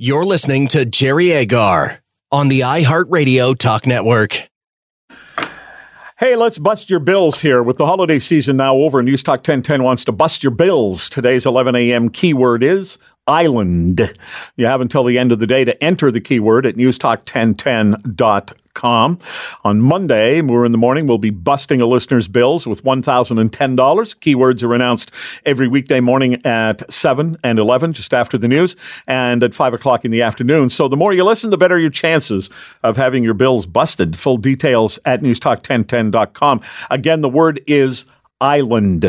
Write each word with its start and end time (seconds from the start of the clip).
You're 0.00 0.24
listening 0.24 0.68
to 0.68 0.84
Jerry 0.84 1.32
Agar 1.32 2.00
on 2.30 2.46
the 2.46 2.60
iHeartRadio 2.60 3.58
Talk 3.58 3.84
Network. 3.84 4.48
Hey, 6.18 6.36
let's 6.36 6.56
bust 6.56 6.88
your 6.88 7.00
bills 7.00 7.40
here. 7.40 7.64
With 7.64 7.78
the 7.78 7.86
holiday 7.86 8.20
season 8.20 8.58
now 8.58 8.76
over, 8.76 9.02
News 9.02 9.24
Talk 9.24 9.38
1010 9.38 9.82
wants 9.82 10.04
to 10.04 10.12
bust 10.12 10.44
your 10.44 10.52
bills. 10.52 11.10
Today's 11.10 11.46
11 11.46 11.74
a.m. 11.74 12.10
keyword 12.10 12.62
is 12.62 12.96
island. 13.26 14.16
You 14.56 14.66
have 14.66 14.80
until 14.80 15.02
the 15.02 15.18
end 15.18 15.32
of 15.32 15.40
the 15.40 15.48
day 15.48 15.64
to 15.64 15.82
enter 15.82 16.12
the 16.12 16.20
keyword 16.20 16.64
at 16.64 16.76
newstalk1010.com. 16.76 18.67
On 18.84 19.18
Monday, 19.64 20.40
we're 20.40 20.64
in 20.64 20.72
the 20.72 20.78
morning, 20.78 21.06
we'll 21.06 21.18
be 21.18 21.30
busting 21.30 21.80
a 21.80 21.86
listener's 21.86 22.28
bills 22.28 22.66
with 22.66 22.84
$1,010. 22.84 23.46
Keywords 23.76 24.62
are 24.62 24.74
announced 24.74 25.10
every 25.44 25.68
weekday 25.68 26.00
morning 26.00 26.44
at 26.46 26.90
7 26.92 27.36
and 27.42 27.58
11, 27.58 27.92
just 27.92 28.14
after 28.14 28.38
the 28.38 28.48
news, 28.48 28.76
and 29.06 29.42
at 29.42 29.54
5 29.54 29.74
o'clock 29.74 30.04
in 30.04 30.10
the 30.10 30.22
afternoon. 30.22 30.70
So 30.70 30.88
the 30.88 30.96
more 30.96 31.12
you 31.12 31.24
listen, 31.24 31.50
the 31.50 31.56
better 31.56 31.78
your 31.78 31.90
chances 31.90 32.50
of 32.82 32.96
having 32.96 33.24
your 33.24 33.34
bills 33.34 33.66
busted. 33.66 34.18
Full 34.18 34.36
details 34.36 34.98
at 35.04 35.20
newstalk1010.com. 35.20 36.60
Again, 36.90 37.20
the 37.20 37.28
word 37.28 37.60
is 37.66 38.04
island. 38.40 39.04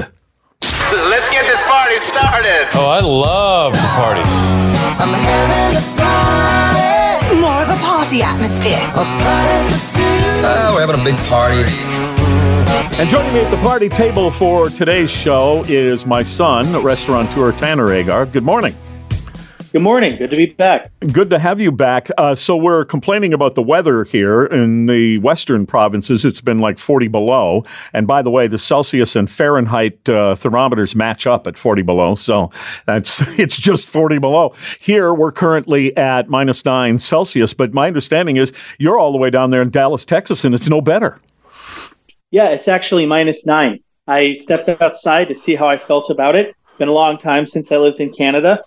Let's 0.91 1.29
get 1.29 1.45
this 1.45 1.61
party 1.61 1.95
started. 1.97 2.67
Oh, 2.73 2.89
I 2.89 2.99
love 3.01 3.73
to 3.73 3.87
party. 3.95 4.23
I'm 7.29 7.37
having 7.37 7.37
a 7.37 7.37
party. 7.37 7.41
More 7.41 7.61
of 7.61 7.69
a 7.69 7.77
party 7.85 8.21
atmosphere. 8.21 8.79
A 8.93 9.05
party 9.05 9.75
for. 9.93 10.45
Uh, 10.45 10.73
we're 10.75 10.85
having 10.85 10.99
a 10.99 11.03
big 11.03 11.15
party. 11.27 11.63
And 12.99 13.09
joining 13.09 13.33
me 13.33 13.39
at 13.41 13.51
the 13.51 13.57
party 13.57 13.87
table 13.87 14.31
for 14.31 14.69
today's 14.69 15.09
show 15.09 15.63
is 15.67 16.05
my 16.05 16.23
son, 16.23 16.83
restaurateur 16.83 17.51
Tanner 17.51 17.91
Agar. 17.91 18.25
Good 18.25 18.43
morning. 18.43 18.75
Good 19.71 19.83
morning. 19.83 20.15
Good 20.15 20.31
to 20.31 20.35
be 20.35 20.47
back. 20.47 20.91
Good 21.11 21.29
to 21.29 21.37
have 21.37 21.61
you 21.61 21.71
back. 21.71 22.09
Uh, 22.17 22.33
so 22.33 22.57
we're 22.57 22.85
complaining 22.85 23.35
about 23.35 23.53
the 23.53 23.61
weather 23.61 24.03
here 24.03 24.45
in 24.45 24.87
the 24.87 25.19
western 25.19 25.67
provinces. 25.67 26.25
It's 26.25 26.41
been 26.41 26.57
like 26.57 26.79
40 26.79 27.07
below. 27.07 27.63
And 27.93 28.07
by 28.07 28.23
the 28.23 28.31
way, 28.31 28.47
the 28.47 28.57
Celsius 28.57 29.15
and 29.15 29.29
Fahrenheit 29.29 30.09
uh, 30.09 30.33
thermometers 30.33 30.95
match 30.95 31.27
up 31.27 31.45
at 31.45 31.55
40 31.55 31.83
below. 31.83 32.15
So 32.15 32.49
that's 32.87 33.21
it's 33.39 33.57
just 33.57 33.85
40 33.85 34.17
below. 34.17 34.55
Here 34.79 35.13
we're 35.13 35.31
currently 35.31 35.95
at 35.95 36.29
minus 36.29 36.65
nine 36.65 36.97
Celsius. 36.97 37.53
But 37.53 37.71
my 37.71 37.85
understanding 37.85 38.37
is 38.37 38.51
you're 38.79 38.97
all 38.97 39.11
the 39.11 39.19
way 39.19 39.29
down 39.29 39.51
there 39.51 39.61
in 39.61 39.69
Dallas, 39.69 40.03
Texas, 40.03 40.43
and 40.43 40.55
it's 40.55 40.67
no 40.67 40.81
better. 40.81 41.19
Yeah, 42.31 42.49
it's 42.49 42.67
actually 42.67 43.05
minus 43.05 43.45
nine. 43.45 43.81
I 44.07 44.33
stepped 44.33 44.81
outside 44.81 45.27
to 45.27 45.35
see 45.35 45.53
how 45.53 45.67
I 45.67 45.77
felt 45.77 46.09
about 46.09 46.35
it. 46.35 46.55
Been 46.79 46.87
a 46.87 46.93
long 46.93 47.19
time 47.19 47.45
since 47.45 47.71
I 47.71 47.77
lived 47.77 47.99
in 47.99 48.11
Canada, 48.11 48.63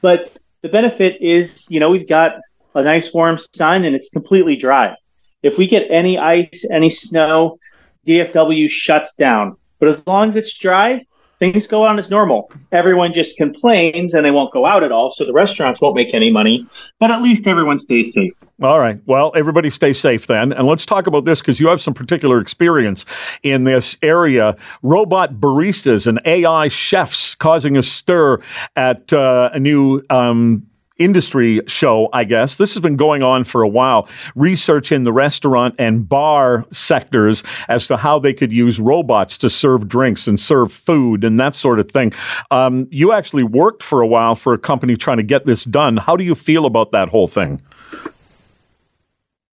but 0.00 0.38
the 0.64 0.70
benefit 0.70 1.20
is, 1.20 1.70
you 1.70 1.78
know, 1.78 1.90
we've 1.90 2.08
got 2.08 2.36
a 2.74 2.82
nice 2.82 3.12
warm 3.12 3.36
sun 3.36 3.84
and 3.84 3.94
it's 3.94 4.08
completely 4.08 4.56
dry. 4.56 4.96
If 5.42 5.58
we 5.58 5.66
get 5.66 5.90
any 5.90 6.16
ice, 6.16 6.66
any 6.72 6.88
snow, 6.88 7.58
DFW 8.06 8.70
shuts 8.70 9.14
down. 9.14 9.58
But 9.78 9.90
as 9.90 10.06
long 10.06 10.30
as 10.30 10.36
it's 10.36 10.56
dry, 10.56 11.04
things 11.38 11.66
go 11.66 11.84
on 11.84 11.98
as 11.98 12.10
normal. 12.10 12.50
Everyone 12.72 13.12
just 13.12 13.36
complains 13.36 14.14
and 14.14 14.24
they 14.24 14.30
won't 14.30 14.52
go 14.52 14.66
out 14.66 14.82
at 14.82 14.92
all, 14.92 15.10
so 15.10 15.24
the 15.24 15.32
restaurants 15.32 15.80
won't 15.80 15.96
make 15.96 16.14
any 16.14 16.30
money. 16.30 16.66
But 17.00 17.10
at 17.10 17.22
least 17.22 17.46
everyone 17.46 17.78
stays 17.78 18.12
safe. 18.12 18.32
All 18.62 18.78
right. 18.78 19.00
Well, 19.06 19.32
everybody 19.34 19.68
stay 19.70 19.92
safe 19.92 20.26
then. 20.26 20.52
And 20.52 20.66
let's 20.66 20.86
talk 20.86 21.06
about 21.06 21.24
this 21.24 21.40
because 21.40 21.58
you 21.58 21.68
have 21.68 21.80
some 21.80 21.94
particular 21.94 22.40
experience 22.40 23.04
in 23.42 23.64
this 23.64 23.96
area. 24.00 24.56
Robot 24.82 25.34
baristas 25.34 26.06
and 26.06 26.20
AI 26.24 26.68
chefs 26.68 27.34
causing 27.34 27.76
a 27.76 27.82
stir 27.82 28.40
at 28.76 29.12
uh, 29.12 29.50
a 29.52 29.58
new. 29.58 30.02
Um, 30.10 30.66
Industry 30.96 31.60
show, 31.66 32.08
I 32.12 32.22
guess. 32.22 32.54
This 32.54 32.74
has 32.74 32.80
been 32.80 32.94
going 32.94 33.24
on 33.24 33.42
for 33.42 33.62
a 33.62 33.68
while. 33.68 34.08
Research 34.36 34.92
in 34.92 35.02
the 35.02 35.12
restaurant 35.12 35.74
and 35.76 36.08
bar 36.08 36.64
sectors 36.70 37.42
as 37.68 37.88
to 37.88 37.96
how 37.96 38.20
they 38.20 38.32
could 38.32 38.52
use 38.52 38.78
robots 38.78 39.36
to 39.38 39.50
serve 39.50 39.88
drinks 39.88 40.28
and 40.28 40.38
serve 40.38 40.72
food 40.72 41.24
and 41.24 41.40
that 41.40 41.56
sort 41.56 41.80
of 41.80 41.90
thing. 41.90 42.12
Um, 42.52 42.86
you 42.92 43.10
actually 43.10 43.42
worked 43.42 43.82
for 43.82 44.02
a 44.02 44.06
while 44.06 44.36
for 44.36 44.54
a 44.54 44.58
company 44.58 44.96
trying 44.96 45.16
to 45.16 45.24
get 45.24 45.46
this 45.46 45.64
done. 45.64 45.96
How 45.96 46.16
do 46.16 46.22
you 46.22 46.36
feel 46.36 46.64
about 46.64 46.92
that 46.92 47.08
whole 47.08 47.26
thing? 47.26 47.60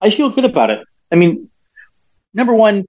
I 0.03 0.11
feel 0.11 0.29
good 0.29 0.45
about 0.45 0.69
it. 0.69 0.87
I 1.11 1.17
mean, 1.17 1.49
number 2.35 2.53
one, 2.55 2.85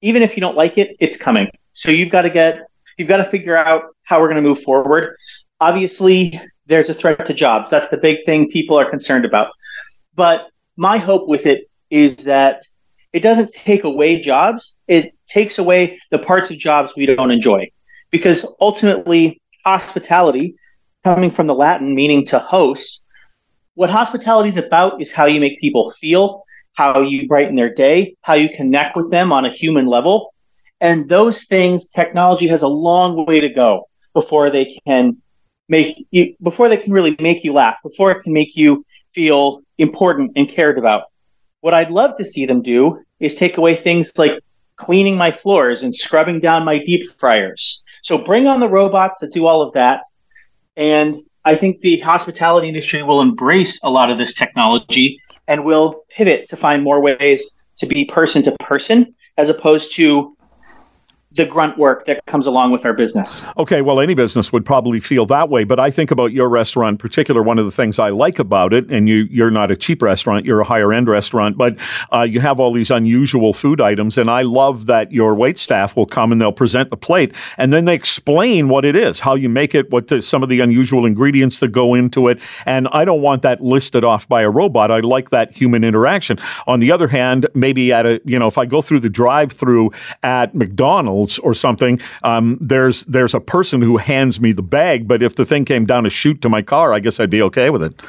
even 0.00 0.22
if 0.22 0.36
you 0.36 0.40
don't 0.40 0.56
like 0.56 0.78
it, 0.78 0.96
it's 1.00 1.16
coming. 1.16 1.48
So 1.72 1.90
you've 1.90 2.10
got 2.10 2.22
to 2.22 2.30
get, 2.30 2.68
you've 2.98 3.08
got 3.08 3.16
to 3.16 3.24
figure 3.24 3.56
out 3.56 3.96
how 4.04 4.20
we're 4.20 4.28
going 4.28 4.42
to 4.42 4.48
move 4.48 4.62
forward. 4.62 5.16
Obviously, 5.60 6.40
there's 6.66 6.88
a 6.88 6.94
threat 6.94 7.26
to 7.26 7.34
jobs. 7.34 7.70
That's 7.70 7.88
the 7.88 7.96
big 7.96 8.24
thing 8.24 8.50
people 8.50 8.78
are 8.78 8.88
concerned 8.88 9.24
about. 9.24 9.48
But 10.14 10.48
my 10.76 10.98
hope 10.98 11.28
with 11.28 11.46
it 11.46 11.70
is 11.90 12.16
that 12.24 12.62
it 13.12 13.20
doesn't 13.20 13.52
take 13.52 13.84
away 13.84 14.20
jobs, 14.20 14.74
it 14.88 15.14
takes 15.28 15.58
away 15.58 16.00
the 16.10 16.18
parts 16.18 16.50
of 16.50 16.58
jobs 16.58 16.94
we 16.96 17.06
don't 17.06 17.30
enjoy. 17.30 17.70
Because 18.10 18.54
ultimately, 18.60 19.40
hospitality, 19.64 20.56
coming 21.04 21.30
from 21.30 21.46
the 21.46 21.54
Latin 21.54 21.94
meaning 21.94 22.26
to 22.26 22.38
host, 22.38 23.04
what 23.74 23.90
hospitality 23.90 24.48
is 24.48 24.56
about 24.56 25.00
is 25.00 25.12
how 25.12 25.26
you 25.26 25.40
make 25.40 25.60
people 25.60 25.90
feel, 25.90 26.44
how 26.72 27.00
you 27.00 27.26
brighten 27.28 27.54
their 27.54 27.72
day, 27.72 28.16
how 28.22 28.34
you 28.34 28.48
connect 28.48 28.96
with 28.96 29.10
them 29.10 29.32
on 29.32 29.44
a 29.44 29.50
human 29.50 29.86
level. 29.86 30.34
And 30.80 31.08
those 31.08 31.44
things, 31.44 31.88
technology 31.88 32.48
has 32.48 32.62
a 32.62 32.68
long 32.68 33.24
way 33.26 33.40
to 33.40 33.48
go 33.48 33.88
before 34.14 34.50
they 34.50 34.78
can 34.86 35.16
make 35.68 36.06
you, 36.10 36.34
before 36.42 36.68
they 36.68 36.76
can 36.76 36.92
really 36.92 37.16
make 37.20 37.44
you 37.44 37.52
laugh, 37.52 37.78
before 37.82 38.10
it 38.10 38.22
can 38.22 38.32
make 38.32 38.56
you 38.56 38.84
feel 39.12 39.62
important 39.78 40.32
and 40.36 40.48
cared 40.48 40.78
about. 40.78 41.04
What 41.60 41.74
I'd 41.74 41.90
love 41.90 42.16
to 42.18 42.24
see 42.24 42.46
them 42.46 42.62
do 42.62 43.02
is 43.18 43.34
take 43.34 43.56
away 43.56 43.76
things 43.76 44.16
like 44.18 44.40
cleaning 44.76 45.16
my 45.16 45.32
floors 45.32 45.82
and 45.82 45.94
scrubbing 45.94 46.40
down 46.40 46.64
my 46.64 46.78
deep 46.78 47.08
fryers. 47.08 47.84
So 48.02 48.18
bring 48.18 48.46
on 48.46 48.60
the 48.60 48.68
robots 48.68 49.20
that 49.20 49.32
do 49.32 49.46
all 49.46 49.62
of 49.62 49.72
that. 49.72 50.02
And 50.76 51.22
I 51.44 51.56
think 51.56 51.80
the 51.80 51.98
hospitality 52.00 52.68
industry 52.68 53.02
will 53.02 53.20
embrace 53.20 53.80
a 53.82 53.90
lot 53.90 54.10
of 54.10 54.18
this 54.18 54.34
technology 54.34 55.20
and 55.48 55.64
will 55.64 56.04
pivot 56.10 56.48
to 56.50 56.56
find 56.56 56.82
more 56.82 57.00
ways 57.00 57.56
to 57.78 57.86
be 57.86 58.04
person 58.04 58.42
to 58.44 58.52
person 58.60 59.14
as 59.38 59.48
opposed 59.48 59.94
to 59.96 60.35
the 61.36 61.46
grunt 61.46 61.78
work 61.78 62.06
that 62.06 62.24
comes 62.26 62.46
along 62.46 62.72
with 62.72 62.84
our 62.84 62.92
business. 62.92 63.44
Okay, 63.58 63.82
well, 63.82 64.00
any 64.00 64.14
business 64.14 64.52
would 64.52 64.64
probably 64.64 65.00
feel 65.00 65.26
that 65.26 65.48
way, 65.48 65.64
but 65.64 65.78
I 65.78 65.90
think 65.90 66.10
about 66.10 66.32
your 66.32 66.48
restaurant 66.48 66.94
in 66.94 66.98
particular. 66.98 67.42
One 67.42 67.58
of 67.58 67.64
the 67.64 67.70
things 67.70 67.98
I 67.98 68.10
like 68.10 68.38
about 68.38 68.72
it, 68.72 68.90
and 68.90 69.08
you, 69.08 69.28
you're 69.30 69.50
not 69.50 69.70
a 69.70 69.76
cheap 69.76 70.02
restaurant, 70.02 70.46
you're 70.46 70.60
a 70.60 70.64
higher 70.64 70.92
end 70.92 71.08
restaurant, 71.08 71.58
but 71.58 71.78
uh, 72.12 72.22
you 72.22 72.40
have 72.40 72.58
all 72.58 72.72
these 72.72 72.90
unusual 72.90 73.52
food 73.52 73.80
items, 73.80 74.18
and 74.18 74.30
I 74.30 74.42
love 74.42 74.86
that 74.86 75.12
your 75.12 75.34
wait 75.34 75.58
staff 75.58 75.96
will 75.96 76.06
come 76.06 76.32
and 76.32 76.40
they'll 76.40 76.52
present 76.52 76.90
the 76.90 76.96
plate, 76.96 77.34
and 77.58 77.72
then 77.72 77.84
they 77.84 77.94
explain 77.94 78.68
what 78.68 78.84
it 78.84 78.96
is, 78.96 79.20
how 79.20 79.34
you 79.34 79.48
make 79.48 79.74
it, 79.74 79.90
what 79.90 80.08
the, 80.08 80.22
some 80.22 80.42
of 80.42 80.48
the 80.48 80.60
unusual 80.60 81.04
ingredients 81.04 81.58
that 81.58 81.68
go 81.68 81.94
into 81.94 82.28
it, 82.28 82.40
and 82.64 82.88
I 82.92 83.04
don't 83.04 83.22
want 83.22 83.42
that 83.42 83.60
listed 83.60 84.04
off 84.04 84.26
by 84.28 84.42
a 84.42 84.50
robot. 84.50 84.90
I 84.90 85.00
like 85.00 85.30
that 85.30 85.52
human 85.52 85.84
interaction. 85.84 86.38
On 86.66 86.80
the 86.80 86.90
other 86.92 87.08
hand, 87.08 87.46
maybe 87.54 87.92
at 87.92 88.06
a 88.06 88.20
you 88.24 88.38
know 88.38 88.46
if 88.46 88.56
I 88.58 88.64
go 88.64 88.80
through 88.80 89.00
the 89.00 89.10
drive-through 89.10 89.92
at 90.22 90.54
McDonald's 90.54 91.25
or 91.38 91.54
something, 91.54 92.00
um, 92.22 92.58
there's 92.60 93.04
there's 93.04 93.34
a 93.34 93.40
person 93.40 93.82
who 93.82 93.96
hands 93.96 94.40
me 94.40 94.52
the 94.52 94.62
bag. 94.62 95.06
But 95.06 95.22
if 95.22 95.36
the 95.36 95.44
thing 95.44 95.64
came 95.64 95.86
down 95.86 96.06
a 96.06 96.10
chute 96.10 96.42
to 96.42 96.48
my 96.48 96.62
car, 96.62 96.92
I 96.92 97.00
guess 97.00 97.20
I'd 97.20 97.30
be 97.30 97.42
okay 97.42 97.70
with 97.70 97.82
it. 97.82 98.00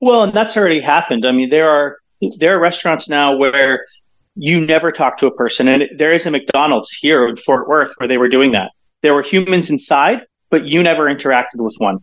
Well, 0.00 0.24
and 0.24 0.32
that's 0.32 0.56
already 0.56 0.80
happened. 0.80 1.26
I 1.26 1.32
mean, 1.32 1.50
there 1.50 1.68
are 1.68 1.98
there 2.38 2.56
are 2.56 2.60
restaurants 2.60 3.08
now 3.08 3.36
where 3.36 3.86
you 4.34 4.60
never 4.60 4.92
talk 4.92 5.18
to 5.18 5.26
a 5.26 5.34
person, 5.34 5.68
and 5.68 5.84
there 5.96 6.12
is 6.12 6.26
a 6.26 6.30
McDonald's 6.30 6.92
here 6.92 7.26
in 7.26 7.36
Fort 7.36 7.68
Worth 7.68 7.92
where 7.98 8.08
they 8.08 8.18
were 8.18 8.28
doing 8.28 8.52
that. 8.52 8.70
There 9.02 9.14
were 9.14 9.22
humans 9.22 9.70
inside, 9.70 10.22
but 10.50 10.64
you 10.64 10.82
never 10.82 11.04
interacted 11.04 11.56
with 11.56 11.74
one. 11.78 11.98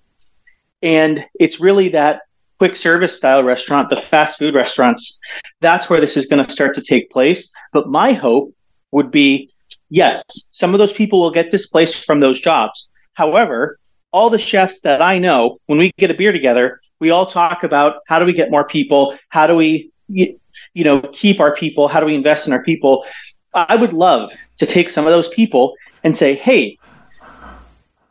And 0.82 1.26
it's 1.40 1.60
really 1.60 1.90
that 1.90 2.22
quick 2.58 2.76
service 2.76 3.16
style 3.16 3.44
restaurant, 3.44 3.90
the 3.90 3.96
fast 3.98 4.38
food 4.38 4.56
restaurants. 4.56 5.20
That's 5.62 5.90
where 5.90 6.00
this 6.00 6.16
is 6.16 6.26
going 6.26 6.46
to 6.46 6.52
start 6.52 6.76
to 6.76 6.82
take 6.82 7.10
place. 7.10 7.52
But 7.74 7.88
my 7.88 8.14
hope 8.14 8.54
would 8.92 9.12
be 9.12 9.50
yes, 9.90 10.24
some 10.52 10.74
of 10.74 10.80
those 10.80 10.94
people 10.94 11.20
will 11.22 11.32
get 11.32 11.52
displaced 11.52 12.06
from 12.06 12.20
those 12.20 12.40
jobs. 12.40 12.90
However, 13.14 13.80
all 14.12 14.30
the 14.30 14.40
chefs 14.40 14.82
that 14.82 15.02
I 15.02 15.20
know, 15.20 15.58
when 15.66 15.78
we 15.78 15.92
get 15.98 16.12
a 16.12 16.14
beer 16.14 16.32
together, 16.32 16.80
we 17.00 17.10
all 17.12 17.26
talk 17.26 17.64
about 17.64 17.98
how 18.08 18.20
do 18.20 18.26
we 18.26 18.34
get 18.34 18.52
more 18.52 18.64
people? 18.64 19.18
How 19.30 19.48
do 19.48 19.56
we, 19.56 19.92
you, 20.08 20.38
know, 20.74 21.02
keep 21.02 21.40
our 21.40 21.54
people? 21.54 21.88
How 21.88 22.00
do 22.00 22.06
we 22.06 22.16
invest 22.16 22.48
in 22.48 22.54
our 22.54 22.64
people? 22.64 23.06
I 23.54 23.76
would 23.76 23.94
love 23.94 24.32
to 24.58 24.66
take 24.66 24.90
some 24.90 25.06
of 25.06 25.12
those 25.12 25.30
people 25.30 25.76
and 26.04 26.18
say, 26.18 26.36
hey, 26.36 26.78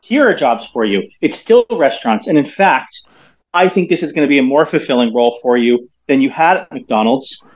here 0.01 0.29
are 0.29 0.35
jobs 0.35 0.67
for 0.67 0.85
you. 0.85 1.09
It's 1.21 1.39
still 1.39 1.65
restaurants. 1.71 2.27
And 2.27 2.37
in 2.37 2.47
fact, 2.47 3.09
I 3.55 3.69
think 3.69 3.89
this 3.89 4.03
is 4.03 4.13
going 4.13 4.27
to 4.27 4.29
be 4.29 4.39
a 4.39 4.43
more 4.43 4.67
fulfilling 4.67 5.15
role 5.15 5.39
for 5.41 5.57
you 5.57 5.89
than 6.07 6.21
you 6.21 6.29
had 6.29 6.59
at 6.59 6.73
McDonald's. 6.73 7.47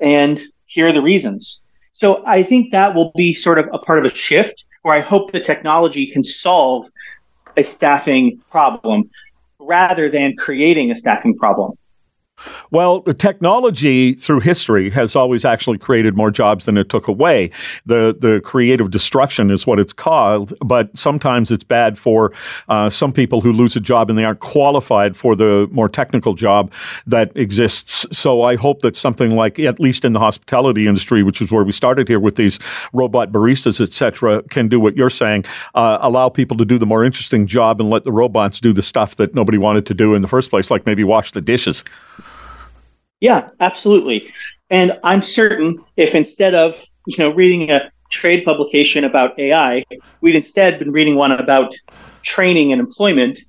And 0.00 0.40
here 0.64 0.88
are 0.88 0.92
the 0.92 1.02
reasons. 1.02 1.64
So 1.98 2.22
I 2.24 2.44
think 2.44 2.70
that 2.70 2.94
will 2.94 3.10
be 3.16 3.34
sort 3.34 3.58
of 3.58 3.66
a 3.72 3.78
part 3.78 3.98
of 3.98 4.04
a 4.04 4.14
shift 4.14 4.66
where 4.82 4.94
I 4.94 5.00
hope 5.00 5.32
the 5.32 5.40
technology 5.40 6.06
can 6.06 6.22
solve 6.22 6.88
a 7.56 7.64
staffing 7.64 8.40
problem. 8.52 9.10
rather 9.58 10.08
than 10.08 10.36
creating 10.36 10.92
a 10.92 10.96
staffing 10.96 11.36
problem. 11.36 11.72
Well, 12.70 13.02
technology 13.02 14.14
through 14.14 14.40
history 14.40 14.90
has 14.90 15.16
always 15.16 15.44
actually 15.44 15.78
created 15.78 16.16
more 16.16 16.30
jobs 16.30 16.64
than 16.64 16.76
it 16.76 16.88
took 16.88 17.08
away. 17.08 17.50
The 17.86 18.16
the 18.18 18.40
creative 18.44 18.90
destruction 18.90 19.50
is 19.50 19.66
what 19.66 19.78
it's 19.78 19.92
called, 19.92 20.52
but 20.60 20.96
sometimes 20.96 21.50
it's 21.50 21.64
bad 21.64 21.98
for 21.98 22.32
uh, 22.68 22.90
some 22.90 23.12
people 23.12 23.40
who 23.40 23.52
lose 23.52 23.76
a 23.76 23.80
job 23.80 24.10
and 24.10 24.18
they 24.18 24.24
aren't 24.24 24.40
qualified 24.40 25.16
for 25.16 25.34
the 25.34 25.68
more 25.70 25.88
technical 25.88 26.34
job 26.34 26.72
that 27.06 27.36
exists. 27.36 28.06
So 28.16 28.42
I 28.42 28.56
hope 28.56 28.82
that 28.82 28.96
something 28.96 29.36
like, 29.36 29.58
at 29.58 29.80
least 29.80 30.04
in 30.04 30.12
the 30.12 30.20
hospitality 30.20 30.86
industry, 30.86 31.22
which 31.22 31.40
is 31.40 31.50
where 31.50 31.64
we 31.64 31.72
started 31.72 32.08
here 32.08 32.20
with 32.20 32.36
these 32.36 32.58
robot 32.92 33.32
baristas, 33.32 33.80
etc., 33.80 34.42
can 34.44 34.68
do 34.68 34.78
what 34.80 34.96
you're 34.96 35.10
saying, 35.10 35.44
uh, 35.74 35.98
allow 36.00 36.28
people 36.28 36.56
to 36.56 36.64
do 36.64 36.78
the 36.78 36.86
more 36.86 37.04
interesting 37.04 37.46
job 37.46 37.80
and 37.80 37.90
let 37.90 38.04
the 38.04 38.12
robots 38.12 38.60
do 38.60 38.72
the 38.72 38.82
stuff 38.82 39.16
that 39.16 39.34
nobody 39.34 39.58
wanted 39.58 39.86
to 39.86 39.94
do 39.94 40.14
in 40.14 40.22
the 40.22 40.28
first 40.28 40.50
place, 40.50 40.70
like 40.70 40.86
maybe 40.86 41.04
wash 41.04 41.32
the 41.32 41.40
dishes. 41.40 41.84
Yeah, 43.20 43.48
absolutely. 43.60 44.30
And 44.70 44.98
I'm 45.02 45.22
certain 45.22 45.84
if 45.96 46.14
instead 46.14 46.54
of 46.54 46.82
you 47.06 47.16
know 47.18 47.30
reading 47.30 47.70
a 47.70 47.90
trade 48.10 48.44
publication 48.44 49.04
about 49.04 49.38
AI, 49.38 49.84
we'd 50.20 50.34
instead 50.34 50.78
been 50.78 50.92
reading 50.92 51.16
one 51.16 51.32
about 51.32 51.74
training 52.22 52.72
and 52.72 52.80
employment. 52.80 53.40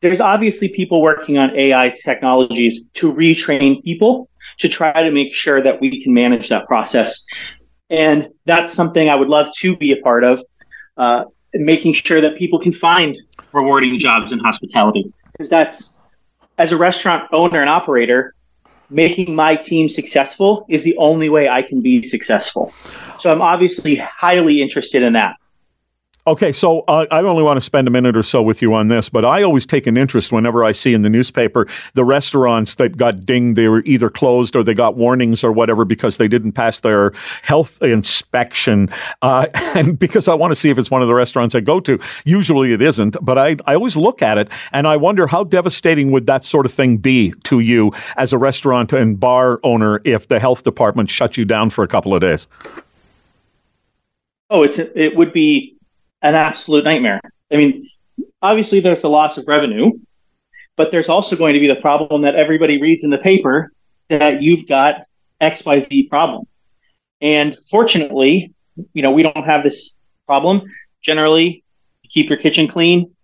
There's 0.00 0.20
obviously 0.20 0.68
people 0.68 1.02
working 1.02 1.38
on 1.38 1.56
AI 1.56 1.92
technologies 2.04 2.88
to 2.94 3.12
retrain 3.12 3.82
people 3.82 4.28
to 4.58 4.68
try 4.68 4.92
to 4.92 5.10
make 5.10 5.34
sure 5.34 5.60
that 5.60 5.80
we 5.80 6.02
can 6.02 6.14
manage 6.14 6.48
that 6.48 6.66
process. 6.66 7.26
And 7.90 8.28
that's 8.44 8.72
something 8.72 9.08
I 9.08 9.14
would 9.14 9.28
love 9.28 9.48
to 9.58 9.76
be 9.76 9.92
a 9.92 9.96
part 9.96 10.24
of, 10.24 10.42
uh, 10.96 11.24
making 11.54 11.94
sure 11.94 12.20
that 12.20 12.36
people 12.36 12.58
can 12.58 12.72
find 12.72 13.16
rewarding 13.52 13.98
jobs 13.98 14.30
in 14.30 14.38
hospitality. 14.38 15.12
Because 15.32 15.48
that's, 15.48 16.02
as 16.58 16.72
a 16.72 16.76
restaurant 16.76 17.28
owner 17.32 17.60
and 17.60 17.70
operator, 17.70 18.34
making 18.90 19.34
my 19.34 19.56
team 19.56 19.88
successful 19.88 20.66
is 20.68 20.82
the 20.82 20.96
only 20.96 21.28
way 21.28 21.48
I 21.48 21.62
can 21.62 21.80
be 21.80 22.02
successful. 22.02 22.72
So 23.18 23.32
I'm 23.32 23.42
obviously 23.42 23.96
highly 23.96 24.62
interested 24.62 25.02
in 25.02 25.12
that. 25.14 25.36
Okay, 26.28 26.52
so 26.52 26.80
uh, 26.80 27.06
I 27.10 27.22
only 27.22 27.42
want 27.42 27.56
to 27.56 27.62
spend 27.62 27.88
a 27.88 27.90
minute 27.90 28.14
or 28.14 28.22
so 28.22 28.42
with 28.42 28.60
you 28.60 28.74
on 28.74 28.88
this, 28.88 29.08
but 29.08 29.24
I 29.24 29.42
always 29.42 29.64
take 29.64 29.86
an 29.86 29.96
interest 29.96 30.30
whenever 30.30 30.62
I 30.62 30.72
see 30.72 30.92
in 30.92 31.00
the 31.00 31.08
newspaper 31.08 31.66
the 31.94 32.04
restaurants 32.04 32.74
that 32.74 32.98
got 32.98 33.24
dinged, 33.24 33.56
they 33.56 33.66
were 33.66 33.82
either 33.86 34.10
closed 34.10 34.54
or 34.54 34.62
they 34.62 34.74
got 34.74 34.94
warnings 34.94 35.42
or 35.42 35.52
whatever 35.52 35.86
because 35.86 36.18
they 36.18 36.28
didn't 36.28 36.52
pass 36.52 36.80
their 36.80 37.12
health 37.40 37.82
inspection. 37.82 38.90
Uh, 39.22 39.46
and 39.74 39.98
because 39.98 40.28
I 40.28 40.34
want 40.34 40.50
to 40.50 40.54
see 40.54 40.68
if 40.68 40.76
it's 40.76 40.90
one 40.90 41.00
of 41.00 41.08
the 41.08 41.14
restaurants 41.14 41.54
I 41.54 41.60
go 41.60 41.80
to. 41.80 41.98
Usually 42.26 42.74
it 42.74 42.82
isn't, 42.82 43.16
but 43.22 43.38
I, 43.38 43.56
I 43.64 43.72
always 43.72 43.96
look 43.96 44.20
at 44.20 44.36
it 44.36 44.50
and 44.70 44.86
I 44.86 44.98
wonder 44.98 45.28
how 45.28 45.44
devastating 45.44 46.10
would 46.10 46.26
that 46.26 46.44
sort 46.44 46.66
of 46.66 46.74
thing 46.74 46.98
be 46.98 47.32
to 47.44 47.60
you 47.60 47.90
as 48.18 48.34
a 48.34 48.38
restaurant 48.38 48.92
and 48.92 49.18
bar 49.18 49.60
owner 49.62 50.02
if 50.04 50.28
the 50.28 50.40
health 50.40 50.62
department 50.62 51.08
shut 51.08 51.38
you 51.38 51.46
down 51.46 51.70
for 51.70 51.82
a 51.82 51.88
couple 51.88 52.14
of 52.14 52.20
days? 52.20 52.46
Oh, 54.50 54.62
it's 54.62 54.78
it 54.78 55.16
would 55.16 55.32
be 55.32 55.77
an 56.22 56.34
absolute 56.34 56.84
nightmare. 56.84 57.20
I 57.52 57.56
mean, 57.56 57.88
obviously 58.42 58.80
there's 58.80 59.02
the 59.02 59.10
loss 59.10 59.38
of 59.38 59.46
revenue, 59.46 59.92
but 60.76 60.90
there's 60.90 61.08
also 61.08 61.36
going 61.36 61.54
to 61.54 61.60
be 61.60 61.68
the 61.68 61.80
problem 61.80 62.22
that 62.22 62.34
everybody 62.34 62.80
reads 62.80 63.04
in 63.04 63.10
the 63.10 63.18
paper 63.18 63.72
that 64.08 64.42
you've 64.42 64.66
got 64.66 65.02
XYZ 65.40 66.08
problem. 66.08 66.46
And 67.20 67.56
fortunately, 67.70 68.54
you 68.92 69.02
know, 69.02 69.12
we 69.12 69.22
don't 69.22 69.44
have 69.44 69.62
this 69.62 69.98
problem. 70.26 70.62
Generally, 71.02 71.64
keep 72.08 72.28
your 72.28 72.38
kitchen 72.38 72.68
clean. 72.68 73.14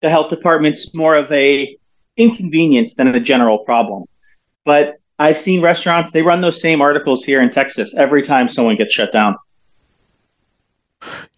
The 0.00 0.10
health 0.10 0.30
department's 0.30 0.94
more 0.94 1.14
of 1.14 1.30
a 1.32 1.76
inconvenience 2.16 2.94
than 2.94 3.08
a 3.08 3.20
general 3.20 3.58
problem. 3.58 4.04
But 4.64 4.96
I've 5.18 5.38
seen 5.38 5.60
restaurants, 5.60 6.12
they 6.12 6.22
run 6.22 6.40
those 6.40 6.60
same 6.60 6.80
articles 6.80 7.24
here 7.24 7.42
in 7.42 7.50
Texas 7.50 7.96
every 7.96 8.22
time 8.22 8.48
someone 8.48 8.76
gets 8.76 8.92
shut 8.92 9.12
down. 9.12 9.36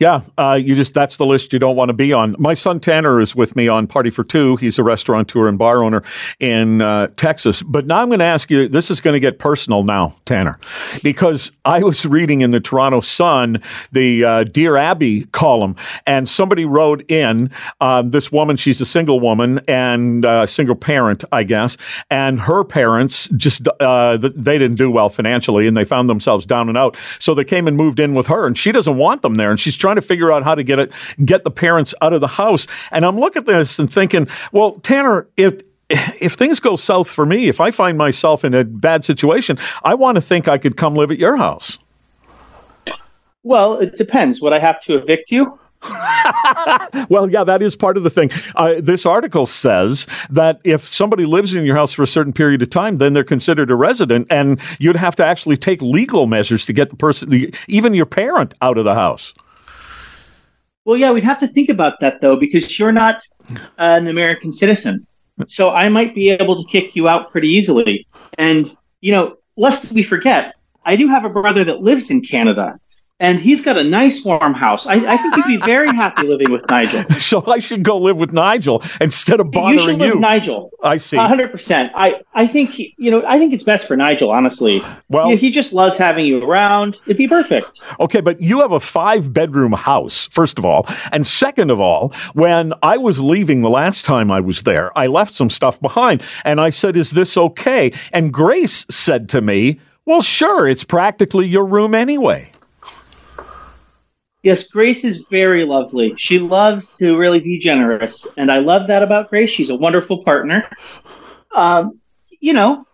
Yeah, 0.00 0.22
uh, 0.38 0.54
you 0.54 0.76
just 0.76 0.94
that's 0.94 1.18
the 1.18 1.26
list 1.26 1.52
you 1.52 1.58
don't 1.58 1.76
want 1.76 1.90
to 1.90 1.92
be 1.92 2.10
on. 2.14 2.34
My 2.38 2.54
son 2.54 2.80
Tanner 2.80 3.20
is 3.20 3.36
with 3.36 3.54
me 3.54 3.68
on 3.68 3.86
Party 3.86 4.08
for 4.08 4.24
Two. 4.24 4.56
He's 4.56 4.78
a 4.78 4.82
restaurateur 4.82 5.46
and 5.46 5.58
bar 5.58 5.82
owner 5.82 6.02
in 6.38 6.80
uh, 6.80 7.08
Texas. 7.16 7.62
But 7.62 7.86
now 7.86 8.00
I'm 8.00 8.08
going 8.08 8.20
to 8.20 8.24
ask 8.24 8.50
you. 8.50 8.66
This 8.66 8.90
is 8.90 9.02
going 9.02 9.12
to 9.12 9.20
get 9.20 9.38
personal 9.38 9.84
now, 9.84 10.16
Tanner, 10.24 10.58
because 11.02 11.52
I 11.66 11.80
was 11.82 12.06
reading 12.06 12.40
in 12.40 12.50
the 12.50 12.60
Toronto 12.60 13.02
Sun 13.02 13.62
the 13.92 14.24
uh, 14.24 14.44
Dear 14.44 14.78
Abby 14.78 15.24
column, 15.32 15.76
and 16.06 16.26
somebody 16.26 16.64
wrote 16.64 17.08
in 17.10 17.50
um, 17.82 18.10
this 18.10 18.32
woman. 18.32 18.56
She's 18.56 18.80
a 18.80 18.86
single 18.86 19.20
woman 19.20 19.60
and 19.68 20.24
uh, 20.24 20.46
single 20.46 20.76
parent, 20.76 21.24
I 21.30 21.42
guess, 21.42 21.76
and 22.10 22.40
her 22.40 22.64
parents 22.64 23.28
just 23.36 23.68
uh, 23.80 24.16
they 24.16 24.56
didn't 24.56 24.76
do 24.76 24.90
well 24.90 25.10
financially, 25.10 25.66
and 25.66 25.76
they 25.76 25.84
found 25.84 26.08
themselves 26.08 26.46
down 26.46 26.70
and 26.70 26.78
out. 26.78 26.96
So 27.18 27.34
they 27.34 27.44
came 27.44 27.68
and 27.68 27.76
moved 27.76 28.00
in 28.00 28.14
with 28.14 28.28
her, 28.28 28.46
and 28.46 28.56
she 28.56 28.72
doesn't 28.72 28.96
want 28.96 29.20
them 29.20 29.34
there, 29.34 29.50
and 29.50 29.60
she's 29.60 29.76
trying 29.76 29.89
to 29.96 30.02
figure 30.02 30.32
out 30.32 30.42
how 30.42 30.54
to 30.54 30.62
get 30.62 30.78
it, 30.78 30.92
get 31.24 31.44
the 31.44 31.50
parents 31.50 31.94
out 32.02 32.12
of 32.12 32.20
the 32.20 32.28
house. 32.28 32.66
And 32.90 33.04
I'm 33.04 33.18
looking 33.18 33.40
at 33.40 33.46
this 33.46 33.78
and 33.78 33.92
thinking, 33.92 34.28
well, 34.52 34.72
Tanner, 34.72 35.28
if 35.36 35.60
if 35.90 36.34
things 36.34 36.60
go 36.60 36.76
south 36.76 37.10
for 37.10 37.26
me, 37.26 37.48
if 37.48 37.60
I 37.60 37.72
find 37.72 37.98
myself 37.98 38.44
in 38.44 38.54
a 38.54 38.64
bad 38.64 39.04
situation, 39.04 39.58
I 39.82 39.94
want 39.94 40.14
to 40.16 40.20
think 40.20 40.46
I 40.46 40.56
could 40.56 40.76
come 40.76 40.94
live 40.94 41.10
at 41.10 41.18
your 41.18 41.36
house. 41.36 41.78
Well, 43.42 43.78
it 43.78 43.96
depends. 43.96 44.40
Would 44.40 44.52
I 44.52 44.58
have 44.58 44.80
to 44.82 44.96
evict 44.96 45.32
you? 45.32 45.58
well, 47.08 47.30
yeah, 47.30 47.42
that 47.42 47.62
is 47.62 47.74
part 47.74 47.96
of 47.96 48.02
the 48.02 48.10
thing. 48.10 48.30
Uh, 48.54 48.74
this 48.78 49.06
article 49.06 49.46
says 49.46 50.06
that 50.28 50.60
if 50.62 50.86
somebody 50.86 51.24
lives 51.24 51.54
in 51.54 51.64
your 51.64 51.74
house 51.74 51.92
for 51.92 52.02
a 52.02 52.06
certain 52.06 52.34
period 52.34 52.60
of 52.60 52.68
time, 52.68 52.98
then 52.98 53.14
they're 53.14 53.24
considered 53.24 53.70
a 53.70 53.74
resident, 53.74 54.26
and 54.30 54.60
you'd 54.78 54.96
have 54.96 55.16
to 55.16 55.24
actually 55.24 55.56
take 55.56 55.80
legal 55.80 56.26
measures 56.26 56.66
to 56.66 56.74
get 56.74 56.90
the 56.90 56.96
person, 56.96 57.50
even 57.66 57.94
your 57.94 58.06
parent, 58.06 58.52
out 58.60 58.76
of 58.76 58.84
the 58.84 58.94
house. 58.94 59.32
Well, 60.84 60.96
yeah, 60.96 61.12
we'd 61.12 61.24
have 61.24 61.38
to 61.40 61.46
think 61.46 61.68
about 61.68 62.00
that 62.00 62.20
though, 62.20 62.36
because 62.36 62.78
you're 62.78 62.92
not 62.92 63.22
an 63.78 64.08
American 64.08 64.50
citizen. 64.50 65.06
So 65.46 65.70
I 65.70 65.88
might 65.88 66.14
be 66.14 66.30
able 66.30 66.62
to 66.62 66.68
kick 66.68 66.96
you 66.96 67.08
out 67.08 67.30
pretty 67.30 67.48
easily. 67.48 68.06
And, 68.38 68.74
you 69.00 69.12
know, 69.12 69.36
lest 69.56 69.92
we 69.94 70.02
forget, 70.02 70.54
I 70.84 70.96
do 70.96 71.08
have 71.08 71.24
a 71.24 71.30
brother 71.30 71.64
that 71.64 71.82
lives 71.82 72.10
in 72.10 72.22
Canada 72.22 72.78
and 73.20 73.38
he's 73.38 73.60
got 73.60 73.76
a 73.76 73.84
nice 73.84 74.24
warm 74.24 74.54
house. 74.54 74.86
I, 74.86 74.94
I 74.94 75.16
think 75.18 75.36
you'd 75.36 75.46
be 75.46 75.56
very 75.58 75.94
happy 75.94 76.26
living 76.26 76.50
with 76.50 76.68
Nigel. 76.68 77.04
So 77.20 77.44
I 77.46 77.58
should 77.60 77.84
go 77.84 77.96
live 77.98 78.16
with 78.16 78.32
Nigel 78.32 78.82
instead 79.00 79.38
of 79.40 79.50
bothering 79.52 79.74
you. 79.78 79.84
Should 79.84 79.98
live 79.98 80.08
you. 80.08 80.14
with 80.14 80.20
Nigel. 80.22 80.70
I 80.82 80.96
see. 80.96 81.16
hundred 81.16 81.52
percent. 81.52 81.92
I 81.94 82.22
I 82.34 82.46
think 82.46 82.70
he, 82.70 82.94
you 82.98 83.10
know 83.10 83.22
I 83.26 83.38
think 83.38 83.52
it's 83.52 83.62
best 83.62 83.86
for 83.86 83.96
Nigel. 83.96 84.30
Honestly, 84.30 84.82
Well- 85.08 85.28
You 85.28 85.34
know, 85.34 85.38
he 85.38 85.50
just 85.50 85.72
loves 85.72 85.96
having 85.98 86.24
you 86.26 86.42
around. 86.42 86.98
It'd 87.04 87.16
be 87.18 87.28
perfect. 87.28 87.80
Okay, 88.00 88.20
but 88.20 88.40
you 88.40 88.60
have 88.60 88.72
a 88.72 88.80
five 88.80 89.32
bedroom 89.32 89.72
house, 89.72 90.28
first 90.32 90.58
of 90.58 90.64
all. 90.64 90.86
And 91.12 91.26
second 91.26 91.70
of 91.70 91.78
all, 91.78 92.14
when 92.32 92.72
I 92.82 92.96
was 92.96 93.20
leaving 93.20 93.60
the 93.60 93.70
last 93.70 94.04
time 94.04 94.30
I 94.32 94.40
was 94.40 94.62
there, 94.62 94.96
I 94.98 95.06
left 95.06 95.34
some 95.34 95.50
stuff 95.50 95.78
behind. 95.80 96.24
And 96.44 96.60
I 96.60 96.70
said, 96.70 96.96
Is 96.96 97.10
this 97.10 97.36
okay? 97.36 97.92
And 98.12 98.32
Grace 98.32 98.86
said 98.90 99.28
to 99.30 99.40
me, 99.42 99.78
Well, 100.06 100.22
sure, 100.22 100.66
it's 100.66 100.84
practically 100.84 101.46
your 101.46 101.66
room 101.66 101.94
anyway. 101.94 102.50
Yes, 104.42 104.68
Grace 104.68 105.04
is 105.04 105.26
very 105.30 105.64
lovely. 105.64 106.14
She 106.16 106.38
loves 106.38 106.96
to 106.96 107.18
really 107.18 107.40
be 107.40 107.58
generous, 107.58 108.26
and 108.36 108.50
I 108.50 108.58
love 108.58 108.86
that 108.88 109.02
about 109.02 109.28
Grace. 109.28 109.50
She's 109.50 109.68
a 109.68 109.74
wonderful 109.74 110.24
partner. 110.24 110.68
Um, 111.54 112.00
you 112.40 112.54
know, 112.54 112.86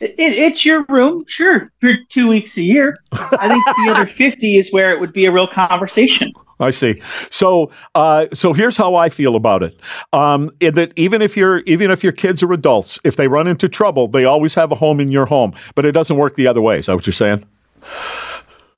it, 0.00 0.14
it's 0.18 0.64
your 0.64 0.84
room, 0.88 1.24
sure, 1.28 1.70
for 1.80 1.92
two 2.08 2.26
weeks 2.26 2.56
a 2.56 2.62
year. 2.62 2.96
I 3.12 3.48
think 3.48 3.64
the 3.64 3.92
other 3.92 4.06
fifty 4.20 4.56
is 4.56 4.72
where 4.72 4.92
it 4.92 4.98
would 4.98 5.12
be 5.12 5.26
a 5.26 5.32
real 5.32 5.46
conversation. 5.46 6.32
I 6.58 6.70
see. 6.70 7.00
So, 7.30 7.70
uh, 7.94 8.26
so 8.34 8.52
here's 8.52 8.76
how 8.76 8.94
I 8.94 9.08
feel 9.08 9.36
about 9.36 9.62
it. 9.62 9.78
Um, 10.12 10.50
that 10.60 10.92
even 10.96 11.22
if 11.22 11.36
you're, 11.36 11.60
even 11.60 11.90
if 11.90 12.02
your 12.02 12.12
kids 12.12 12.42
are 12.42 12.52
adults, 12.52 12.98
if 13.02 13.16
they 13.16 13.28
run 13.28 13.46
into 13.46 13.68
trouble, 13.68 14.08
they 14.08 14.24
always 14.24 14.54
have 14.56 14.70
a 14.70 14.74
home 14.74 15.00
in 15.00 15.10
your 15.10 15.26
home. 15.26 15.52
But 15.74 15.86
it 15.86 15.92
doesn't 15.92 16.16
work 16.16 16.34
the 16.34 16.46
other 16.46 16.60
way. 16.60 16.80
Is 16.80 16.86
that 16.86 16.96
what 16.96 17.06
you're 17.06 17.14
saying? 17.14 17.44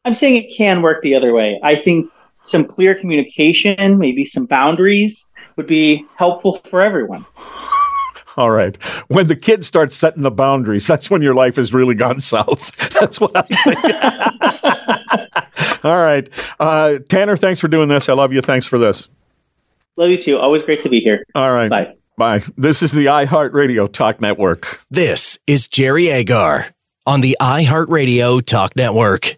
I'm 0.04 0.14
saying 0.14 0.36
it 0.36 0.52
can 0.54 0.82
work 0.82 1.02
the 1.02 1.14
other 1.14 1.32
way. 1.32 1.60
I 1.62 1.76
think 1.76 2.10
some 2.42 2.64
clear 2.64 2.94
communication, 2.94 3.98
maybe 3.98 4.24
some 4.24 4.46
boundaries, 4.46 5.32
would 5.56 5.66
be 5.66 6.04
helpful 6.16 6.58
for 6.64 6.80
everyone. 6.80 7.24
All 8.36 8.50
right. 8.50 8.82
When 9.08 9.28
the 9.28 9.36
kids 9.36 9.66
start 9.66 9.92
setting 9.92 10.22
the 10.22 10.30
boundaries, 10.30 10.86
that's 10.86 11.10
when 11.10 11.20
your 11.22 11.34
life 11.34 11.56
has 11.56 11.74
really 11.74 11.94
gone 11.94 12.20
south. 12.22 12.76
That's 12.90 13.20
what 13.20 13.32
I 13.36 13.42
think. 13.42 13.84
All 15.84 15.98
right. 15.98 16.28
Uh, 16.58 16.98
Tanner, 17.08 17.36
thanks 17.36 17.60
for 17.60 17.68
doing 17.68 17.88
this. 17.88 18.08
I 18.08 18.14
love 18.14 18.32
you. 18.32 18.40
Thanks 18.40 18.66
for 18.66 18.78
this. 18.78 19.08
Love 19.96 20.10
you 20.10 20.16
too. 20.16 20.38
Always 20.38 20.62
great 20.62 20.80
to 20.82 20.88
be 20.88 21.00
here. 21.00 21.24
All 21.34 21.52
right. 21.52 21.68
Bye. 21.68 21.94
Bye. 22.16 22.42
This 22.56 22.82
is 22.82 22.92
the 22.92 23.06
iHeartRadio 23.06 23.92
Talk 23.92 24.20
Network. 24.20 24.80
This 24.90 25.38
is 25.46 25.68
Jerry 25.68 26.08
Agar 26.08 26.66
on 27.06 27.20
the 27.20 27.36
iHeartRadio 27.40 28.44
Talk 28.44 28.74
Network. 28.76 29.36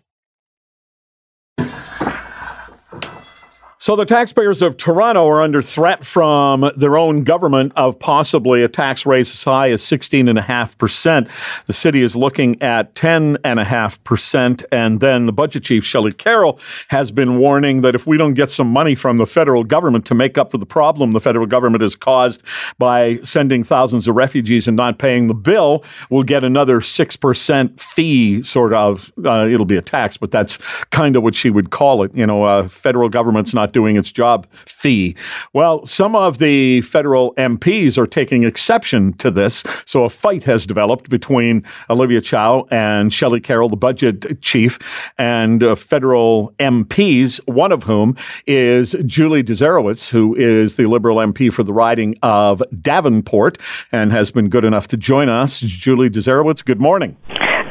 So 3.84 3.96
the 3.96 4.06
taxpayers 4.06 4.62
of 4.62 4.78
Toronto 4.78 5.28
are 5.28 5.42
under 5.42 5.60
threat 5.60 6.06
from 6.06 6.72
their 6.74 6.96
own 6.96 7.22
government 7.22 7.74
of 7.76 7.98
possibly 7.98 8.62
a 8.62 8.68
tax 8.68 9.04
raise 9.04 9.30
as 9.30 9.44
high 9.44 9.72
as 9.72 9.82
16.5%. 9.82 11.28
The 11.66 11.72
city 11.74 12.00
is 12.00 12.16
looking 12.16 12.62
at 12.62 12.94
10.5%. 12.94 14.64
And 14.72 15.00
then 15.00 15.26
the 15.26 15.34
budget 15.34 15.64
chief, 15.64 15.84
Shelley 15.84 16.12
Carroll, 16.12 16.58
has 16.88 17.10
been 17.10 17.36
warning 17.36 17.82
that 17.82 17.94
if 17.94 18.06
we 18.06 18.16
don't 18.16 18.32
get 18.32 18.50
some 18.50 18.68
money 18.68 18.94
from 18.94 19.18
the 19.18 19.26
federal 19.26 19.64
government 19.64 20.06
to 20.06 20.14
make 20.14 20.38
up 20.38 20.50
for 20.50 20.56
the 20.56 20.64
problem 20.64 21.12
the 21.12 21.20
federal 21.20 21.44
government 21.44 21.82
has 21.82 21.94
caused 21.94 22.40
by 22.78 23.16
sending 23.16 23.64
thousands 23.64 24.08
of 24.08 24.14
refugees 24.14 24.66
and 24.66 24.78
not 24.78 24.98
paying 24.98 25.28
the 25.28 25.34
bill, 25.34 25.84
we'll 26.08 26.22
get 26.22 26.42
another 26.42 26.80
6% 26.80 27.78
fee, 27.78 28.42
sort 28.44 28.72
of. 28.72 29.12
Uh, 29.22 29.46
it'll 29.46 29.66
be 29.66 29.76
a 29.76 29.82
tax, 29.82 30.16
but 30.16 30.30
that's 30.30 30.56
kind 30.86 31.16
of 31.16 31.22
what 31.22 31.34
she 31.34 31.50
would 31.50 31.68
call 31.68 32.02
it. 32.02 32.14
You 32.14 32.26
know, 32.26 32.44
uh, 32.44 32.66
federal 32.66 33.10
government's 33.10 33.52
not 33.52 33.73
doing 33.74 33.96
its 33.96 34.10
job 34.10 34.46
fee. 34.64 35.14
Well, 35.52 35.84
some 35.84 36.16
of 36.16 36.38
the 36.38 36.80
federal 36.80 37.34
MPs 37.34 37.98
are 37.98 38.06
taking 38.06 38.44
exception 38.44 39.12
to 39.14 39.30
this. 39.30 39.62
So 39.84 40.04
a 40.04 40.08
fight 40.08 40.44
has 40.44 40.66
developed 40.66 41.10
between 41.10 41.62
Olivia 41.90 42.22
Chow 42.22 42.66
and 42.70 43.12
Shelley 43.12 43.40
Carroll, 43.40 43.68
the 43.68 43.76
budget 43.76 44.40
chief, 44.40 44.78
and 45.18 45.62
uh, 45.62 45.74
federal 45.74 46.54
MPs, 46.58 47.40
one 47.46 47.72
of 47.72 47.82
whom 47.82 48.16
is 48.46 48.94
Julie 49.04 49.42
Dzerowicz, 49.42 50.08
who 50.08 50.34
is 50.36 50.76
the 50.76 50.86
Liberal 50.86 51.18
MP 51.18 51.52
for 51.52 51.62
the 51.62 51.72
riding 51.72 52.14
of 52.22 52.62
Davenport 52.80 53.58
and 53.92 54.12
has 54.12 54.30
been 54.30 54.48
good 54.48 54.64
enough 54.64 54.88
to 54.88 54.96
join 54.96 55.28
us. 55.28 55.60
Julie 55.60 56.10
Dzerowicz, 56.10 56.64
good 56.64 56.80
morning. 56.80 57.16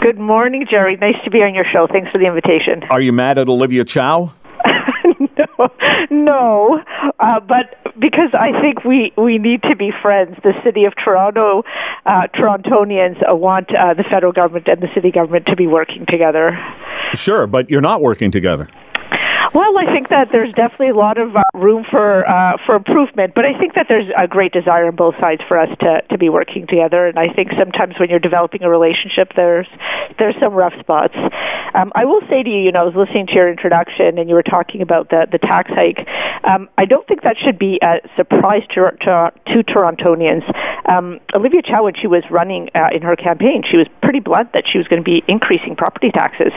Good 0.03 0.19
morning, 0.19 0.65
Jerry. 0.69 0.98
Nice 0.98 1.15
to 1.24 1.31
be 1.31 1.39
on 1.39 1.55
your 1.55 1.63
show. 1.74 1.88
Thanks 1.88 2.12
for 2.12 2.17
the 2.17 2.25
invitation. 2.25 2.83
Are 2.89 3.00
you 3.00 3.13
mad 3.13 3.38
at 3.38 3.48
Olivia 3.48 3.86
Chow? 3.86 4.33
no, 6.12 6.79
uh, 7.19 7.39
but 7.39 7.77
because 8.00 8.29
I 8.33 8.60
think 8.62 8.83
we 8.83 9.13
we 9.17 9.38
need 9.38 9.62
to 9.63 9.75
be 9.75 9.91
friends. 10.01 10.36
The 10.43 10.53
city 10.63 10.86
of 10.86 10.93
Toronto, 11.03 11.63
uh, 12.05 12.27
Torontonians 12.33 13.17
uh, 13.29 13.36
want 13.36 13.69
uh, 13.69 13.93
the 13.93 14.03
federal 14.12 14.31
government 14.31 14.67
and 14.67 14.81
the 14.81 14.89
city 14.93 15.12
government 15.12 15.45
to 15.48 15.55
be 15.55 15.67
working 15.67 16.05
together. 16.07 16.57
Sure, 17.13 17.48
but 17.48 17.69
you're 17.69 17.81
not 17.81 18.01
working 18.01 18.31
together. 18.31 18.67
Well, 19.53 19.77
I 19.77 19.86
think 19.86 20.10
that 20.10 20.31
there's 20.31 20.51
definitely 20.51 20.89
a 20.89 20.95
lot 20.95 21.19
of 21.19 21.36
uh, 21.36 21.43
room 21.53 21.86
for 21.86 22.27
uh, 22.27 22.57
for 22.65 22.74
improvement, 22.74 23.36
but 23.36 23.45
I 23.45 23.53
think 23.60 23.75
that 23.75 23.86
there's 23.88 24.10
a 24.17 24.27
great 24.27 24.51
desire 24.51 24.88
on 24.88 24.95
both 24.95 25.13
sides 25.22 25.43
for 25.48 25.60
us 25.60 25.69
to, 25.81 26.01
to 26.10 26.17
be 26.17 26.27
working 26.27 26.65
together. 26.65 27.05
And 27.05 27.19
I 27.19 27.29
think 27.29 27.51
sometimes 27.53 27.93
when 28.00 28.10
you're 28.10 28.17
developing 28.17 28.63
a 28.63 28.69
relationship, 28.69 29.29
there's 29.36 29.67
there's 30.17 30.33
some 30.41 30.55
rough 30.55 30.74
spots. 30.79 31.13
Um, 31.75 31.91
I 31.93 32.05
will 32.05 32.22
say 32.29 32.41
to 32.41 32.50
you, 32.50 32.65
you 32.65 32.72
know, 32.72 32.81
I 32.81 32.83
was 32.83 32.95
listening 32.95 33.27
to 33.27 33.33
your 33.36 33.50
introduction, 33.50 34.17
and 34.17 34.27
you 34.27 34.33
were 34.33 34.41
talking 34.41 34.81
about 34.81 35.12
the 35.12 35.27
the 35.31 35.38
tax 35.38 35.69
hike. 35.69 36.01
Um, 36.43 36.67
I 36.79 36.86
don't 36.86 37.07
think 37.07 37.22
that 37.22 37.38
should 37.38 37.60
be 37.60 37.77
a 37.83 38.01
surprise 38.17 38.63
to 38.74 38.89
to, 39.05 39.31
to 39.53 39.63
Torontonians. 39.69 40.50
Um, 40.89 41.19
Olivia 41.36 41.62
Chow, 41.62 41.83
when 41.83 41.93
she 41.93 42.07
was 42.07 42.24
running 42.31 42.69
uh, 42.74 42.89
in 42.91 43.03
her 43.03 43.15
campaign, 43.15 43.62
she 43.69 43.77
was 43.77 43.86
pretty 44.01 44.19
blunt 44.19 44.53
that 44.53 44.63
she 44.65 44.79
was 44.79 44.88
going 44.88 45.01
to 45.01 45.05
be 45.05 45.22
increasing 45.27 45.75
property 45.75 46.10
taxes. 46.10 46.51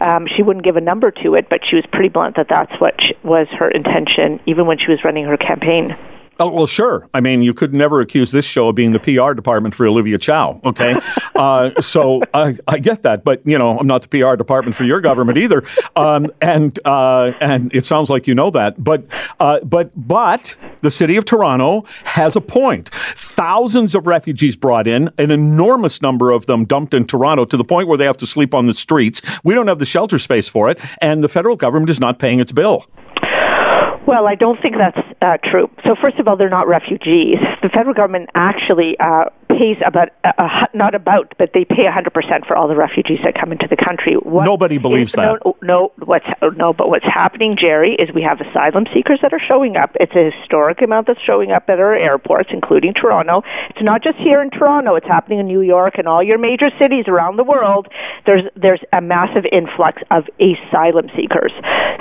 Um, 0.00 0.26
she 0.26 0.42
wouldn't 0.42 0.64
give 0.64 0.76
a 0.76 0.80
number 0.80 1.10
to 1.22 1.34
it, 1.34 1.48
but 1.50 1.60
she 1.68 1.76
was 1.76 1.84
pretty 1.92 2.08
blunt 2.08 2.29
that 2.36 2.48
that's 2.48 2.72
what 2.80 2.98
was 3.22 3.48
her 3.58 3.70
intention, 3.70 4.40
even 4.46 4.66
when 4.66 4.78
she 4.78 4.90
was 4.90 5.02
running 5.04 5.24
her 5.24 5.36
campaign. 5.36 5.96
Oh, 6.40 6.48
well, 6.48 6.66
sure. 6.66 7.06
I 7.12 7.20
mean, 7.20 7.42
you 7.42 7.52
could 7.52 7.74
never 7.74 8.00
accuse 8.00 8.30
this 8.30 8.46
show 8.46 8.70
of 8.70 8.74
being 8.74 8.92
the 8.92 8.98
PR 8.98 9.34
department 9.34 9.74
for 9.74 9.86
Olivia 9.86 10.16
Chow, 10.16 10.58
okay? 10.64 10.98
uh, 11.34 11.78
so 11.82 12.22
I, 12.32 12.56
I, 12.66 12.78
get 12.78 13.02
that, 13.02 13.24
but, 13.24 13.46
you 13.46 13.58
know, 13.58 13.78
I'm 13.78 13.86
not 13.86 14.00
the 14.00 14.08
PR 14.08 14.36
department 14.36 14.74
for 14.74 14.84
your 14.84 15.02
government 15.02 15.36
either. 15.36 15.62
Um, 15.96 16.32
and 16.40 16.78
uh, 16.86 17.32
and 17.42 17.74
it 17.74 17.84
sounds 17.84 18.08
like 18.08 18.26
you 18.26 18.34
know 18.34 18.50
that. 18.52 18.82
But, 18.82 19.04
uh, 19.38 19.60
but, 19.60 19.90
but 19.94 20.56
the 20.80 20.90
city 20.90 21.18
of 21.18 21.26
Toronto 21.26 21.84
has 22.04 22.36
a 22.36 22.40
point. 22.40 22.88
Thousands 22.88 23.94
of 23.94 24.06
refugees 24.06 24.56
brought 24.56 24.86
in, 24.86 25.10
an 25.18 25.30
enormous 25.30 26.00
number 26.00 26.30
of 26.30 26.46
them 26.46 26.64
dumped 26.64 26.94
in 26.94 27.06
Toronto 27.06 27.44
to 27.44 27.56
the 27.58 27.64
point 27.64 27.86
where 27.86 27.98
they 27.98 28.06
have 28.06 28.16
to 28.16 28.26
sleep 28.26 28.54
on 28.54 28.64
the 28.64 28.72
streets. 28.72 29.20
We 29.44 29.52
don't 29.52 29.66
have 29.66 29.78
the 29.78 29.84
shelter 29.84 30.18
space 30.18 30.48
for 30.48 30.70
it, 30.70 30.78
and 31.02 31.22
the 31.22 31.28
federal 31.28 31.56
government 31.56 31.90
is 31.90 32.00
not 32.00 32.18
paying 32.18 32.40
its 32.40 32.50
bill. 32.50 32.86
Well, 34.10 34.26
I 34.26 34.34
don't 34.34 34.60
think 34.60 34.74
that's 34.76 34.98
uh, 35.22 35.38
true. 35.52 35.70
So, 35.84 35.94
first 36.02 36.18
of 36.18 36.26
all, 36.26 36.36
they're 36.36 36.50
not 36.50 36.66
refugees. 36.66 37.38
The 37.62 37.68
federal 37.68 37.94
government 37.94 38.30
actually 38.34 38.96
uh, 38.98 39.30
pays 39.50 39.76
about 39.84 40.08
uh, 40.24 40.32
uh, 40.38 40.66
not 40.74 40.94
about, 40.94 41.34
but 41.38 41.50
they 41.52 41.64
pay 41.64 41.84
100 41.84 42.12
percent 42.14 42.46
for 42.46 42.56
all 42.56 42.68
the 42.68 42.76
refugees 42.76 43.18
that 43.24 43.34
come 43.34 43.52
into 43.52 43.66
the 43.68 43.76
country. 43.76 44.14
What 44.14 44.44
Nobody 44.44 44.78
believes 44.78 45.12
is, 45.12 45.16
that. 45.16 45.38
No, 45.44 45.56
no, 45.62 45.92
what's 46.04 46.28
no, 46.56 46.72
but 46.72 46.88
what's 46.88 47.04
happening, 47.04 47.56
Jerry, 47.60 47.96
is 47.98 48.08
we 48.14 48.22
have 48.22 48.40
asylum 48.40 48.86
seekers 48.94 49.18
that 49.22 49.32
are 49.32 49.42
showing 49.50 49.76
up. 49.76 49.96
It's 49.98 50.14
a 50.14 50.30
historic 50.30 50.82
amount 50.82 51.08
that's 51.08 51.20
showing 51.26 51.50
up 51.50 51.68
at 51.68 51.78
our 51.78 51.94
airports, 51.94 52.50
including 52.52 52.94
Toronto. 52.94 53.42
It's 53.70 53.82
not 53.82 54.02
just 54.02 54.18
here 54.18 54.42
in 54.42 54.50
Toronto; 54.50 54.94
it's 54.94 55.06
happening 55.06 55.40
in 55.40 55.46
New 55.46 55.62
York 55.62 55.94
and 55.98 56.06
all 56.06 56.22
your 56.22 56.38
major 56.38 56.70
cities 56.78 57.04
around 57.08 57.36
the 57.36 57.44
world. 57.44 57.88
There's 58.26 58.44
there's 58.56 58.82
a 58.92 59.00
massive 59.00 59.44
influx 59.50 60.02
of 60.10 60.24
asylum 60.38 61.10
seekers. 61.16 61.52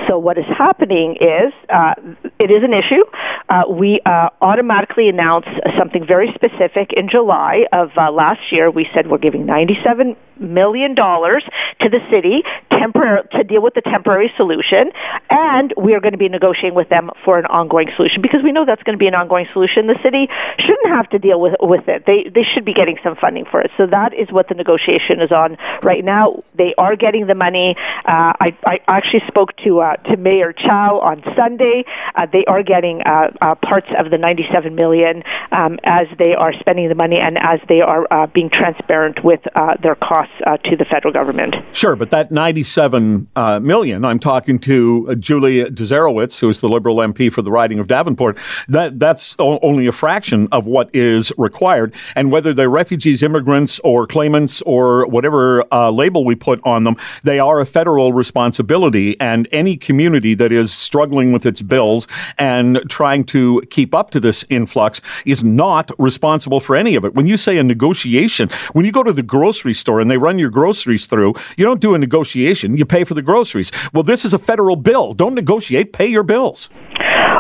So 0.07 0.17
what 0.17 0.37
is 0.37 0.45
happening 0.57 1.17
is 1.19 1.53
uh, 1.69 1.93
it 2.39 2.51
is 2.51 2.63
an 2.63 2.73
issue. 2.73 3.03
Uh, 3.49 3.63
we 3.69 3.99
uh, 4.05 4.29
automatically 4.41 5.09
announce 5.09 5.45
something 5.77 6.05
very 6.05 6.29
specific 6.35 6.93
in 6.95 7.09
July 7.09 7.38
of 7.71 7.91
uh, 7.97 8.11
last 8.11 8.41
year. 8.51 8.69
We 8.69 8.87
said 8.93 9.07
we're 9.07 9.17
giving 9.17 9.45
97 9.45 10.15
million 10.39 10.95
dollars 10.95 11.43
to 11.81 11.89
the 11.89 11.99
city 12.11 12.43
tempor- 12.71 13.29
to 13.31 13.43
deal 13.43 13.61
with 13.61 13.73
the 13.73 13.81
temporary 13.81 14.31
solution, 14.37 14.91
and 15.29 15.73
we 15.77 15.93
are 15.93 15.99
going 15.99 16.13
to 16.13 16.17
be 16.17 16.29
negotiating 16.29 16.75
with 16.75 16.89
them 16.89 17.09
for 17.25 17.37
an 17.37 17.45
ongoing 17.45 17.87
solution 17.95 18.21
because 18.21 18.41
we 18.43 18.51
know 18.51 18.65
that's 18.65 18.83
going 18.83 18.97
to 18.97 19.01
be 19.01 19.07
an 19.07 19.15
ongoing 19.15 19.47
solution. 19.53 19.87
The 19.87 19.99
city 20.03 20.27
shouldn't 20.57 20.89
have 20.89 21.09
to 21.11 21.19
deal 21.19 21.39
with 21.39 21.55
with 21.59 21.87
it. 21.87 22.05
They 22.05 22.29
they 22.33 22.45
should 22.53 22.65
be 22.65 22.73
getting 22.73 22.97
some 23.03 23.15
funding 23.15 23.45
for 23.49 23.61
it. 23.61 23.71
So 23.77 23.85
that 23.87 24.13
is 24.13 24.31
what 24.31 24.47
the 24.47 24.55
negotiation 24.55 25.21
is 25.21 25.31
on 25.31 25.57
right 25.83 26.03
now. 26.03 26.43
They 26.55 26.73
are 26.77 26.95
getting 26.95 27.27
the 27.27 27.35
money. 27.35 27.75
Uh, 28.05 28.33
I 28.39 28.57
I 28.65 28.79
actually 28.87 29.23
spoke 29.27 29.55
to 29.65 29.79
uh, 29.81 29.95
to 30.09 30.17
Mayor 30.17 30.53
Chow 30.53 30.99
on 30.99 31.23
Sunday. 31.37 31.83
Uh, 32.15 32.25
they 32.31 32.45
are 32.45 32.63
getting 32.63 33.01
uh, 33.01 33.31
uh, 33.41 33.55
parts 33.55 33.87
of 33.97 34.11
the 34.11 34.17
97 34.17 34.75
million 34.75 35.23
um, 35.51 35.79
as 35.83 36.07
they 36.17 36.33
are 36.33 36.53
spending 36.59 36.89
the 36.89 36.95
money 36.95 37.17
and 37.19 37.37
as 37.37 37.59
they 37.67 37.81
are 37.81 38.05
uh, 38.11 38.27
being 38.27 38.49
transparent 38.49 39.23
with 39.23 39.39
uh, 39.55 39.75
their 39.81 39.95
costs 39.95 40.28
uh, 40.45 40.57
to 40.57 40.75
the 40.75 40.85
federal 40.85 41.13
government. 41.13 41.55
Sure, 41.73 41.95
but 41.95 42.11
that 42.11 42.31
97 42.31 43.27
uh, 43.35 43.59
million, 43.59 44.05
I'm 44.05 44.19
talking 44.19 44.59
to 44.59 45.07
uh, 45.09 45.15
Julie 45.15 45.63
Dzerowicz, 45.65 46.39
who 46.39 46.49
is 46.49 46.59
the 46.59 46.69
Liberal 46.69 46.97
MP 46.97 47.31
for 47.31 47.41
the 47.41 47.51
riding 47.51 47.79
of 47.79 47.87
Davenport, 47.87 48.37
that, 48.67 48.99
that's 48.99 49.35
o- 49.39 49.59
only 49.59 49.87
a 49.87 49.91
fraction 49.91 50.47
of 50.51 50.65
what 50.65 50.93
is 50.93 51.31
required. 51.37 51.93
And 52.15 52.31
whether 52.31 52.53
they're 52.53 52.69
refugees, 52.69 53.23
immigrants, 53.23 53.79
or 53.79 54.07
claimants, 54.07 54.61
or 54.63 55.07
whatever 55.07 55.65
uh, 55.73 55.91
label 55.91 56.25
we 56.25 56.35
put 56.35 56.59
on 56.65 56.83
them, 56.83 56.95
they 57.23 57.39
are 57.39 57.59
a 57.59 57.65
federal 57.65 58.13
responsibility. 58.13 59.19
And 59.19 59.47
any 59.51 59.77
community 59.77 60.33
that 60.35 60.51
is 60.51 60.71
struggling 60.71 61.31
with 61.31 61.45
its 61.45 61.61
bills 61.61 62.07
and 62.37 62.81
trying 62.89 63.23
to 63.25 63.61
keep 63.69 63.93
up 63.93 64.11
to 64.11 64.19
this 64.19 64.45
influx 64.49 65.01
is 65.25 65.43
not 65.43 65.91
responsible 65.99 66.59
for 66.59 66.75
any 66.75 66.95
of 66.95 67.05
it. 67.05 67.13
When 67.13 67.27
you 67.27 67.37
say 67.37 67.57
a 67.57 67.63
negotiation, 67.63 68.49
when 68.73 68.85
you 68.85 68.91
go 68.91 69.03
to 69.03 69.13
the 69.13 69.23
grocery 69.23 69.73
store 69.73 69.99
and 69.99 70.09
they 70.09 70.17
run 70.19 70.39
your 70.39 70.49
groceries 70.49 71.07
through, 71.07 71.33
you 71.57 71.65
don't 71.65 71.81
do 71.81 71.93
a 71.93 71.97
negotiation, 71.97 72.77
you 72.77 72.85
pay 72.85 73.03
for 73.03 73.13
the 73.13 73.21
groceries. 73.21 73.71
Well, 73.93 74.03
this 74.03 74.25
is 74.25 74.33
a 74.33 74.39
federal 74.39 74.75
bill. 74.75 75.13
Don't 75.13 75.35
negotiate, 75.35 75.93
pay 75.93 76.07
your 76.07 76.23
bills. 76.23 76.69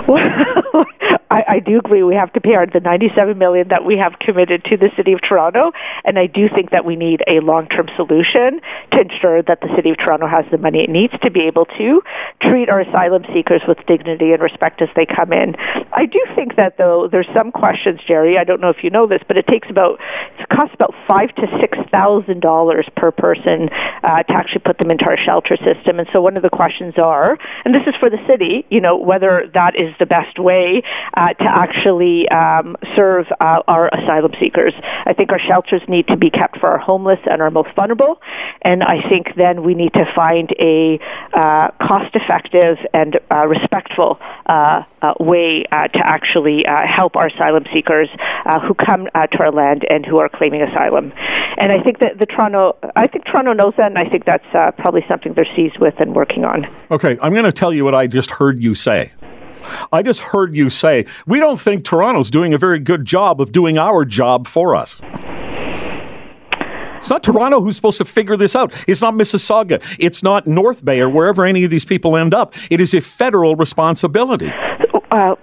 Well, 0.07 0.85
I, 1.29 1.43
I 1.49 1.57
do 1.57 1.79
agree 1.79 2.03
we 2.03 2.13
have 2.13 2.31
to 2.33 2.41
pay 2.41 2.53
our, 2.53 2.67
the 2.67 2.79
97 2.79 3.37
million 3.37 3.69
that 3.69 3.83
we 3.83 3.97
have 3.97 4.21
committed 4.21 4.63
to 4.69 4.77
the 4.77 4.93
city 4.95 5.13
of 5.13 5.19
Toronto, 5.25 5.71
and 6.05 6.19
I 6.19 6.27
do 6.27 6.45
think 6.53 6.69
that 6.77 6.85
we 6.85 6.95
need 6.95 7.25
a 7.25 7.41
long-term 7.41 7.89
solution 7.97 8.61
to 8.93 8.97
ensure 9.01 9.41
that 9.41 9.57
the 9.65 9.73
city 9.75 9.89
of 9.89 9.97
Toronto 9.97 10.29
has 10.29 10.45
the 10.53 10.61
money 10.61 10.85
it 10.85 10.93
needs 10.93 11.13
to 11.25 11.31
be 11.33 11.49
able 11.49 11.65
to 11.81 12.05
treat 12.45 12.69
our 12.69 12.85
asylum 12.85 13.25
seekers 13.33 13.65
with 13.67 13.81
dignity 13.89 14.29
and 14.31 14.41
respect 14.45 14.81
as 14.85 14.89
they 14.95 15.09
come 15.09 15.33
in. 15.33 15.57
I 15.89 16.05
do 16.05 16.21
think 16.37 16.55
that 16.61 16.77
though 16.77 17.09
there's 17.09 17.29
some 17.33 17.51
questions, 17.51 17.99
Jerry. 18.05 18.37
I 18.37 18.45
don't 18.45 18.61
know 18.61 18.69
if 18.69 18.85
you 18.85 18.93
know 18.93 19.07
this, 19.09 19.25
but 19.25 19.35
it 19.35 19.47
takes 19.49 19.69
about 19.69 19.97
it 20.37 20.47
costs 20.53 20.77
about 20.77 20.93
five 21.09 21.33
to 21.41 21.49
six 21.61 21.77
thousand 21.89 22.45
dollars 22.45 22.85
per 22.95 23.09
person 23.09 23.73
uh, 24.03 24.21
to 24.21 24.33
actually 24.37 24.61
put 24.61 24.77
them 24.77 24.93
into 24.93 25.05
our 25.09 25.17
shelter 25.17 25.57
system. 25.57 25.97
And 25.97 26.07
so 26.13 26.21
one 26.21 26.37
of 26.37 26.43
the 26.43 26.53
questions 26.53 26.93
are, 27.01 27.37
and 27.65 27.73
this 27.73 27.83
is 27.89 27.97
for 27.99 28.09
the 28.09 28.21
city, 28.29 28.69
you 28.69 28.81
know, 28.81 28.97
whether 28.97 29.49
that 29.53 29.73
is 29.73 29.97
the 29.99 30.05
best 30.05 30.37
way 30.37 30.83
uh, 31.17 31.33
to 31.39 31.45
actually 31.45 32.27
um, 32.29 32.75
serve 32.95 33.25
uh, 33.39 33.61
our 33.67 33.87
asylum 33.87 34.33
seekers. 34.39 34.73
I 35.05 35.13
think 35.13 35.31
our 35.31 35.39
shelters 35.39 35.81
need 35.87 36.07
to 36.07 36.17
be 36.17 36.29
kept 36.29 36.59
for 36.59 36.69
our 36.69 36.77
homeless 36.77 37.19
and 37.29 37.41
our 37.41 37.51
most 37.51 37.69
vulnerable, 37.75 38.21
and 38.61 38.83
I 38.83 39.07
think 39.09 39.35
then 39.35 39.63
we 39.63 39.73
need 39.73 39.93
to 39.93 40.05
find 40.15 40.51
a 40.59 40.99
uh, 41.33 41.71
cost-effective 41.81 42.77
and 42.93 43.19
uh, 43.31 43.47
respectful 43.47 44.19
uh, 44.45 44.83
uh, 45.01 45.13
way 45.19 45.65
uh, 45.71 45.87
to 45.87 45.99
actually 46.03 46.63
help 46.67 47.15
our 47.15 47.27
asylum 47.27 47.65
seekers 47.73 48.09
who 48.67 48.73
come 48.73 49.05
to 49.13 49.39
our 49.39 49.51
land 49.51 49.85
and 49.89 50.05
who 50.05 50.17
are 50.17 50.29
claiming 50.29 50.61
asylum. 50.61 51.13
And 51.57 51.71
I 51.71 51.81
think 51.83 51.99
that 51.99 52.17
the 52.17 52.25
Toronto, 52.25 52.77
I 52.95 53.07
think 53.07 53.25
Toronto 53.25 53.53
knows 53.53 53.73
that, 53.77 53.87
and 53.87 53.97
I 53.97 54.09
think 54.09 54.25
that's 54.25 54.45
probably 54.77 55.05
something 55.09 55.33
they're 55.33 55.47
seized 55.55 55.79
with 55.79 55.99
and 55.99 56.15
working 56.15 56.45
on. 56.45 56.67
Okay, 56.91 57.17
I'm 57.21 57.33
going 57.33 57.45
to 57.45 57.51
tell 57.51 57.73
you 57.73 57.85
what 57.85 57.95
I 57.95 58.07
just 58.07 58.31
heard 58.31 58.61
you 58.61 58.75
say. 58.75 59.11
I 59.91 60.01
just 60.03 60.21
heard 60.21 60.55
you 60.55 60.69
say, 60.69 61.05
we 61.25 61.39
don't 61.39 61.59
think 61.59 61.83
Toronto's 61.83 62.29
doing 62.29 62.53
a 62.53 62.57
very 62.57 62.79
good 62.79 63.05
job 63.05 63.41
of 63.41 63.51
doing 63.51 63.77
our 63.77 64.05
job 64.05 64.47
for 64.47 64.75
us. 64.75 65.01
It's 66.99 67.09
not 67.09 67.23
Toronto 67.23 67.61
who's 67.61 67.77
supposed 67.77 67.97
to 67.99 68.05
figure 68.05 68.35
this 68.35 68.55
out. 68.55 68.73
It's 68.87 69.01
not 69.01 69.13
Mississauga. 69.13 69.81
It's 69.99 70.21
not 70.21 70.47
North 70.47 70.83
Bay 70.83 70.99
or 70.99 71.09
wherever 71.09 71.45
any 71.45 71.63
of 71.63 71.71
these 71.71 71.85
people 71.85 72.17
end 72.17 72.33
up. 72.33 72.53
It 72.69 72.81
is 72.81 72.93
a 72.93 72.99
federal 72.99 73.55
responsibility. 73.55 74.51
Uh, 75.09 75.35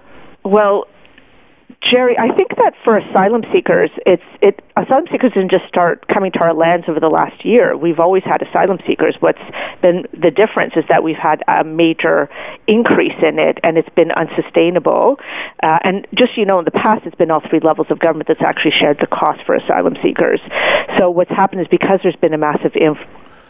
well, 0.43 0.87
Jerry, 1.91 2.17
I 2.17 2.33
think 2.35 2.55
that 2.55 2.73
for 2.83 2.97
asylum 2.97 3.43
seekers, 3.51 3.91
it's 4.05 4.23
it 4.41 4.63
asylum 4.77 5.05
seekers 5.11 5.33
didn't 5.33 5.51
just 5.51 5.67
start 5.67 6.07
coming 6.07 6.31
to 6.31 6.39
our 6.39 6.53
lands 6.53 6.87
over 6.87 6.99
the 6.99 7.09
last 7.09 7.43
year. 7.43 7.75
We've 7.75 7.99
always 7.99 8.23
had 8.23 8.41
asylum 8.41 8.79
seekers. 8.87 9.15
What's 9.19 9.43
been 9.81 10.07
the 10.13 10.31
difference 10.31 10.73
is 10.75 10.85
that 10.89 11.03
we've 11.03 11.19
had 11.19 11.43
a 11.47 11.65
major 11.65 12.29
increase 12.67 13.15
in 13.21 13.37
it, 13.37 13.59
and 13.63 13.77
it's 13.77 13.89
been 13.95 14.11
unsustainable. 14.11 15.17
Uh, 15.61 15.79
and 15.83 16.07
just 16.15 16.37
you 16.37 16.45
know, 16.45 16.59
in 16.59 16.65
the 16.65 16.71
past, 16.71 17.05
it's 17.05 17.15
been 17.15 17.31
all 17.31 17.43
three 17.49 17.59
levels 17.59 17.87
of 17.89 17.99
government 17.99 18.27
that's 18.27 18.41
actually 18.41 18.71
shared 18.71 18.97
the 18.99 19.07
cost 19.07 19.43
for 19.45 19.55
asylum 19.55 19.95
seekers. 20.01 20.39
So 20.97 21.09
what's 21.09 21.31
happened 21.31 21.61
is 21.61 21.67
because 21.67 21.99
there's 22.01 22.15
been 22.15 22.33
a 22.33 22.39
massive 22.39 22.75
inf- 22.75 22.97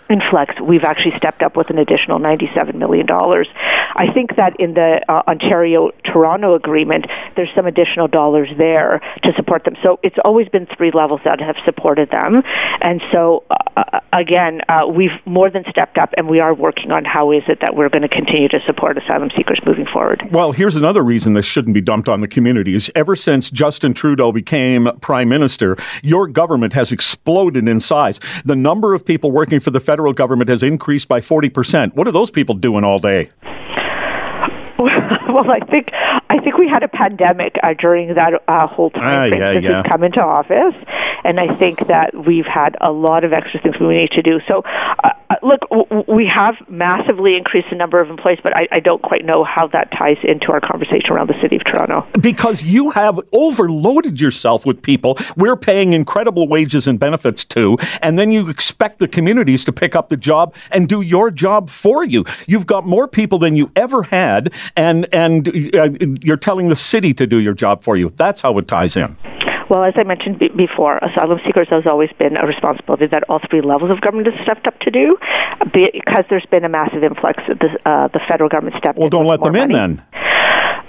influx, 0.10 0.54
we've 0.62 0.84
actually 0.84 1.16
stepped 1.18 1.44
up 1.44 1.56
with 1.56 1.70
an 1.70 1.78
additional 1.78 2.20
$97 2.20 2.76
million. 2.76 3.08
I 3.10 4.12
think 4.14 4.36
that 4.38 4.56
in 4.60 4.74
the 4.74 5.02
uh, 5.08 5.24
Ontario 5.28 5.92
Toronto 6.04 6.56
agreement, 6.56 7.06
there's 7.36 7.50
some 7.56 7.66
additional 7.66 8.08
dollars 8.08 8.50
there 8.58 9.02
to 9.24 9.34
support 9.36 9.64
them. 9.64 9.76
So 9.84 10.00
it's 10.04 10.18
always 10.24 10.48
been 10.50 10.68
three 10.78 10.92
levels 10.92 11.22
that 11.26 11.40
have 11.40 11.56
supported 11.66 12.10
them. 12.10 12.44
And 12.82 13.02
so, 13.12 13.44
uh, 13.50 14.00
again, 14.20 14.62
uh, 14.70 14.88
we've 14.88 15.12
more 15.26 15.50
than 15.50 15.64
stepped 15.70 15.98
up, 15.98 16.14
and 16.18 16.28
we 16.28 16.40
are 16.40 16.54
working 16.54 16.92
on 16.92 17.06
how 17.06 17.32
is 17.32 17.44
it 17.48 17.60
that 17.62 17.76
we're 17.76 17.90
going 17.90 18.02
to 18.02 18.10
continue 18.10 18.48
to 18.50 18.60
support 18.66 18.98
asylum 18.98 19.30
seekers 19.36 19.60
moving 19.66 19.86
forward. 19.92 20.28
Well, 20.32 20.52
here's 20.52 20.76
another 20.76 21.04
reason 21.04 21.34
this 21.34 21.46
shouldn't 21.46 21.74
be 21.74 21.82
dumped 21.82 22.10
on 22.10 22.22
the 22.22 22.28
communities. 22.28 22.90
Ever 22.96 23.16
since 23.16 23.50
Justin 23.50 23.94
Trudeau 23.94 24.32
became 24.32 24.90
prime 25.02 25.30
minister, 25.30 25.78
your 26.04 26.28
government 26.28 26.74
has 26.74 26.92
exploded 26.92 27.68
in 27.68 27.80
size. 27.80 28.20
The 28.46 28.56
number 28.56 28.94
of 28.94 29.06
people 29.06 29.32
working 29.32 29.60
for 29.60 29.72
the 29.72 29.80
federal 29.80 30.14
government 30.14 30.50
has 30.50 30.64
increased 30.64 31.08
by 31.08 31.20
40%. 31.20 31.96
What 31.96 32.08
are 32.08 32.12
those 32.12 32.32
people 32.32 32.56
doing 32.56 32.84
all 32.84 33.00
day? 33.00 33.30
well, 34.80 35.52
I 35.52 35.60
think 35.72 35.88
I 36.30 36.40
think 36.40 36.58
we 36.58 36.68
had 36.68 36.84
a 36.84 36.88
pandemic 36.88 37.56
uh, 37.64 37.74
during 37.74 38.14
that 38.16 38.44
uh, 38.48 38.68
whole 38.68 38.90
time 38.90 39.32
Ah, 39.32 39.36
yeah, 39.36 39.54
since 39.54 39.64
yeah. 39.64 39.84
come 39.84 40.04
into 40.04 40.22
office, 40.22 40.76
and 41.24 41.40
I 41.40 41.54
think 41.56 41.88
that 41.88 42.14
we've 42.14 42.46
had 42.46 42.76
a 42.82 42.92
lot 42.92 43.24
of 43.24 43.34
extra 43.34 43.60
things 43.62 43.76
we 43.80 43.88
need 43.98 44.12
to 44.12 44.22
do. 44.22 44.40
So, 44.48 44.62
uh, 44.66 45.10
uh, 45.30 45.36
look, 45.44 45.62
w- 45.70 46.04
we 46.08 46.28
have 46.28 46.56
massively 46.70 47.36
increased 47.36 47.68
the 47.70 47.76
number 47.76 48.00
of 48.02 48.10
employees, 48.10 48.40
but 48.44 48.56
I, 48.56 48.68
I 48.72 48.80
don't 48.80 49.02
quite 49.02 49.26
know 49.26 49.44
how 49.44 49.68
that 49.68 49.92
ties 49.92 50.18
into 50.24 50.52
our 50.52 50.60
conversation 50.62 51.12
around 51.12 51.30
the 51.30 51.40
city 51.42 51.56
of 51.58 51.64
Toronto. 51.66 52.06
Because 52.20 52.64
you 52.64 52.92
have 52.92 53.20
overloaded 53.32 54.20
yourself 54.22 54.66
with 54.66 54.82
people 54.82 55.18
we're 55.36 55.56
paying 55.56 55.94
incredible 55.94 56.48
wages 56.48 56.88
and 56.88 57.00
benefits 57.00 57.44
to, 57.46 57.78
and 58.02 58.18
then 58.20 58.32
you 58.32 58.50
expect 58.50 59.00
the 59.00 59.08
communities 59.08 59.64
to 59.66 59.72
pick 59.72 59.96
up 59.96 60.10
the 60.10 60.18
job 60.18 60.54
and 60.72 60.88
do 60.90 61.02
your 61.02 61.32
job 61.32 61.70
for 61.70 62.04
you. 62.04 62.26
You've 62.48 62.66
got 62.68 62.86
more 62.86 63.08
people 63.08 63.40
than 63.40 63.56
you 63.56 63.72
ever 63.76 64.04
had, 64.04 64.54
and 64.76 65.08
and 65.14 65.48
uh, 65.76 65.90
you're 66.24 66.38
telling 66.38 66.70
the 66.70 66.76
city 66.76 67.14
to 67.16 67.28
do 67.28 67.38
your 67.38 67.54
job 67.54 67.84
for 67.84 67.96
you. 67.98 68.10
That's 68.10 68.42
how 68.42 68.58
it 68.58 68.68
ties 68.68 68.96
in. 68.98 69.18
Well, 69.70 69.84
as 69.84 69.94
I 69.98 70.04
mentioned 70.04 70.40
be- 70.40 70.48
before, 70.50 70.98
asylum 71.00 71.40
seekers 71.46 71.68
has 71.70 71.84
always 71.86 72.10
been 72.18 72.38
a 72.38 72.46
responsibility 72.48 73.08
that 73.08 73.24
all 73.28 73.40
three 73.50 73.60
levels 73.62 73.92
of 73.92 74.00
government 74.00 74.28
has 74.34 74.42
stepped 74.44 74.66
up 74.66 74.80
to 74.80 74.92
do. 74.92 75.18
Because 75.74 76.24
there's 76.30 76.46
been 76.50 76.64
a 76.64 76.70
massive 76.70 77.04
influx, 77.04 77.44
of 77.50 77.60
the, 77.60 77.68
uh, 77.86 78.08
the 78.08 78.22
federal 78.30 78.50
government 78.50 78.78
stepped 78.78 78.98
Well, 78.98 79.10
don't 79.10 79.26
let 79.26 79.42
them 79.42 79.56
in 79.56 79.62
money. 79.70 79.74
then. 79.74 80.04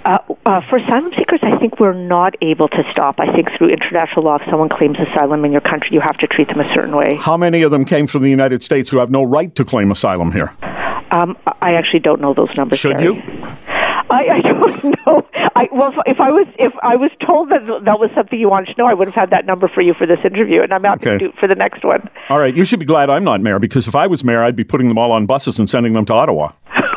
Uh, 0.05 0.17
uh, 0.45 0.61
for 0.61 0.77
asylum 0.77 1.11
seekers, 1.13 1.41
I 1.43 1.57
think 1.57 1.77
we're 1.81 1.91
not 1.93 2.35
able 2.41 2.69
to 2.69 2.83
stop. 2.91 3.19
I 3.19 3.33
think 3.35 3.49
through 3.57 3.69
international 3.69 4.23
law, 4.23 4.37
if 4.37 4.43
someone 4.49 4.69
claims 4.69 4.97
asylum 4.97 5.43
in 5.43 5.51
your 5.51 5.59
country, 5.61 5.89
you 5.93 5.99
have 5.99 6.17
to 6.19 6.27
treat 6.27 6.47
them 6.47 6.61
a 6.61 6.73
certain 6.73 6.95
way. 6.95 7.17
How 7.19 7.35
many 7.35 7.63
of 7.63 7.71
them 7.71 7.83
came 7.83 8.07
from 8.07 8.23
the 8.23 8.29
United 8.29 8.63
States 8.63 8.89
who 8.89 8.97
have 8.99 9.11
no 9.11 9.23
right 9.23 9.53
to 9.55 9.65
claim 9.65 9.91
asylum 9.91 10.31
here? 10.31 10.53
Um, 11.11 11.35
I 11.61 11.73
actually 11.73 11.99
don't 11.99 12.21
know 12.21 12.33
those 12.33 12.55
numbers. 12.55 12.79
Should 12.79 12.97
Barry. 12.97 13.15
you? 13.15 13.21
I, 14.09 14.27
I 14.37 14.41
don't 14.41 14.83
know. 15.07 15.27
I, 15.55 15.67
well, 15.71 15.91
if- 15.91 15.99
if 16.07 16.19
I 16.19 16.31
was 16.31 16.47
if 16.57 16.73
I 16.83 16.95
was 16.95 17.11
told 17.25 17.49
that 17.49 17.65
that 17.85 17.99
was 17.99 18.09
something 18.15 18.39
you 18.39 18.49
wanted 18.49 18.73
to 18.75 18.81
know, 18.81 18.87
I 18.87 18.93
would 18.93 19.07
have 19.07 19.15
had 19.15 19.29
that 19.31 19.45
number 19.45 19.67
for 19.67 19.81
you 19.81 19.93
for 19.93 20.05
this 20.07 20.19
interview, 20.23 20.61
and 20.63 20.73
I'm 20.73 20.85
out 20.85 20.97
Okay. 20.97 21.11
to 21.11 21.17
do 21.17 21.25
it 21.27 21.37
for 21.39 21.47
the 21.47 21.55
next 21.55 21.83
one. 21.83 22.09
All 22.29 22.39
right, 22.39 22.55
you 22.55 22.65
should 22.65 22.79
be 22.79 22.85
glad 22.85 23.09
I'm 23.09 23.23
not 23.23 23.41
mayor 23.41 23.59
because 23.59 23.87
if 23.87 23.95
I 23.95 24.07
was 24.07 24.23
mayor, 24.23 24.41
I'd 24.41 24.55
be 24.55 24.63
putting 24.63 24.87
them 24.87 24.97
all 24.97 25.11
on 25.11 25.25
buses 25.25 25.59
and 25.59 25.69
sending 25.69 25.93
them 25.93 26.05
to 26.05 26.13
Ottawa. 26.13 26.51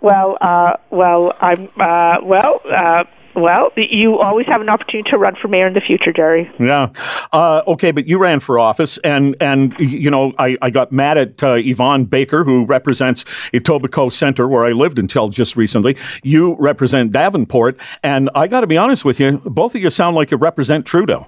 Well, 0.00 0.36
uh, 0.40 0.74
well, 0.90 1.32
I'm 1.40 1.68
uh, 1.78 2.18
well. 2.24 2.60
Uh, 2.68 3.04
well, 3.34 3.70
you 3.76 4.18
always 4.18 4.46
have 4.46 4.60
an 4.60 4.68
opportunity 4.68 5.08
to 5.10 5.18
run 5.18 5.34
for 5.40 5.48
mayor 5.48 5.66
in 5.66 5.74
the 5.74 5.80
future, 5.80 6.12
Jerry. 6.12 6.50
Yeah. 6.58 6.90
Uh, 7.32 7.62
okay, 7.66 7.90
but 7.90 8.06
you 8.06 8.18
ran 8.18 8.40
for 8.40 8.58
office, 8.58 8.98
and 8.98 9.36
and 9.40 9.78
you 9.78 10.10
know 10.10 10.32
I, 10.38 10.56
I 10.60 10.70
got 10.70 10.92
mad 10.92 11.18
at 11.18 11.42
uh, 11.42 11.54
Yvan 11.54 12.04
Baker, 12.04 12.44
who 12.44 12.64
represents 12.64 13.24
Etobicoke 13.52 14.12
Center, 14.12 14.46
where 14.46 14.64
I 14.64 14.72
lived 14.72 14.98
until 14.98 15.28
just 15.28 15.56
recently. 15.56 15.96
You 16.22 16.56
represent 16.58 17.12
Davenport, 17.12 17.78
and 18.02 18.28
I 18.34 18.46
got 18.46 18.60
to 18.60 18.66
be 18.66 18.76
honest 18.76 19.04
with 19.04 19.18
you, 19.18 19.38
both 19.44 19.74
of 19.74 19.82
you 19.82 19.90
sound 19.90 20.16
like 20.16 20.30
you 20.30 20.36
represent 20.36 20.86
Trudeau. 20.86 21.26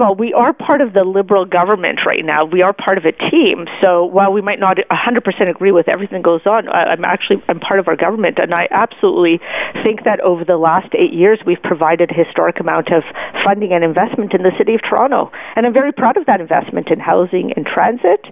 Of 0.00 0.06
all, 0.06 0.14
we 0.14 0.32
are 0.32 0.54
part 0.54 0.80
of 0.80 0.94
the 0.94 1.04
Liberal 1.04 1.44
government 1.44 2.00
right 2.06 2.24
now. 2.24 2.46
We 2.46 2.62
are 2.62 2.72
part 2.72 2.96
of 2.96 3.04
a 3.04 3.12
team. 3.12 3.66
So 3.82 4.06
while 4.06 4.32
we 4.32 4.40
might 4.40 4.58
not 4.58 4.78
100% 4.78 5.50
agree 5.50 5.72
with 5.72 5.90
everything 5.90 6.22
that 6.22 6.24
goes 6.24 6.40
on, 6.46 6.70
I'm 6.70 7.04
actually 7.04 7.42
I'm 7.50 7.60
part 7.60 7.80
of 7.80 7.86
our 7.86 7.96
government, 7.96 8.38
and 8.38 8.54
I 8.54 8.66
absolutely 8.70 9.40
think 9.84 10.04
that 10.04 10.20
over 10.20 10.42
the 10.42 10.56
last 10.56 10.94
eight 10.94 11.12
years 11.12 11.40
we've 11.44 11.60
provided 11.62 12.12
a 12.12 12.14
historic 12.14 12.60
amount 12.60 12.88
of 12.94 13.02
funding 13.44 13.74
and 13.74 13.84
investment 13.84 14.32
in 14.32 14.42
the 14.42 14.52
city 14.56 14.74
of 14.74 14.80
Toronto, 14.80 15.32
and 15.54 15.66
I'm 15.66 15.74
very 15.74 15.92
proud 15.92 16.16
of 16.16 16.24
that 16.24 16.40
investment 16.40 16.88
in 16.88 16.98
housing 16.98 17.52
and 17.52 17.66
transit, 17.66 18.24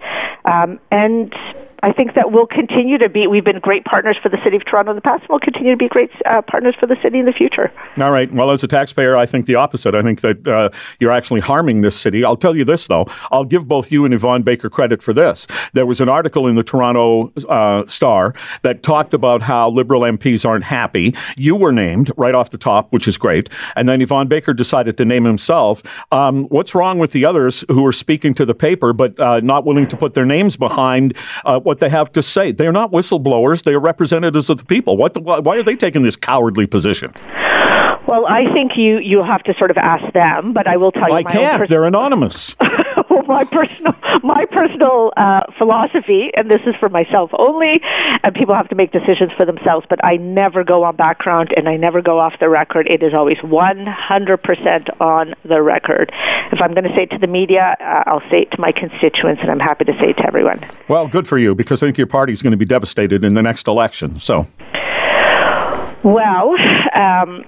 um, 0.46 0.80
and. 0.90 1.34
I 1.82 1.92
think 1.92 2.14
that 2.14 2.32
we'll 2.32 2.46
continue 2.46 2.98
to 2.98 3.08
be. 3.08 3.26
We've 3.26 3.44
been 3.44 3.60
great 3.60 3.84
partners 3.84 4.16
for 4.22 4.28
the 4.28 4.38
city 4.42 4.56
of 4.56 4.64
Toronto 4.64 4.90
in 4.90 4.96
the 4.96 5.02
past. 5.02 5.22
and 5.22 5.28
We'll 5.30 5.38
continue 5.40 5.72
to 5.72 5.76
be 5.76 5.88
great 5.88 6.10
uh, 6.30 6.42
partners 6.42 6.74
for 6.78 6.86
the 6.86 6.96
city 7.02 7.18
in 7.20 7.26
the 7.26 7.32
future. 7.32 7.72
All 7.98 8.10
right. 8.10 8.32
Well, 8.32 8.50
as 8.50 8.62
a 8.62 8.68
taxpayer, 8.68 9.16
I 9.16 9.26
think 9.26 9.46
the 9.46 9.54
opposite. 9.54 9.94
I 9.94 10.02
think 10.02 10.20
that 10.20 10.46
uh, 10.46 10.70
you're 11.00 11.12
actually 11.12 11.40
harming 11.40 11.82
this 11.82 11.96
city. 11.96 12.24
I'll 12.24 12.36
tell 12.36 12.56
you 12.56 12.64
this, 12.64 12.86
though. 12.86 13.06
I'll 13.30 13.44
give 13.44 13.68
both 13.68 13.92
you 13.92 14.04
and 14.04 14.12
Yvan 14.12 14.42
Baker 14.42 14.68
credit 14.68 15.02
for 15.02 15.12
this. 15.12 15.46
There 15.72 15.86
was 15.86 16.00
an 16.00 16.08
article 16.08 16.46
in 16.46 16.56
the 16.56 16.64
Toronto 16.64 17.32
uh, 17.48 17.86
Star 17.86 18.34
that 18.62 18.82
talked 18.82 19.14
about 19.14 19.42
how 19.42 19.70
Liberal 19.70 20.02
MPs 20.02 20.46
aren't 20.46 20.64
happy. 20.64 21.14
You 21.36 21.56
were 21.56 21.72
named 21.72 22.10
right 22.16 22.34
off 22.34 22.50
the 22.50 22.58
top, 22.58 22.92
which 22.92 23.06
is 23.06 23.16
great. 23.16 23.48
And 23.76 23.88
then 23.88 24.02
Yvan 24.02 24.28
Baker 24.28 24.52
decided 24.52 24.96
to 24.96 25.04
name 25.04 25.24
himself. 25.24 25.82
Um, 26.12 26.44
what's 26.46 26.74
wrong 26.74 26.98
with 26.98 27.12
the 27.12 27.24
others 27.24 27.64
who 27.68 27.86
are 27.86 27.92
speaking 27.92 28.34
to 28.34 28.44
the 28.44 28.54
paper 28.54 28.92
but 28.92 29.18
uh, 29.20 29.40
not 29.40 29.64
willing 29.64 29.86
to 29.86 29.96
put 29.96 30.14
their 30.14 30.26
names 30.26 30.56
behind 30.56 31.16
uh, 31.44 31.60
what 31.68 31.80
they 31.80 31.90
have 31.90 32.10
to 32.12 32.22
say? 32.22 32.50
They're 32.50 32.72
not 32.72 32.90
whistleblowers. 32.92 33.62
They 33.62 33.74
are 33.74 33.78
representatives 33.78 34.48
of 34.48 34.56
the 34.56 34.64
people. 34.64 34.96
What 34.96 35.12
the, 35.12 35.20
why 35.20 35.56
are 35.58 35.62
they 35.62 35.76
taking 35.76 36.02
this 36.02 36.16
cowardly 36.16 36.66
position? 36.66 37.12
Well, 38.08 38.24
I 38.26 38.50
think 38.54 38.72
you 38.76 38.98
you 39.00 39.22
have 39.22 39.42
to 39.42 39.52
sort 39.58 39.70
of 39.70 39.76
ask 39.76 40.12
them, 40.14 40.54
but 40.54 40.66
I 40.66 40.78
will 40.78 40.92
tell 40.92 41.08
you 41.10 41.14
I 41.14 41.22
my 41.24 41.30
can't. 41.30 41.58
pers- 41.60 41.68
They're 41.68 41.84
anonymous. 41.84 42.56
my 43.28 43.44
personal 43.44 43.94
my 44.22 44.44
personal 44.50 45.12
uh, 45.16 45.42
philosophy, 45.58 46.30
and 46.34 46.50
this 46.50 46.60
is 46.66 46.74
for 46.80 46.88
myself 46.88 47.30
only, 47.38 47.80
and 48.22 48.34
people 48.34 48.54
have 48.54 48.68
to 48.70 48.74
make 48.74 48.90
decisions 48.90 49.30
for 49.38 49.44
themselves. 49.46 49.86
But 49.88 50.04
I 50.04 50.16
never 50.16 50.64
go 50.64 50.84
on 50.84 50.96
background, 50.96 51.52
and 51.56 51.68
I 51.68 51.76
never 51.76 52.02
go 52.02 52.18
off 52.18 52.34
the 52.40 52.48
record. 52.48 52.88
It 52.88 53.02
is 53.02 53.14
always 53.14 53.38
one 53.42 53.86
hundred 53.86 54.38
percent 54.42 54.88
on 55.00 55.34
the 55.44 55.62
record. 55.62 56.10
If 56.50 56.60
I'm 56.62 56.72
going 56.72 56.84
to 56.84 56.94
say 56.96 57.02
it 57.04 57.10
to 57.10 57.18
the 57.18 57.26
media, 57.26 57.76
uh, 57.80 58.04
I'll 58.06 58.28
say 58.30 58.42
it 58.42 58.50
to 58.52 58.60
my 58.60 58.72
constituents, 58.72 59.42
and 59.42 59.50
I'm 59.50 59.60
happy 59.60 59.84
to 59.84 59.92
say 60.00 60.10
it 60.10 60.16
to 60.16 60.26
everyone. 60.26 60.64
well, 60.88 61.06
good 61.06 61.28
for 61.28 61.38
you 61.38 61.54
because 61.54 61.82
I 61.82 61.86
think 61.86 61.98
your 61.98 62.06
party's 62.06 62.40
going 62.42 62.52
to 62.52 62.56
be 62.56 62.64
devastated 62.64 63.24
in 63.24 63.34
the 63.34 63.42
next 63.42 63.68
election. 63.68 64.18
So, 64.18 64.46
Well, 66.02 66.54
um, 66.94 67.44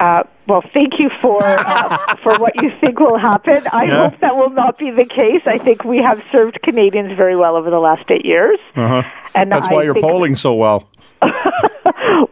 uh, 0.00 0.22
well, 0.46 0.62
thank 0.72 0.98
you 0.98 1.10
for 1.20 1.42
uh, 1.44 2.16
for 2.22 2.36
what 2.38 2.60
you 2.62 2.72
think 2.80 2.98
will 2.98 3.18
happen. 3.18 3.62
I 3.72 3.84
Yeah. 3.84 4.08
hope 4.10 4.20
that 4.20 4.36
will 4.36 4.50
not 4.50 4.78
be 4.78 4.90
the 4.90 5.04
case. 5.04 5.42
I 5.46 5.58
think 5.58 5.84
we 5.84 5.98
have 5.98 6.22
served 6.32 6.60
Canadians 6.62 7.16
very 7.16 7.36
well 7.36 7.54
over 7.56 7.70
the 7.70 7.78
last 7.78 8.10
eight 8.10 8.24
years, 8.24 8.58
uh-huh. 8.74 9.02
and 9.34 9.52
that's 9.52 9.68
I 9.68 9.74
why 9.74 9.82
you're 9.84 9.94
polling 10.00 10.36
so 10.36 10.54
well. 10.54 10.88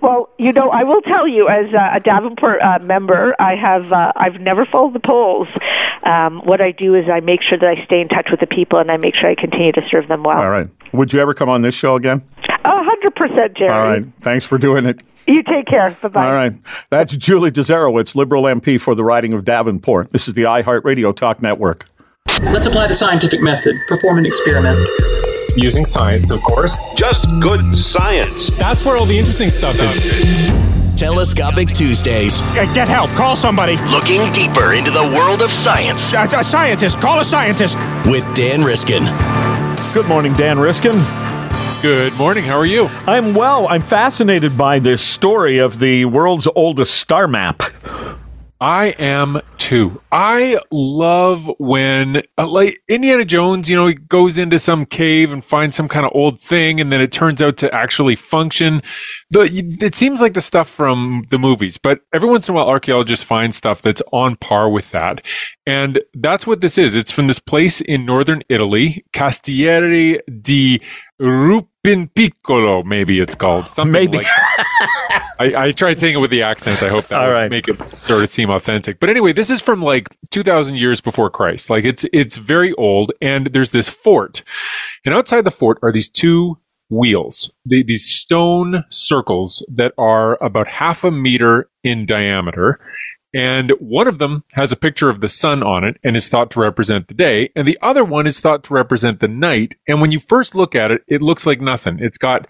Well, 0.00 0.28
you 0.38 0.52
know, 0.52 0.70
I 0.70 0.84
will 0.84 1.02
tell 1.02 1.26
you, 1.26 1.48
as 1.48 1.72
uh, 1.74 1.90
a 1.92 2.00
Davenport 2.00 2.60
uh, 2.60 2.78
member, 2.82 3.34
I 3.38 3.56
have 3.56 3.92
uh, 3.92 4.12
I've 4.16 4.40
never 4.40 4.64
followed 4.64 4.94
the 4.94 5.00
polls. 5.00 5.48
Um, 6.02 6.40
what 6.44 6.60
I 6.60 6.70
do 6.72 6.94
is 6.94 7.06
I 7.08 7.20
make 7.20 7.42
sure 7.42 7.58
that 7.58 7.68
I 7.68 7.84
stay 7.84 8.00
in 8.00 8.08
touch 8.08 8.28
with 8.30 8.40
the 8.40 8.46
people, 8.46 8.78
and 8.78 8.90
I 8.90 8.96
make 8.96 9.14
sure 9.14 9.28
I 9.28 9.34
continue 9.34 9.72
to 9.72 9.82
serve 9.90 10.08
them 10.08 10.22
well. 10.22 10.38
All 10.38 10.50
right. 10.50 10.68
Would 10.92 11.12
you 11.12 11.20
ever 11.20 11.34
come 11.34 11.48
on 11.48 11.62
this 11.62 11.74
show 11.74 11.96
again? 11.96 12.22
A 12.68 12.82
hundred 12.84 13.14
percent, 13.16 13.56
Jerry. 13.56 13.70
All 13.70 13.88
right. 13.88 14.04
Thanks 14.20 14.44
for 14.44 14.58
doing 14.58 14.84
it. 14.84 15.02
You 15.26 15.42
take 15.42 15.66
care. 15.66 15.96
Bye 16.02 16.08
bye. 16.08 16.26
All 16.26 16.32
right. 16.34 16.52
That's 16.90 17.16
Julie 17.16 17.50
Dzerowicz, 17.50 18.14
Liberal 18.14 18.42
MP 18.42 18.78
for 18.78 18.94
the 18.94 19.02
riding 19.04 19.32
of 19.32 19.44
Davenport. 19.44 20.10
This 20.12 20.28
is 20.28 20.34
the 20.34 20.42
iHeartRadio 20.42 21.16
Talk 21.16 21.40
Network. 21.40 21.86
Let's 22.42 22.66
apply 22.66 22.88
the 22.88 22.94
scientific 22.94 23.40
method. 23.40 23.74
Perform 23.88 24.18
an 24.18 24.26
experiment. 24.26 24.78
Using 25.56 25.84
science, 25.84 26.30
of 26.30 26.40
course. 26.42 26.78
just 26.96 27.24
good 27.40 27.74
science. 27.76 28.52
That's 28.52 28.84
where 28.84 28.96
all 28.96 29.06
the 29.06 29.18
interesting 29.18 29.48
stuff 29.48 29.76
is. 29.80 30.52
Telescopic 31.00 31.68
Tuesdays. 31.68 32.40
get 32.52 32.86
help. 32.88 33.08
Call 33.10 33.34
somebody. 33.34 33.76
Looking 33.90 34.30
deeper 34.32 34.74
into 34.74 34.90
the 34.90 35.02
world 35.16 35.42
of 35.42 35.52
science 35.52 36.12
A, 36.12 36.24
a 36.24 36.44
scientist. 36.44 37.00
Call 37.00 37.20
a 37.20 37.24
scientist. 37.24 37.78
with 38.06 38.24
Dan 38.34 38.62
Riskin. 38.62 39.04
Good 39.94 40.06
morning, 40.06 40.32
Dan 40.34 40.58
Riskin. 40.58 40.92
Good 41.80 42.18
morning. 42.18 42.42
How 42.42 42.58
are 42.58 42.66
you? 42.66 42.86
I'm 43.06 43.34
well. 43.34 43.68
I'm 43.68 43.80
fascinated 43.80 44.58
by 44.58 44.80
this 44.80 45.00
story 45.00 45.58
of 45.58 45.78
the 45.78 46.06
world's 46.06 46.48
oldest 46.56 46.96
star 46.96 47.28
map. 47.28 47.62
I 48.60 48.86
am 48.98 49.40
too. 49.58 50.02
I 50.10 50.58
love 50.72 51.48
when, 51.60 52.22
uh, 52.36 52.48
like 52.48 52.76
Indiana 52.88 53.24
Jones, 53.24 53.70
you 53.70 53.76
know, 53.76 53.86
he 53.86 53.94
goes 53.94 54.36
into 54.36 54.58
some 54.58 54.84
cave 54.84 55.32
and 55.32 55.44
finds 55.44 55.76
some 55.76 55.86
kind 55.86 56.04
of 56.04 56.10
old 56.12 56.40
thing, 56.40 56.80
and 56.80 56.90
then 56.90 57.00
it 57.00 57.12
turns 57.12 57.40
out 57.40 57.56
to 57.58 57.72
actually 57.72 58.16
function. 58.16 58.82
The 59.30 59.42
it 59.80 59.94
seems 59.94 60.20
like 60.20 60.34
the 60.34 60.40
stuff 60.40 60.68
from 60.68 61.22
the 61.30 61.38
movies, 61.38 61.78
but 61.78 62.00
every 62.12 62.28
once 62.28 62.48
in 62.48 62.54
a 62.54 62.56
while, 62.56 62.68
archaeologists 62.68 63.24
find 63.24 63.54
stuff 63.54 63.80
that's 63.80 64.02
on 64.12 64.34
par 64.34 64.68
with 64.68 64.90
that, 64.90 65.24
and 65.64 66.00
that's 66.14 66.44
what 66.44 66.60
this 66.60 66.78
is. 66.78 66.96
It's 66.96 67.12
from 67.12 67.28
this 67.28 67.38
place 67.38 67.80
in 67.80 68.04
northern 68.04 68.42
Italy, 68.48 69.04
Castiere 69.12 70.18
di 70.42 70.80
Rupinpiccolo, 71.20 72.84
maybe 72.84 73.20
it's 73.20 73.34
called 73.34 73.66
something 73.66 73.92
Maybe. 73.92 74.18
like 74.18 74.26
that. 74.26 75.34
I, 75.40 75.66
I 75.66 75.72
tried 75.72 75.98
saying 75.98 76.14
it 76.14 76.18
with 76.18 76.30
the 76.30 76.42
accent. 76.42 76.82
I 76.82 76.88
hope 76.88 77.06
that 77.06 77.18
All 77.20 77.26
would 77.26 77.32
right. 77.32 77.50
make 77.50 77.68
it 77.68 77.78
sort 77.90 78.22
of 78.22 78.28
seem 78.28 78.50
authentic. 78.50 79.00
But 79.00 79.10
anyway, 79.10 79.32
this 79.32 79.50
is 79.50 79.60
from 79.60 79.82
like 79.82 80.08
2,000 80.30 80.76
years 80.76 81.00
before 81.00 81.30
Christ. 81.30 81.70
Like 81.70 81.84
it's 81.84 82.04
it's 82.12 82.36
very 82.36 82.72
old, 82.74 83.12
and 83.20 83.48
there's 83.48 83.70
this 83.70 83.88
fort, 83.88 84.42
and 85.04 85.14
outside 85.14 85.42
the 85.42 85.50
fort 85.50 85.78
are 85.82 85.92
these 85.92 86.08
two 86.08 86.58
wheels, 86.90 87.52
the, 87.64 87.82
these 87.82 88.04
stone 88.04 88.84
circles 88.90 89.64
that 89.68 89.92
are 89.98 90.42
about 90.42 90.66
half 90.68 91.04
a 91.04 91.10
meter 91.10 91.68
in 91.84 92.06
diameter. 92.06 92.80
And 93.38 93.70
one 93.78 94.08
of 94.08 94.18
them 94.18 94.42
has 94.54 94.72
a 94.72 94.76
picture 94.76 95.08
of 95.08 95.20
the 95.20 95.28
sun 95.28 95.62
on 95.62 95.84
it 95.84 95.96
and 96.02 96.16
is 96.16 96.28
thought 96.28 96.50
to 96.50 96.60
represent 96.60 97.06
the 97.06 97.14
day. 97.14 97.50
And 97.54 97.68
the 97.68 97.78
other 97.80 98.02
one 98.02 98.26
is 98.26 98.40
thought 98.40 98.64
to 98.64 98.74
represent 98.74 99.20
the 99.20 99.28
night. 99.28 99.76
And 99.86 100.00
when 100.00 100.10
you 100.10 100.18
first 100.18 100.56
look 100.56 100.74
at 100.74 100.90
it, 100.90 101.02
it 101.06 101.22
looks 101.22 101.46
like 101.46 101.60
nothing. 101.60 102.00
It's 102.00 102.18
got 102.18 102.48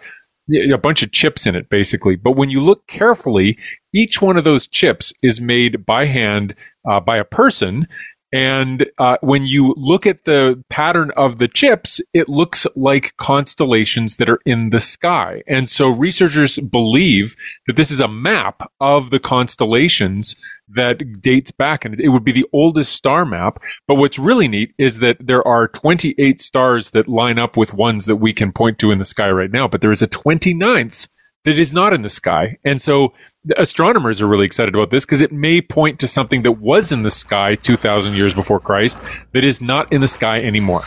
a 0.51 0.79
bunch 0.79 1.03
of 1.03 1.13
chips 1.13 1.45
in 1.45 1.55
it, 1.55 1.69
basically. 1.69 2.17
But 2.17 2.37
when 2.37 2.49
you 2.49 2.63
look 2.63 2.87
carefully, 2.87 3.59
each 3.93 4.23
one 4.23 4.39
of 4.39 4.45
those 4.45 4.67
chips 4.67 5.13
is 5.23 5.43
made 5.43 5.85
by 5.85 6.07
hand 6.07 6.55
uh, 6.89 7.01
by 7.01 7.19
a 7.19 7.25
person. 7.25 7.87
And 8.33 8.87
uh, 8.99 9.17
when 9.23 9.47
you 9.47 9.75
look 9.77 10.07
at 10.07 10.25
the 10.25 10.63
pattern 10.69 11.11
of 11.17 11.39
the 11.39 11.49
chips, 11.49 12.01
it 12.13 12.29
looks 12.29 12.67
like 12.77 13.17
constellations 13.17 14.17
that 14.17 14.29
are 14.29 14.41
in 14.45 14.71
the 14.71 14.81
sky. 14.81 15.43
And 15.47 15.69
so 15.69 15.89
researchers 15.89 16.59
believe 16.59 17.35
that 17.67 17.77
this 17.77 17.91
is 17.91 18.01
a 18.01 18.09
map 18.09 18.71
of 18.81 19.11
the 19.11 19.19
constellations 19.19 20.37
that 20.69 21.23
dates 21.23 21.51
back, 21.51 21.85
and 21.85 21.99
it 21.99 22.09
would 22.09 22.25
be 22.25 22.33
the 22.33 22.47
oldest 22.53 22.93
star 22.93 23.25
map. 23.25 23.63
But 23.87 23.95
what's 23.95 24.19
really 24.19 24.49
neat 24.49 24.75
is 24.77 24.99
that 24.99 25.17
there 25.27 25.47
are 25.47 25.69
28 25.69 26.41
stars 26.41 26.91
that 26.91 27.09
line 27.09 27.39
up 27.39 27.57
with 27.57 27.73
ones 27.73 28.05
that 28.07 28.17
we 28.17 28.35
can 28.35 28.53
point 28.53 28.79
to 28.81 28.91
in 28.91 28.99
the 28.99 29.05
sky 29.05 29.31
right 29.31 29.51
now, 29.51 29.69
but 29.69 29.81
there 29.81 29.93
is 29.93 30.03
a 30.03 30.09
29th 30.09 31.09
that 31.49 31.59
is 31.59 31.73
not 31.73 31.95
in 31.95 32.03
the 32.03 32.11
sky. 32.11 32.59
And 32.63 32.81
so 32.81 33.15
the 33.43 33.59
astronomers 33.59 34.21
are 34.21 34.27
really 34.27 34.45
excited 34.45 34.75
about 34.75 34.91
this 34.91 35.07
because 35.07 35.23
it 35.23 35.33
may 35.33 35.63
point 35.63 35.99
to 36.01 36.07
something 36.07 36.43
that 36.43 36.53
was 36.53 36.93
in 36.93 37.05
the 37.05 37.11
sky 37.11 37.55
2,000 37.55 38.13
years 38.13 38.35
before 38.35 38.61
Christ 38.61 39.01
that 39.33 39.45
is 39.45 39.63
not 39.63 39.91
in 39.91 40.03
the 40.03 40.09
sky 40.09 40.43
anymore. 40.43 40.83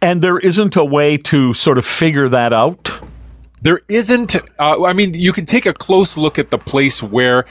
And 0.00 0.22
there 0.22 0.38
isn't 0.38 0.74
a 0.74 0.84
way 0.84 1.18
to 1.18 1.52
sort 1.52 1.76
of 1.76 1.84
figure 1.84 2.30
that 2.30 2.54
out. 2.54 2.98
There 3.60 3.82
isn't, 3.88 4.36
uh, 4.58 4.84
I 4.84 4.94
mean, 4.94 5.12
you 5.12 5.34
can 5.34 5.44
take 5.44 5.66
a 5.66 5.74
close 5.74 6.16
look 6.16 6.38
at 6.38 6.48
the 6.48 6.58
place 6.58 7.02
where 7.02 7.44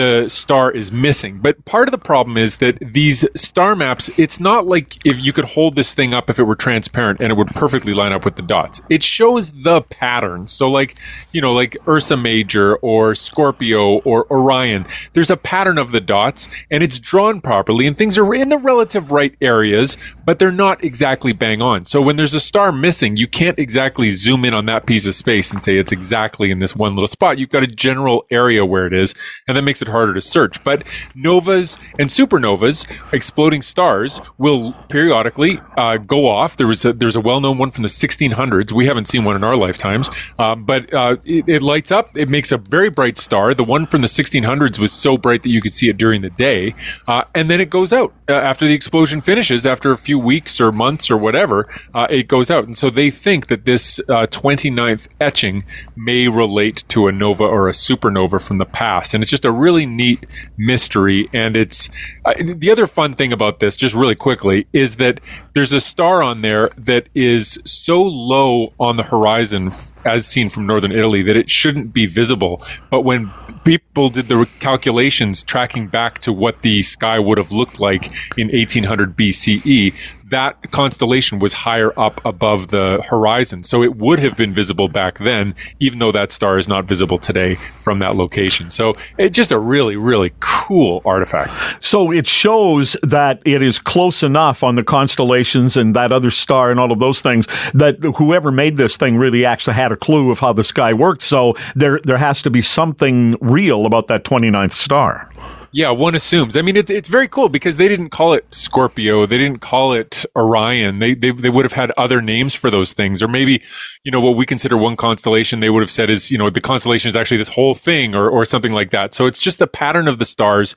the 0.00 0.30
star 0.30 0.70
is 0.70 0.90
missing. 0.90 1.40
But 1.40 1.62
part 1.66 1.86
of 1.86 1.92
the 1.92 1.98
problem 1.98 2.38
is 2.38 2.56
that 2.56 2.78
these 2.80 3.26
star 3.36 3.76
maps, 3.76 4.18
it's 4.18 4.40
not 4.40 4.66
like 4.66 5.04
if 5.04 5.20
you 5.20 5.30
could 5.30 5.44
hold 5.44 5.76
this 5.76 5.92
thing 5.92 6.14
up 6.14 6.30
if 6.30 6.38
it 6.38 6.44
were 6.44 6.56
transparent 6.56 7.20
and 7.20 7.30
it 7.30 7.36
would 7.36 7.48
perfectly 7.48 7.92
line 7.92 8.12
up 8.12 8.24
with 8.24 8.36
the 8.36 8.42
dots. 8.42 8.80
It 8.88 9.02
shows 9.02 9.50
the 9.50 9.82
pattern. 9.82 10.46
So, 10.46 10.70
like, 10.70 10.96
you 11.32 11.42
know, 11.42 11.52
like 11.52 11.76
Ursa 11.86 12.16
Major 12.16 12.76
or 12.76 13.14
Scorpio 13.14 13.98
or 14.00 14.26
Orion, 14.32 14.86
there's 15.12 15.30
a 15.30 15.36
pattern 15.36 15.76
of 15.76 15.92
the 15.92 16.00
dots 16.00 16.48
and 16.70 16.82
it's 16.82 16.98
drawn 16.98 17.42
properly 17.42 17.86
and 17.86 17.98
things 17.98 18.16
are 18.16 18.34
in 18.34 18.48
the 18.48 18.56
relative 18.56 19.12
right 19.12 19.34
areas, 19.42 19.98
but 20.24 20.38
they're 20.38 20.50
not 20.50 20.82
exactly 20.82 21.34
bang 21.34 21.60
on. 21.60 21.84
So, 21.84 22.00
when 22.00 22.16
there's 22.16 22.34
a 22.34 22.40
star 22.40 22.72
missing, 22.72 23.18
you 23.18 23.28
can't 23.28 23.58
exactly 23.58 24.08
zoom 24.08 24.46
in 24.46 24.54
on 24.54 24.64
that 24.64 24.86
piece 24.86 25.06
of 25.06 25.14
space 25.14 25.52
and 25.52 25.62
say 25.62 25.76
it's 25.76 25.92
exactly 25.92 26.50
in 26.50 26.58
this 26.58 26.74
one 26.74 26.94
little 26.94 27.06
spot. 27.06 27.38
You've 27.38 27.50
got 27.50 27.62
a 27.62 27.66
general 27.66 28.24
area 28.30 28.64
where 28.64 28.86
it 28.86 28.94
is, 28.94 29.14
and 29.46 29.54
that 29.58 29.62
makes 29.62 29.82
it 29.82 29.89
harder 29.90 30.14
to 30.14 30.20
search. 30.20 30.62
But 30.64 30.82
novas 31.14 31.76
and 31.98 32.08
supernovas, 32.08 32.86
exploding 33.12 33.62
stars, 33.62 34.20
will 34.38 34.72
periodically 34.88 35.60
uh, 35.76 35.98
go 35.98 36.28
off. 36.28 36.56
There 36.56 36.66
was 36.66 36.84
a, 36.84 36.92
there's 36.92 37.16
a 37.16 37.20
well 37.20 37.40
known 37.40 37.58
one 37.58 37.70
from 37.70 37.82
the 37.82 37.88
1600s. 37.88 38.72
We 38.72 38.86
haven't 38.86 39.06
seen 39.06 39.24
one 39.24 39.36
in 39.36 39.44
our 39.44 39.56
lifetimes, 39.56 40.10
uh, 40.38 40.54
but 40.54 40.92
uh, 40.92 41.16
it, 41.24 41.48
it 41.48 41.62
lights 41.62 41.90
up. 41.90 42.16
It 42.16 42.28
makes 42.28 42.52
a 42.52 42.58
very 42.58 42.90
bright 42.90 43.18
star. 43.18 43.54
The 43.54 43.64
one 43.64 43.86
from 43.86 44.00
the 44.00 44.08
1600s 44.08 44.78
was 44.78 44.92
so 44.92 45.16
bright 45.16 45.42
that 45.42 45.50
you 45.50 45.60
could 45.60 45.74
see 45.74 45.88
it 45.88 45.96
during 45.96 46.22
the 46.22 46.30
day, 46.30 46.74
uh, 47.06 47.24
and 47.34 47.50
then 47.50 47.60
it 47.60 47.70
goes 47.70 47.92
out 47.92 48.12
uh, 48.28 48.32
after 48.32 48.66
the 48.66 48.74
explosion 48.74 49.20
finishes. 49.20 49.66
After 49.66 49.92
a 49.92 49.98
few 49.98 50.18
weeks 50.18 50.60
or 50.60 50.72
months 50.72 51.10
or 51.10 51.16
whatever, 51.16 51.68
uh, 51.94 52.06
it 52.10 52.28
goes 52.28 52.50
out. 52.50 52.64
And 52.64 52.76
so 52.76 52.90
they 52.90 53.10
think 53.10 53.48
that 53.48 53.64
this 53.64 53.98
uh, 54.08 54.26
29th 54.26 55.08
etching 55.20 55.64
may 55.96 56.28
relate 56.28 56.84
to 56.88 57.06
a 57.06 57.12
nova 57.12 57.44
or 57.44 57.68
a 57.68 57.72
supernova 57.72 58.40
from 58.40 58.58
the 58.58 58.66
past, 58.66 59.14
and 59.14 59.22
it's 59.22 59.30
just 59.30 59.44
a 59.44 59.50
really 59.50 59.79
neat 59.86 60.26
mystery. 60.56 61.28
And 61.32 61.56
it's 61.56 61.88
uh, 62.24 62.34
the 62.38 62.70
other 62.70 62.86
fun 62.86 63.14
thing 63.14 63.32
about 63.32 63.60
this, 63.60 63.76
just 63.76 63.94
really 63.94 64.14
quickly, 64.14 64.66
is 64.72 64.96
that 64.96 65.20
there's 65.54 65.72
a 65.72 65.80
star 65.80 66.22
on 66.22 66.42
there 66.42 66.68
that 66.76 67.08
is 67.14 67.58
so 67.64 68.02
low 68.02 68.72
on 68.78 68.96
the 68.96 69.04
horizon, 69.04 69.72
as 70.04 70.26
seen 70.26 70.50
from 70.50 70.66
northern 70.66 70.92
Italy, 70.92 71.22
that 71.22 71.36
it 71.36 71.50
shouldn't 71.50 71.92
be 71.92 72.06
visible. 72.06 72.62
But 72.90 73.02
when 73.02 73.32
people 73.64 74.08
did 74.08 74.26
the 74.26 74.48
calculations 74.60 75.42
tracking 75.42 75.88
back 75.88 76.18
to 76.20 76.32
what 76.32 76.62
the 76.62 76.82
sky 76.82 77.18
would 77.18 77.38
have 77.38 77.52
looked 77.52 77.80
like 77.80 78.06
in 78.36 78.48
1800 78.48 79.16
BCE, 79.16 79.94
that 80.30 80.70
constellation 80.70 81.38
was 81.38 81.52
higher 81.52 81.92
up 81.98 82.20
above 82.24 82.68
the 82.68 83.04
horizon. 83.08 83.62
So 83.62 83.82
it 83.82 83.96
would 83.96 84.18
have 84.20 84.36
been 84.36 84.52
visible 84.52 84.88
back 84.88 85.18
then, 85.18 85.54
even 85.78 85.98
though 85.98 86.12
that 86.12 86.32
star 86.32 86.58
is 86.58 86.68
not 86.68 86.86
visible 86.86 87.18
today 87.18 87.56
from 87.78 87.98
that 87.98 88.16
location. 88.16 88.70
So 88.70 88.96
it's 89.18 89.36
just 89.36 89.52
a 89.52 89.58
really, 89.58 89.96
really 89.96 90.32
cool 90.40 91.02
artifact. 91.04 91.84
So 91.84 92.10
it 92.12 92.26
shows 92.26 92.96
that 93.02 93.42
it 93.44 93.62
is 93.62 93.78
close 93.78 94.22
enough 94.22 94.62
on 94.62 94.76
the 94.76 94.84
constellations 94.84 95.76
and 95.76 95.94
that 95.94 96.12
other 96.12 96.30
star 96.30 96.70
and 96.70 96.80
all 96.80 96.92
of 96.92 96.98
those 96.98 97.20
things 97.20 97.46
that 97.74 97.98
whoever 98.16 98.50
made 98.50 98.76
this 98.76 98.96
thing 98.96 99.16
really 99.16 99.44
actually 99.44 99.74
had 99.74 99.92
a 99.92 99.96
clue 99.96 100.30
of 100.30 100.40
how 100.40 100.52
the 100.52 100.64
sky 100.64 100.92
worked. 100.92 101.22
So 101.22 101.54
there 101.74 102.00
there 102.04 102.18
has 102.18 102.42
to 102.42 102.50
be 102.50 102.62
something 102.62 103.36
real 103.40 103.86
about 103.86 104.06
that 104.08 104.24
29th 104.24 104.72
star. 104.72 105.30
Yeah, 105.72 105.90
one 105.90 106.16
assumes. 106.16 106.56
I 106.56 106.62
mean, 106.62 106.76
it's 106.76 106.90
it's 106.90 107.08
very 107.08 107.28
cool 107.28 107.48
because 107.48 107.76
they 107.76 107.86
didn't 107.86 108.10
call 108.10 108.32
it 108.32 108.44
Scorpio, 108.50 109.24
they 109.24 109.38
didn't 109.38 109.60
call 109.60 109.92
it 109.92 110.24
Orion. 110.34 110.98
They 110.98 111.14
they 111.14 111.30
they 111.30 111.48
would 111.48 111.64
have 111.64 111.74
had 111.74 111.92
other 111.96 112.20
names 112.20 112.56
for 112.56 112.72
those 112.72 112.92
things, 112.92 113.22
or 113.22 113.28
maybe 113.28 113.62
you 114.02 114.10
know 114.10 114.20
what 114.20 114.34
we 114.36 114.46
consider 114.46 114.76
one 114.76 114.96
constellation. 114.96 115.60
They 115.60 115.70
would 115.70 115.82
have 115.82 115.90
said 115.90 116.10
is 116.10 116.28
you 116.28 116.38
know 116.38 116.50
the 116.50 116.60
constellation 116.60 117.08
is 117.08 117.14
actually 117.14 117.36
this 117.36 117.48
whole 117.50 117.76
thing, 117.76 118.16
or 118.16 118.28
or 118.28 118.44
something 118.44 118.72
like 118.72 118.90
that. 118.90 119.14
So 119.14 119.26
it's 119.26 119.38
just 119.38 119.60
the 119.60 119.68
pattern 119.68 120.08
of 120.08 120.18
the 120.18 120.24
stars 120.24 120.74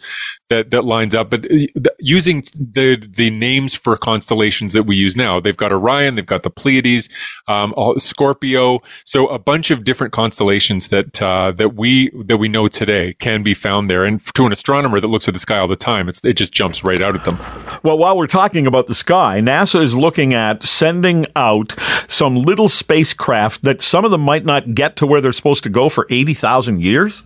that 0.49 0.71
that 0.71 0.85
lines 0.85 1.15
up. 1.15 1.29
But 1.29 1.45
uh, 1.51 1.89
using 1.99 2.43
the 2.53 2.95
the 2.95 3.29
names 3.29 3.75
for 3.75 3.95
constellations 3.97 4.73
that 4.73 4.83
we 4.83 4.95
use 4.95 5.15
now, 5.15 5.39
they've 5.39 5.57
got 5.57 5.71
Orion, 5.71 6.15
they've 6.15 6.25
got 6.25 6.43
the 6.43 6.49
Pleiades, 6.49 7.09
um, 7.47 7.73
Scorpio. 7.97 8.79
So 9.05 9.27
a 9.27 9.39
bunch 9.39 9.71
of 9.71 9.83
different 9.83 10.13
constellations 10.13 10.89
that 10.89 11.21
uh, 11.21 11.51
that 11.53 11.75
we 11.75 12.09
that 12.25 12.37
we 12.37 12.47
know 12.47 12.67
today 12.67 13.13
can 13.19 13.43
be 13.43 13.53
found 13.53 13.89
there. 13.89 14.05
And 14.05 14.23
to 14.35 14.45
an 14.45 14.51
astronomer 14.51 14.99
that 14.99 15.07
looks 15.07 15.27
at 15.27 15.33
the 15.33 15.39
sky 15.39 15.57
all 15.57 15.67
the 15.67 15.75
time, 15.75 16.09
it 16.09 16.33
just 16.33 16.53
jumps 16.53 16.83
right 16.83 17.01
out 17.01 17.15
at 17.15 17.25
them. 17.25 17.37
Well, 17.83 17.97
while 17.97 18.17
we're 18.17 18.27
talking 18.27 18.67
about 18.67 18.87
the 18.87 18.95
sky, 18.95 19.39
NASA 19.39 19.81
is 19.81 19.95
looking 19.95 20.33
at 20.33 20.63
sending 20.63 21.25
out 21.35 21.73
some 22.07 22.35
little 22.35 22.69
spacecraft 22.69 23.63
that 23.63 23.81
some 23.81 24.05
of 24.05 24.11
them 24.11 24.21
might 24.21 24.45
not 24.45 24.75
get 24.75 24.95
to 24.97 25.07
where 25.07 25.21
they're 25.21 25.33
supposed 25.33 25.63
to 25.63 25.69
go 25.69 25.89
for 25.89 26.07
80,000 26.09 26.81
years. 26.81 27.23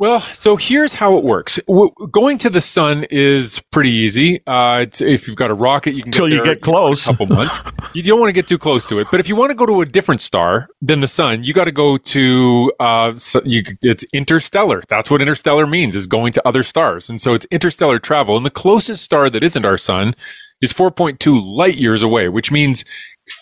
Well, 0.00 0.20
so 0.32 0.54
here's 0.54 0.94
how 0.94 1.16
it 1.18 1.24
works. 1.24 1.58
W- 1.66 1.90
going 2.12 2.38
to 2.38 2.50
the 2.50 2.60
sun 2.60 3.04
is 3.10 3.60
pretty 3.72 3.90
easy. 3.90 4.40
Uh, 4.46 4.82
it's, 4.82 5.00
if 5.00 5.26
you've 5.26 5.36
got 5.36 5.50
a 5.50 5.54
rocket, 5.54 5.94
you 5.94 6.04
can 6.04 6.12
Till 6.12 6.28
get 6.28 6.36
you 6.36 6.44
get 6.44 6.60
close. 6.60 7.04
a 7.08 7.10
couple 7.10 7.26
months. 7.34 7.52
you 7.94 8.04
don't 8.04 8.20
want 8.20 8.28
to 8.28 8.32
get 8.32 8.46
too 8.46 8.58
close 8.58 8.86
to 8.86 9.00
it. 9.00 9.08
But 9.10 9.18
if 9.18 9.28
you 9.28 9.34
want 9.34 9.50
to 9.50 9.56
go 9.56 9.66
to 9.66 9.80
a 9.80 9.86
different 9.86 10.20
star 10.20 10.68
than 10.80 11.00
the 11.00 11.08
sun, 11.08 11.42
you 11.42 11.52
got 11.52 11.64
to 11.64 11.72
go 11.72 11.96
to 11.98 12.72
uh, 12.78 13.16
so 13.16 13.40
you, 13.44 13.64
it's 13.82 14.04
interstellar. 14.12 14.84
That's 14.88 15.10
what 15.10 15.20
interstellar 15.20 15.66
means 15.66 15.96
is 15.96 16.06
going 16.06 16.32
to 16.34 16.46
other 16.46 16.62
stars, 16.62 17.10
and 17.10 17.20
so 17.20 17.34
it's 17.34 17.46
interstellar 17.50 17.98
travel. 17.98 18.36
And 18.36 18.46
the 18.46 18.50
closest 18.50 19.02
star 19.02 19.28
that 19.30 19.42
isn't 19.42 19.64
our 19.64 19.78
sun 19.78 20.14
is 20.60 20.72
4.2 20.72 21.42
light 21.44 21.76
years 21.76 22.04
away, 22.04 22.28
which 22.28 22.52
means 22.52 22.84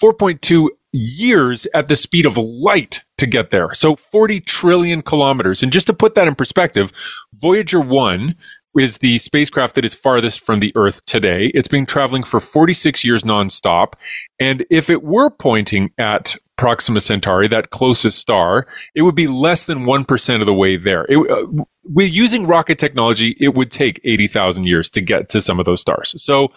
4.2 0.03 0.69
years 0.93 1.67
at 1.75 1.89
the 1.89 1.97
speed 1.97 2.25
of 2.25 2.39
light 2.39 3.03
to 3.19 3.27
get 3.27 3.51
there. 3.51 3.73
So 3.75 3.97
40 3.97 4.41
trillion 4.41 5.03
kilometers. 5.03 5.63
And 5.63 5.73
just 5.73 5.87
to 5.87 5.95
put 5.95 6.15
that 6.15 6.29
in 6.29 6.35
perspective, 6.35 6.93
Voyager 7.35 7.81
1 7.81 8.35
is 8.79 8.99
the 8.99 9.19
spacecraft 9.19 9.75
that 9.75 9.85
is 9.85 9.95
farthest 9.95 10.41
from 10.41 10.61
the 10.61 10.73
Earth 10.77 11.05
today. 11.05 11.51
It's 11.55 11.69
been 11.69 11.87
traveling 11.87 12.25
for 12.25 12.41
46 12.41 13.05
years 13.05 13.23
nonstop. 13.23 13.95
And 14.39 14.67
if 14.71 14.91
it 14.91 15.03
were 15.03 15.31
pointing 15.31 15.93
at 15.99 16.37
Proxima 16.57 17.01
Centauri, 17.01 17.49
that 17.49 17.71
closest 17.71 18.19
star, 18.19 18.67
it 18.95 19.03
would 19.03 19.15
be 19.15 19.29
less 19.29 19.65
than 19.65 19.85
1% 19.85 20.41
of 20.41 20.47
the 20.47 20.55
way 20.55 20.77
there. 20.77 21.07
It, 21.09 21.19
uh, 21.31 21.65
with 21.85 22.13
using 22.13 22.47
rocket 22.47 22.79
technology, 22.79 23.37
it 23.41 23.55
would 23.55 23.71
take 23.71 24.01
80,000 24.05 24.65
years 24.65 24.91
to 24.91 25.01
get 25.01 25.29
to 25.31 25.41
some 25.41 25.59
of 25.59 25.67
those 25.67 25.81
stars. 25.81 26.15
So 26.23 26.53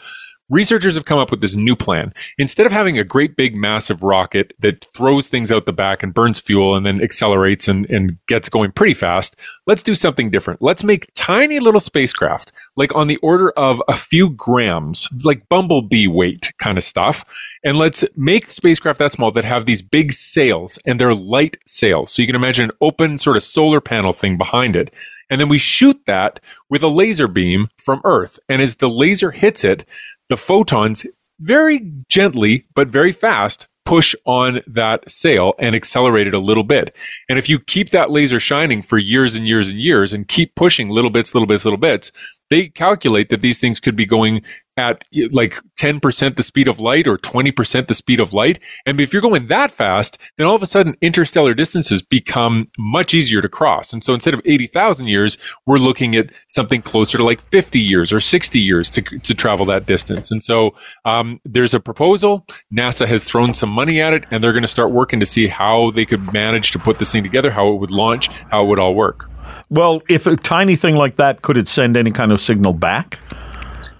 researchers 0.49 0.95
have 0.95 1.05
come 1.05 1.19
up 1.19 1.31
with 1.31 1.41
this 1.41 1.55
new 1.55 1.75
plan. 1.75 2.13
Instead 2.37 2.65
of 2.65 2.71
having 2.71 2.97
a 2.97 3.03
great 3.03 3.35
big 3.35 3.55
massive 3.55 4.03
rocket 4.03 4.53
that 4.59 4.85
throws 4.93 5.29
things 5.29 5.51
out 5.51 5.65
the 5.65 5.73
back 5.73 6.03
and 6.03 6.13
burns 6.13 6.39
fuel 6.39 6.75
and 6.75 6.85
then 6.85 7.01
accelerates 7.01 7.67
and, 7.67 7.89
and 7.89 8.17
gets 8.27 8.49
going 8.49 8.71
pretty 8.71 8.93
fast, 8.93 9.35
let's 9.67 9.83
do 9.83 9.95
something 9.95 10.29
different. 10.29 10.61
Let's 10.61 10.83
make 10.83 11.11
tiny 11.15 11.59
little 11.59 11.79
spacecraft, 11.79 12.51
like 12.75 12.93
on 12.95 13.07
the 13.07 13.17
order 13.17 13.51
of 13.51 13.81
a 13.87 13.95
few 13.95 14.29
grams, 14.31 15.07
like 15.23 15.47
bumblebee 15.49 16.07
weight 16.07 16.51
kind 16.57 16.77
of 16.77 16.83
stuff. 16.83 17.23
And 17.63 17.77
let's 17.77 18.03
make 18.15 18.51
spacecraft 18.51 18.99
that 18.99 19.11
small 19.11 19.31
that 19.31 19.45
have 19.45 19.65
these 19.65 19.81
big 19.81 20.13
sails 20.13 20.79
and 20.85 20.99
they're 20.99 21.13
light 21.13 21.57
sails. 21.65 22.11
So 22.11 22.21
you 22.21 22.27
can 22.27 22.35
imagine 22.35 22.65
an 22.65 22.71
open 22.81 23.17
sort 23.17 23.37
of 23.37 23.43
solar 23.43 23.81
panel 23.81 24.13
thing 24.13 24.37
behind 24.37 24.75
it. 24.75 24.93
And 25.29 25.39
then 25.39 25.49
we 25.49 25.59
shoot 25.59 26.05
that 26.07 26.39
with 26.69 26.81
a 26.81 26.87
laser 26.87 27.27
beam 27.27 27.69
from 27.77 28.01
Earth. 28.03 28.39
And 28.49 28.61
as 28.61 28.75
the 28.75 28.89
laser 28.89 29.31
hits 29.31 29.63
it, 29.63 29.85
the 30.29 30.37
photons 30.37 31.05
very 31.39 31.91
gently 32.09 32.65
but 32.75 32.87
very 32.87 33.11
fast 33.11 33.65
push 33.89 34.13
on 34.25 34.61
that 34.67 35.09
sail 35.09 35.55
and 35.57 35.75
accelerate 35.75 36.27
it 36.27 36.35
a 36.35 36.39
little 36.39 36.63
bit. 36.63 36.95
And 37.27 37.39
if 37.39 37.49
you 37.49 37.59
keep 37.59 37.89
that 37.89 38.11
laser 38.11 38.39
shining 38.39 38.83
for 38.83 38.99
years 38.99 39.33
and 39.33 39.47
years 39.47 39.67
and 39.67 39.79
years 39.79 40.13
and 40.13 40.27
keep 40.27 40.53
pushing 40.53 40.89
little 40.89 41.09
bits, 41.09 41.33
little 41.33 41.47
bits, 41.47 41.65
little 41.65 41.79
bits, 41.79 42.11
they 42.49 42.67
calculate 42.67 43.29
that 43.29 43.41
these 43.41 43.59
things 43.59 43.79
could 43.79 43.95
be 43.95 44.05
going 44.05 44.41
at 44.79 45.03
like 45.31 45.59
10% 45.77 46.35
the 46.35 46.43
speed 46.43 46.67
of 46.67 46.79
light 46.79 47.05
or 47.05 47.17
20% 47.17 47.87
the 47.87 47.93
speed 47.93 48.19
of 48.19 48.33
light. 48.33 48.59
And 48.85 49.01
if 49.01 49.11
you're 49.11 49.21
going 49.21 49.47
that 49.47 49.71
fast, 49.71 50.17
then 50.37 50.47
all 50.47 50.55
of 50.55 50.63
a 50.63 50.67
sudden 50.67 50.95
interstellar 51.01 51.53
distances 51.53 52.01
become 52.01 52.69
much 52.77 53.13
easier 53.13 53.41
to 53.41 53.49
cross. 53.49 53.91
And 53.91 54.03
so 54.03 54.13
instead 54.13 54.33
of 54.33 54.41
80,000 54.45 55.07
years, 55.07 55.37
we're 55.65 55.79
looking 55.79 56.15
at 56.15 56.31
something 56.47 56.81
closer 56.81 57.17
to 57.17 57.23
like 57.23 57.41
50 57.51 57.77
years 57.77 58.13
or 58.13 58.21
60 58.21 58.59
years 58.59 58.89
to, 58.91 59.01
to 59.01 59.33
travel 59.33 59.65
that 59.65 59.85
distance. 59.85 60.31
And 60.31 60.41
so 60.41 60.75
um, 61.03 61.41
there's 61.43 61.73
a 61.73 61.79
proposal. 61.79 62.47
NASA 62.73 63.05
has 63.05 63.25
thrown 63.25 63.53
some 63.53 63.69
money 63.69 63.99
at 63.99 64.13
it 64.13 64.23
and 64.31 64.41
they're 64.41 64.53
going 64.53 64.61
to 64.61 64.67
start 64.67 64.91
working 64.91 65.19
to 65.19 65.25
see 65.25 65.47
how 65.47 65.91
they 65.91 66.05
could 66.05 66.31
manage 66.31 66.71
to 66.71 66.79
put 66.79 66.99
this 66.99 67.11
thing 67.11 67.23
together, 67.23 67.51
how 67.51 67.69
it 67.73 67.75
would 67.75 67.91
launch, 67.91 68.29
how 68.49 68.63
it 68.63 68.67
would 68.67 68.79
all 68.79 68.95
work. 68.95 69.29
Well, 69.69 70.01
if 70.09 70.25
a 70.25 70.35
tiny 70.35 70.75
thing 70.75 70.95
like 70.95 71.17
that, 71.17 71.41
could 71.41 71.57
it 71.57 71.67
send 71.67 71.95
any 71.95 72.11
kind 72.11 72.31
of 72.31 72.41
signal 72.41 72.73
back? 72.73 73.19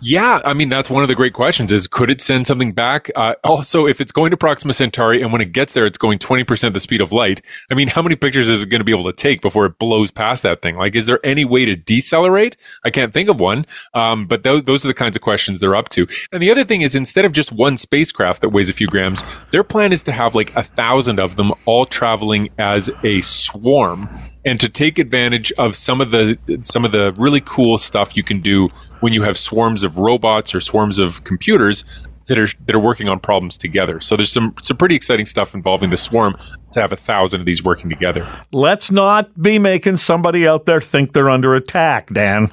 Yeah, 0.02 0.40
I 0.46 0.54
mean 0.54 0.70
that's 0.70 0.90
one 0.90 1.04
of 1.04 1.10
the 1.10 1.16
great 1.16 1.34
questions: 1.34 1.72
is 1.72 1.86
could 1.86 2.10
it 2.10 2.22
send 2.22 2.48
something 2.48 2.72
back? 2.72 3.12
Uh, 3.16 3.36
also, 3.44 3.86
if 3.86 4.00
it's 4.00 4.14
going 4.14 4.32
to 4.32 4.38
Proxima 4.38 4.72
Centauri 4.72 5.22
and 5.22 5.34
when 5.34 5.42
it 5.42 5.52
gets 5.52 5.74
there, 5.74 5.86
it's 5.86 5.98
going 5.98 6.20
twenty 6.20 6.46
percent 6.46 6.74
the 6.74 6.80
speed 6.80 7.02
of 7.02 7.12
light. 7.12 7.44
I 7.70 7.76
mean, 7.76 7.90
how 7.90 8.02
many 8.02 8.16
pictures 8.16 8.48
is 8.48 8.64
it 8.64 8.70
going 8.70 8.80
to 8.80 8.86
be 8.86 8.94
able 8.94 9.12
to 9.12 9.14
take 9.14 9.42
before 9.42 9.66
it 9.66 9.78
blows 9.78 10.10
past 10.10 10.42
that 10.44 10.62
thing? 10.62 10.78
Like, 10.78 10.96
is 10.96 11.06
there 11.06 11.20
any 11.24 11.44
way 11.44 11.66
to 11.66 11.76
decelerate? 11.76 12.56
I 12.86 12.92
can't 12.92 13.14
think 13.14 13.28
of 13.28 13.42
one. 13.42 13.66
Um, 13.94 14.26
but 14.26 14.44
th- 14.44 14.66
those 14.66 14.86
are 14.86 14.88
the 14.88 14.94
kinds 14.94 15.18
of 15.18 15.22
questions 15.22 15.60
they're 15.60 15.76
up 15.76 15.90
to. 15.90 16.08
And 16.32 16.42
the 16.42 16.50
other 16.50 16.64
thing 16.64 16.82
is, 16.82 16.96
instead 16.96 17.26
of 17.26 17.34
just 17.34 17.52
one 17.52 17.76
spacecraft 17.76 18.40
that 18.42 18.50
weighs 18.50 18.70
a 18.70 18.74
few 18.74 18.88
grams, 18.88 19.22
their 19.52 19.66
plan 19.66 19.92
is 19.92 20.02
to 20.04 20.14
have 20.14 20.34
like 20.34 20.56
a 20.56 20.64
thousand 20.64 21.20
of 21.20 21.36
them 21.36 21.52
all 21.66 21.86
traveling 21.86 22.50
as 22.58 22.90
a 23.04 23.20
swarm 23.20 24.08
and 24.50 24.60
to 24.60 24.68
take 24.68 24.98
advantage 24.98 25.52
of 25.54 25.76
some 25.76 26.02
of 26.02 26.10
the 26.10 26.38
some 26.62 26.84
of 26.84 26.92
the 26.92 27.14
really 27.18 27.42
cool 27.42 27.78
stuff 27.78 28.18
you 28.18 28.24
can 28.24 28.42
do 28.42 28.68
when 29.00 29.14
you 29.14 29.22
have 29.22 29.38
swarms 29.38 29.84
of 29.84 30.00
robots 30.00 30.56
or 30.56 30.60
swarms 30.60 30.98
of 30.98 31.24
computers 31.24 31.84
that 32.26 32.40
are 32.40 32.48
that 32.66 32.76
are 32.76 32.80
working 32.80 33.08
on 33.08 33.20
problems 33.20 33.58
together. 33.58 34.00
So 34.00 34.16
there's 34.16 34.32
some 34.32 34.56
some 34.60 34.76
pretty 34.76 34.96
exciting 34.96 35.28
stuff 35.28 35.54
involving 35.54 35.92
the 35.92 35.98
swarm 35.98 36.36
to 36.72 36.82
have 36.82 36.92
a 36.92 36.96
thousand 36.96 37.42
of 37.42 37.46
these 37.46 37.64
working 37.64 37.92
together. 37.92 38.28
Let's 38.52 38.90
not 38.90 39.40
be 39.40 39.60
making 39.60 39.98
somebody 39.98 40.48
out 40.48 40.66
there 40.66 40.82
think 40.82 41.14
they're 41.14 41.30
under 41.30 41.54
attack, 41.54 42.12
Dan. 42.12 42.50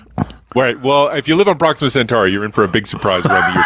Right. 0.57 0.81
Well, 0.81 1.09
if 1.09 1.29
you 1.29 1.37
live 1.37 1.49
on 1.49 1.59
Proxima 1.59 1.90
Centauri, 1.90 2.33
you're 2.33 2.45
in 2.45 2.51
for 2.51 2.64
a 2.64 2.69
big 2.69 2.87
surprise 2.87 3.27
around 3.27 3.53
the 3.53 3.59
year 3.59 3.64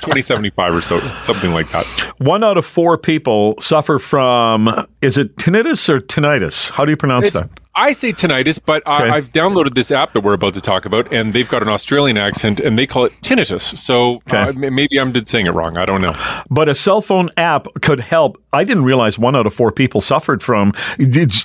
2075 0.00 0.74
or 0.74 0.80
so, 0.80 0.98
something 1.20 1.52
like 1.52 1.68
that. 1.72 1.84
One 2.18 2.42
out 2.42 2.56
of 2.56 2.64
four 2.64 2.96
people 2.96 3.54
suffer 3.60 3.98
from, 3.98 4.86
is 5.02 5.18
it 5.18 5.36
tinnitus 5.36 5.88
or 5.90 6.00
tinnitus? 6.00 6.70
How 6.70 6.84
do 6.84 6.90
you 6.90 6.96
pronounce 6.96 7.26
It's- 7.28 7.42
that? 7.42 7.50
I 7.72 7.92
say 7.92 8.12
tinnitus, 8.12 8.58
but 8.64 8.84
Okay. 8.84 9.04
I, 9.08 9.16
I've 9.16 9.28
downloaded 9.32 9.74
this 9.74 9.92
app 9.92 10.12
that 10.14 10.22
we're 10.22 10.32
about 10.32 10.54
to 10.54 10.60
talk 10.60 10.84
about, 10.86 11.10
and 11.12 11.32
they've 11.32 11.48
got 11.48 11.62
an 11.62 11.68
Australian 11.68 12.18
accent, 12.18 12.58
and 12.58 12.76
they 12.78 12.84
call 12.86 13.04
it 13.04 13.12
tinnitus. 13.22 13.62
So 13.78 14.14
uh, 14.32 14.48
Okay. 14.48 14.66
m- 14.66 14.74
maybe 14.74 14.98
I'm 14.98 15.14
saying 15.24 15.46
it 15.46 15.52
wrong. 15.52 15.78
I 15.78 15.84
don't 15.84 16.02
know. 16.02 16.12
But 16.50 16.68
a 16.68 16.74
cell 16.74 17.00
phone 17.00 17.30
app 17.36 17.68
could 17.80 18.00
help. 18.00 18.42
I 18.52 18.64
didn't 18.64 18.84
realize 18.84 19.18
one 19.20 19.36
out 19.36 19.46
of 19.46 19.54
four 19.54 19.70
people 19.70 20.00
suffered 20.00 20.42
from 20.42 20.72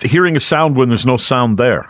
hearing 0.01 0.35
a 0.35 0.39
sound 0.39 0.75
when 0.75 0.89
there's 0.89 1.05
no 1.05 1.15
sound 1.15 1.57
there. 1.59 1.87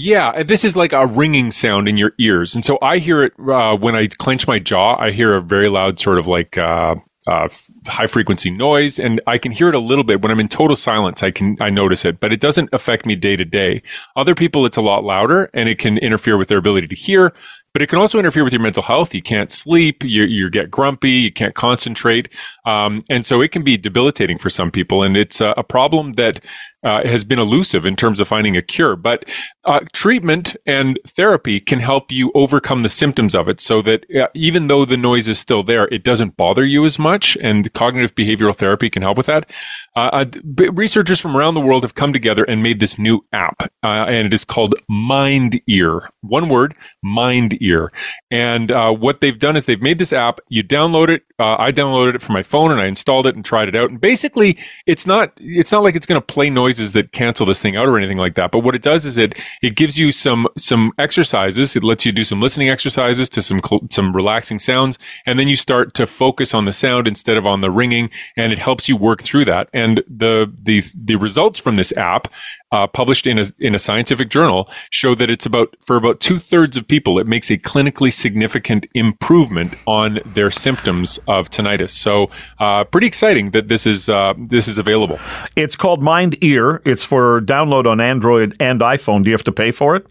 Yeah, 0.00 0.44
this 0.44 0.64
is 0.64 0.76
like 0.76 0.92
a 0.92 1.06
ringing 1.06 1.50
sound 1.50 1.88
in 1.88 1.96
your 1.96 2.12
ears, 2.18 2.54
and 2.54 2.64
so 2.64 2.78
I 2.80 2.98
hear 2.98 3.24
it 3.24 3.32
uh, 3.40 3.76
when 3.76 3.96
I 3.96 4.06
clench 4.06 4.46
my 4.46 4.58
jaw. 4.60 4.96
I 4.96 5.10
hear 5.10 5.34
a 5.34 5.42
very 5.42 5.68
loud 5.68 5.98
sort 5.98 6.18
of 6.18 6.28
like 6.28 6.56
uh, 6.56 6.96
uh, 7.26 7.48
high 7.86 8.06
frequency 8.06 8.50
noise, 8.50 9.00
and 9.00 9.20
I 9.26 9.38
can 9.38 9.50
hear 9.50 9.68
it 9.68 9.74
a 9.74 9.80
little 9.80 10.04
bit 10.04 10.22
when 10.22 10.30
I'm 10.30 10.38
in 10.38 10.48
total 10.48 10.76
silence. 10.76 11.22
I 11.24 11.32
can 11.32 11.56
I 11.60 11.70
notice 11.70 12.04
it, 12.04 12.20
but 12.20 12.32
it 12.32 12.40
doesn't 12.40 12.68
affect 12.72 13.06
me 13.06 13.16
day 13.16 13.34
to 13.36 13.44
day. 13.44 13.82
Other 14.14 14.36
people, 14.36 14.64
it's 14.66 14.76
a 14.76 14.82
lot 14.82 15.02
louder, 15.02 15.50
and 15.52 15.68
it 15.68 15.78
can 15.78 15.98
interfere 15.98 16.36
with 16.36 16.48
their 16.48 16.58
ability 16.58 16.86
to 16.86 16.94
hear. 16.94 17.32
But 17.72 17.82
it 17.82 17.88
can 17.88 17.98
also 17.98 18.18
interfere 18.18 18.44
with 18.44 18.52
your 18.52 18.62
mental 18.62 18.82
health. 18.82 19.14
You 19.14 19.22
can't 19.22 19.52
sleep. 19.52 20.02
You, 20.02 20.24
you 20.24 20.48
get 20.48 20.70
grumpy. 20.70 21.10
You 21.10 21.32
can't 21.32 21.54
concentrate. 21.54 22.28
Um, 22.64 23.04
and 23.10 23.26
so 23.26 23.42
it 23.42 23.52
can 23.52 23.62
be 23.62 23.76
debilitating 23.76 24.38
for 24.38 24.48
some 24.50 24.70
people. 24.70 25.02
And 25.02 25.16
it's 25.16 25.40
a, 25.40 25.54
a 25.56 25.62
problem 25.62 26.14
that 26.14 26.40
uh, 26.84 27.06
has 27.06 27.24
been 27.24 27.38
elusive 27.38 27.84
in 27.84 27.96
terms 27.96 28.20
of 28.20 28.28
finding 28.28 28.56
a 28.56 28.62
cure. 28.62 28.96
But 28.96 29.24
uh, 29.64 29.80
treatment 29.92 30.56
and 30.64 30.98
therapy 31.06 31.60
can 31.60 31.80
help 31.80 32.12
you 32.12 32.30
overcome 32.34 32.82
the 32.82 32.88
symptoms 32.88 33.34
of 33.34 33.48
it 33.48 33.60
so 33.60 33.82
that 33.82 34.04
uh, 34.14 34.28
even 34.34 34.68
though 34.68 34.84
the 34.84 34.96
noise 34.96 35.28
is 35.28 35.38
still 35.38 35.62
there, 35.62 35.88
it 35.88 36.04
doesn't 36.04 36.36
bother 36.36 36.64
you 36.64 36.84
as 36.84 36.98
much. 36.98 37.36
And 37.40 37.72
cognitive 37.72 38.14
behavioral 38.14 38.54
therapy 38.54 38.90
can 38.90 39.02
help 39.02 39.16
with 39.16 39.26
that. 39.26 39.50
Uh, 39.96 40.10
uh, 40.12 40.70
researchers 40.72 41.20
from 41.20 41.36
around 41.36 41.54
the 41.54 41.60
world 41.60 41.82
have 41.82 41.94
come 41.94 42.12
together 42.12 42.44
and 42.44 42.62
made 42.62 42.80
this 42.80 42.98
new 42.98 43.24
app, 43.32 43.62
uh, 43.82 44.06
and 44.08 44.26
it 44.26 44.34
is 44.34 44.44
called 44.44 44.74
Mind 44.88 45.60
Ear. 45.66 46.08
One 46.22 46.48
word, 46.48 46.74
Mind 47.02 47.60
Ear. 47.60 47.90
And 48.30 48.70
what 49.00 49.20
they've 49.20 49.38
done 49.38 49.56
is 49.56 49.66
they've 49.66 49.82
made 49.82 49.98
this 49.98 50.12
app. 50.12 50.40
You 50.48 50.62
download 50.62 51.08
it. 51.08 51.24
I 51.38 51.72
downloaded 51.72 52.14
it 52.14 52.22
from 52.22 52.34
my 52.34 52.42
phone 52.42 52.70
and 52.70 52.80
I 52.80 52.86
installed 52.86 53.26
it 53.26 53.34
and 53.34 53.44
tried 53.44 53.68
it 53.68 53.76
out. 53.76 53.90
And 53.90 54.00
basically, 54.00 54.58
it's 54.86 55.06
not 55.06 55.32
it's 55.36 55.72
not 55.72 55.82
like 55.82 55.96
it's 55.96 56.06
going 56.06 56.20
to 56.20 56.26
play 56.26 56.50
noises 56.68 56.92
that 56.92 57.12
cancel 57.12 57.46
this 57.46 57.62
thing 57.62 57.76
out 57.76 57.88
or 57.88 57.96
anything 57.96 58.18
like 58.18 58.34
that. 58.34 58.50
But 58.50 58.60
what 58.60 58.74
it 58.74 58.82
does 58.82 59.06
is 59.06 59.16
it 59.16 59.34
it 59.62 59.74
gives 59.74 59.98
you 59.98 60.12
some 60.12 60.46
some 60.56 60.92
exercises. 60.98 61.74
It 61.74 61.82
lets 61.82 62.04
you 62.04 62.12
do 62.12 62.24
some 62.24 62.40
listening 62.40 62.68
exercises 62.68 63.28
to 63.30 63.40
some 63.42 63.60
cl- 63.64 63.86
some 63.90 64.14
relaxing 64.14 64.58
sounds, 64.58 64.98
and 65.24 65.38
then 65.38 65.48
you 65.48 65.56
start 65.56 65.94
to 65.94 66.06
focus 66.06 66.54
on 66.54 66.66
the 66.66 66.72
sound 66.72 67.08
instead 67.08 67.36
of 67.38 67.46
on 67.46 67.62
the 67.62 67.70
ringing, 67.70 68.10
and 68.36 68.52
it 68.52 68.58
helps 68.58 68.88
you 68.88 68.96
work 68.96 69.22
through 69.22 69.46
that. 69.46 69.70
And 69.72 70.02
the 70.06 70.52
the 70.62 70.84
the 70.94 71.16
results 71.16 71.58
from 71.58 71.76
this 71.76 71.92
app, 71.96 72.28
uh, 72.72 72.86
published 72.86 73.26
in 73.26 73.38
a 73.38 73.46
in 73.58 73.74
a 73.74 73.78
scientific 73.78 74.28
journal, 74.28 74.68
show 74.90 75.14
that 75.14 75.30
it's 75.30 75.46
about 75.46 75.74
for 75.80 75.96
about 75.96 76.20
two 76.20 76.38
thirds 76.38 76.76
of 76.76 76.86
people, 76.86 77.18
it 77.18 77.26
makes 77.26 77.50
a 77.50 77.58
clinically 77.58 78.12
significant 78.12 78.86
improvement 78.94 79.74
on 79.86 80.20
their 80.24 80.50
symptoms 80.50 81.18
of 81.26 81.50
tinnitus. 81.50 81.90
So, 81.90 82.30
uh, 82.58 82.84
pretty 82.84 83.06
exciting 83.06 83.50
that 83.52 83.68
this 83.68 83.86
is 83.86 84.08
uh, 84.08 84.34
this 84.36 84.68
is 84.68 84.78
available. 84.78 85.18
It's 85.56 85.76
called 85.76 86.02
Mind 86.02 86.36
Ear. 86.42 86.82
It's 86.84 87.04
for 87.04 87.40
download 87.40 87.86
on 87.86 88.00
Android 88.00 88.56
and 88.60 88.80
iPhone. 88.80 89.24
Do 89.24 89.30
you 89.30 89.34
have 89.34 89.44
to 89.44 89.52
pay 89.52 89.70
for 89.70 89.96
it? 89.96 90.06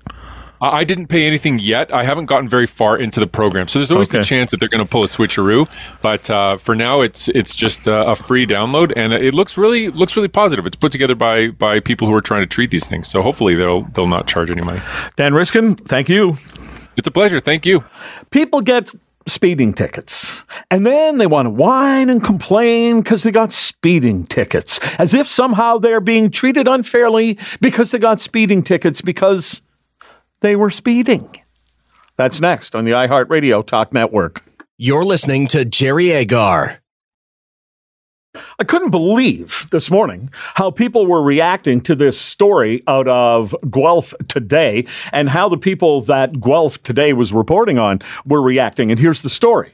I 0.60 0.84
didn't 0.84 1.08
pay 1.08 1.28
anything 1.28 1.60
yet. 1.60 1.93
I 1.93 2.04
haven't 2.04 2.26
gotten 2.26 2.50
very 2.50 2.65
far 2.65 2.98
into 2.98 3.20
the 3.20 3.28
program, 3.28 3.67
so 3.67 3.80
there's 3.80 3.91
always 3.91 4.10
the 4.10 4.24
chance 4.24 4.52
that 4.52 4.60
they're 4.60 4.70
going 4.70 4.84
to 4.84 4.89
pull 4.89 5.04
a 5.04 5.08
switcheroo. 5.08 5.67
But 6.02 6.30
uh, 6.30 6.58
for 6.58 6.76
now, 6.76 7.02
it's 7.02 7.28
it's 7.30 7.56
just 7.56 7.88
uh, 7.88 8.06
a 8.08 8.15
free 8.15 8.46
download, 8.46 8.93
and 8.96 9.13
it 9.13 9.34
looks 9.34 9.58
really 9.58 9.89
looks 9.89 10.15
really 10.15 10.28
positive. 10.28 10.65
It's 10.65 10.76
put 10.76 10.91
together 10.91 11.15
by 11.15 11.50
by 11.50 11.80
people 11.80 12.08
who 12.08 12.13
are 12.13 12.22
trying 12.22 12.41
to 12.41 12.48
treat 12.48 12.72
these 12.72 12.88
things, 12.88 13.08
so 13.08 13.22
hopefully 13.22 13.56
they'll 13.56 13.82
they'll 13.84 14.08
not 14.08 14.28
charge 14.28 14.50
any 14.50 14.63
money. 14.63 14.82
Dan 15.15 15.34
Riskin, 15.34 15.76
thank 15.76 16.10
you. 16.10 16.36
It's 16.96 17.08
a 17.08 17.12
pleasure. 17.12 17.39
Thank 17.39 17.65
you. 17.65 17.84
People 18.32 18.62
get 18.62 18.91
speeding 19.28 19.74
tickets 19.74 20.46
and 20.72 20.86
then 20.86 21.17
they 21.17 21.28
want 21.28 21.46
to 21.46 21.50
whine 21.50 22.10
and 22.10 22.24
complain 22.24 23.02
because 23.02 23.24
they 23.24 23.32
got 23.32 23.54
speeding 23.54 24.26
tickets, 24.26 24.80
as 25.00 25.13
if 25.13 25.28
somehow 25.28 25.78
they're 25.78 26.02
being 26.02 26.30
treated 26.30 26.67
unfairly 26.67 27.38
because 27.62 27.91
they 27.91 28.00
got 28.00 28.20
speeding 28.20 28.62
tickets 28.62 29.02
because 29.02 29.62
they 30.41 30.56
were 30.56 30.69
speeding. 30.69 31.41
That's 32.15 32.41
next 32.41 32.76
on 32.76 32.86
the 32.86 32.91
iHeartRadio 32.91 33.65
Talk 33.65 33.93
Network. 33.93 34.43
You're 34.78 35.06
listening 35.06 35.47
to 35.47 35.65
Jerry 35.65 36.12
Agar 36.12 36.80
I 38.60 38.63
couldn't 38.63 38.91
believe 38.91 39.67
this 39.71 39.89
morning 39.89 40.30
how 40.56 40.71
people 40.71 41.06
were 41.06 41.21
reacting 41.21 41.82
to 41.82 41.95
this 41.95 42.19
story 42.19 42.84
out 42.88 43.08
of 43.08 43.56
Guelph 43.69 44.13
today 44.28 44.86
and 45.12 45.30
how 45.30 45.50
the 45.50 45.58
people 45.58 46.02
that 46.02 46.39
Guelph 46.39 46.82
today 46.84 47.13
was 47.13 47.34
reporting 47.34 47.80
on 47.80 48.00
were 48.26 48.41
reacting. 48.41 48.91
And 48.91 49.00
here's 49.00 49.21
the 49.21 49.30
story 49.30 49.71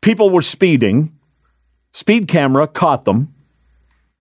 people 0.00 0.30
were 0.30 0.42
speeding, 0.42 1.12
speed 1.92 2.28
camera 2.28 2.66
caught 2.66 3.04
them. 3.04 3.34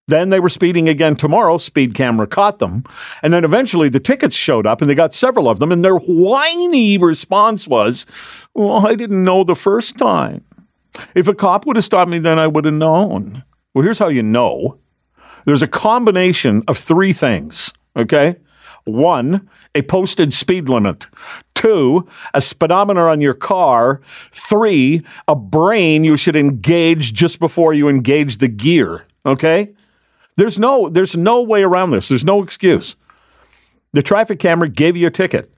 Then 0.08 0.30
they 0.30 0.40
were 0.40 0.50
speeding 0.50 0.88
again 0.88 1.16
tomorrow. 1.16 1.58
Speed 1.58 1.94
camera 1.94 2.28
caught 2.28 2.60
them. 2.60 2.84
And 3.22 3.34
then 3.34 3.44
eventually 3.44 3.90
the 3.90 4.00
tickets 4.00 4.36
showed 4.36 4.66
up 4.66 4.82
and 4.82 4.90
they 4.90 4.96
got 4.96 5.14
several 5.14 5.50
of 5.50 5.60
them. 5.60 5.72
And 5.72 5.84
their 5.84 5.98
whiny 5.98 6.98
response 6.98 7.68
was, 7.68 8.06
Well, 8.54 8.88
I 8.88 8.96
didn't 8.96 9.24
know 9.24 9.44
the 9.44 9.56
first 9.56 9.98
time. 9.98 10.46
If 11.14 11.28
a 11.28 11.34
cop 11.36 11.66
would 11.66 11.76
have 11.76 11.86
stopped 11.86 12.10
me, 12.10 12.20
then 12.20 12.40
I 12.40 12.48
would 12.48 12.66
have 12.66 12.74
known. 12.74 13.44
Well, 13.74 13.84
here's 13.84 14.00
how 14.00 14.08
you 14.08 14.24
know 14.24 14.80
there's 15.46 15.62
a 15.62 15.68
combination 15.68 16.64
of 16.68 16.78
three 16.78 17.14
things, 17.14 17.72
okay? 17.96 18.38
One, 18.86 19.50
a 19.76 19.82
posted 19.82 20.34
speed 20.34 20.70
limit. 20.70 21.08
Two, 21.56 22.08
a 22.34 22.42
speedometer 22.42 23.08
on 23.08 23.22
your 23.22 23.34
car. 23.34 24.02
Three, 24.32 25.04
a 25.28 25.36
brain 25.36 26.04
you 26.04 26.18
should 26.18 26.36
engage 26.36 27.14
just 27.14 27.40
before 27.40 27.74
you 27.74 27.88
engage 27.88 28.38
the 28.38 28.48
gear, 28.48 29.06
okay? 29.26 29.74
There's 30.38 30.58
no 30.58 30.90
there's 30.90 31.18
no 31.18 31.42
way 31.42 31.64
around 31.64 31.92
this. 31.92 32.08
There's 32.08 32.24
no 32.24 32.42
excuse. 32.42 32.96
The 33.94 34.02
traffic 34.02 34.40
camera 34.40 34.70
gave 34.70 34.96
you 34.96 35.08
a 35.08 35.12
ticket. 35.12 35.52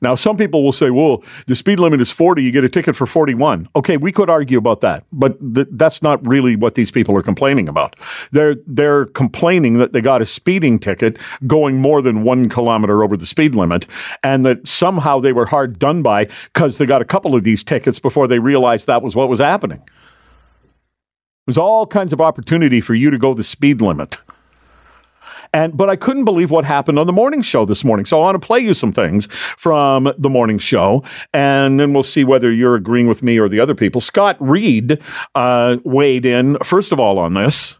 Now, 0.00 0.14
some 0.14 0.36
people 0.36 0.62
will 0.62 0.72
say, 0.72 0.90
well, 0.90 1.24
the 1.46 1.56
speed 1.56 1.80
limit 1.80 2.00
is 2.00 2.10
40, 2.10 2.42
you 2.42 2.52
get 2.52 2.62
a 2.62 2.68
ticket 2.68 2.94
for 2.94 3.04
41. 3.04 3.68
Okay, 3.74 3.96
we 3.96 4.12
could 4.12 4.30
argue 4.30 4.56
about 4.56 4.80
that, 4.80 5.04
but 5.12 5.38
th- 5.54 5.66
that's 5.72 6.02
not 6.02 6.24
really 6.26 6.54
what 6.54 6.76
these 6.76 6.90
people 6.90 7.16
are 7.16 7.22
complaining 7.22 7.68
about. 7.68 7.96
They're, 8.30 8.54
they're 8.66 9.06
complaining 9.06 9.78
that 9.78 9.92
they 9.92 10.00
got 10.00 10.22
a 10.22 10.26
speeding 10.26 10.78
ticket 10.78 11.18
going 11.46 11.80
more 11.80 12.00
than 12.00 12.22
one 12.22 12.48
kilometer 12.48 13.02
over 13.02 13.16
the 13.16 13.26
speed 13.26 13.56
limit, 13.56 13.86
and 14.22 14.46
that 14.46 14.68
somehow 14.68 15.18
they 15.18 15.32
were 15.32 15.46
hard 15.46 15.80
done 15.80 16.02
by 16.02 16.28
because 16.54 16.78
they 16.78 16.86
got 16.86 17.02
a 17.02 17.06
couple 17.06 17.34
of 17.34 17.42
these 17.42 17.64
tickets 17.64 17.98
before 17.98 18.28
they 18.28 18.38
realized 18.38 18.86
that 18.86 19.02
was 19.02 19.16
what 19.16 19.28
was 19.28 19.40
happening. 19.40 19.82
There's 21.48 21.56
all 21.56 21.86
kinds 21.86 22.12
of 22.12 22.20
opportunity 22.20 22.82
for 22.82 22.94
you 22.94 23.10
to 23.10 23.16
go 23.16 23.32
the 23.32 23.42
speed 23.42 23.80
limit. 23.80 24.18
And 25.54 25.74
but 25.74 25.88
I 25.88 25.96
couldn't 25.96 26.26
believe 26.26 26.50
what 26.50 26.66
happened 26.66 26.98
on 26.98 27.06
the 27.06 27.12
morning 27.12 27.40
show 27.40 27.64
this 27.64 27.86
morning. 27.86 28.04
So 28.04 28.18
I 28.20 28.24
want 28.24 28.34
to 28.38 28.46
play 28.46 28.60
you 28.60 28.74
some 28.74 28.92
things 28.92 29.28
from 29.32 30.12
the 30.18 30.28
morning 30.28 30.58
show, 30.58 31.02
and 31.32 31.80
then 31.80 31.94
we'll 31.94 32.02
see 32.02 32.22
whether 32.22 32.52
you're 32.52 32.74
agreeing 32.74 33.08
with 33.08 33.22
me 33.22 33.38
or 33.38 33.48
the 33.48 33.60
other 33.60 33.74
people. 33.74 34.02
Scott 34.02 34.36
Reid 34.40 35.00
uh, 35.34 35.78
weighed 35.84 36.26
in 36.26 36.58
first 36.58 36.92
of 36.92 37.00
all 37.00 37.18
on 37.18 37.32
this. 37.32 37.77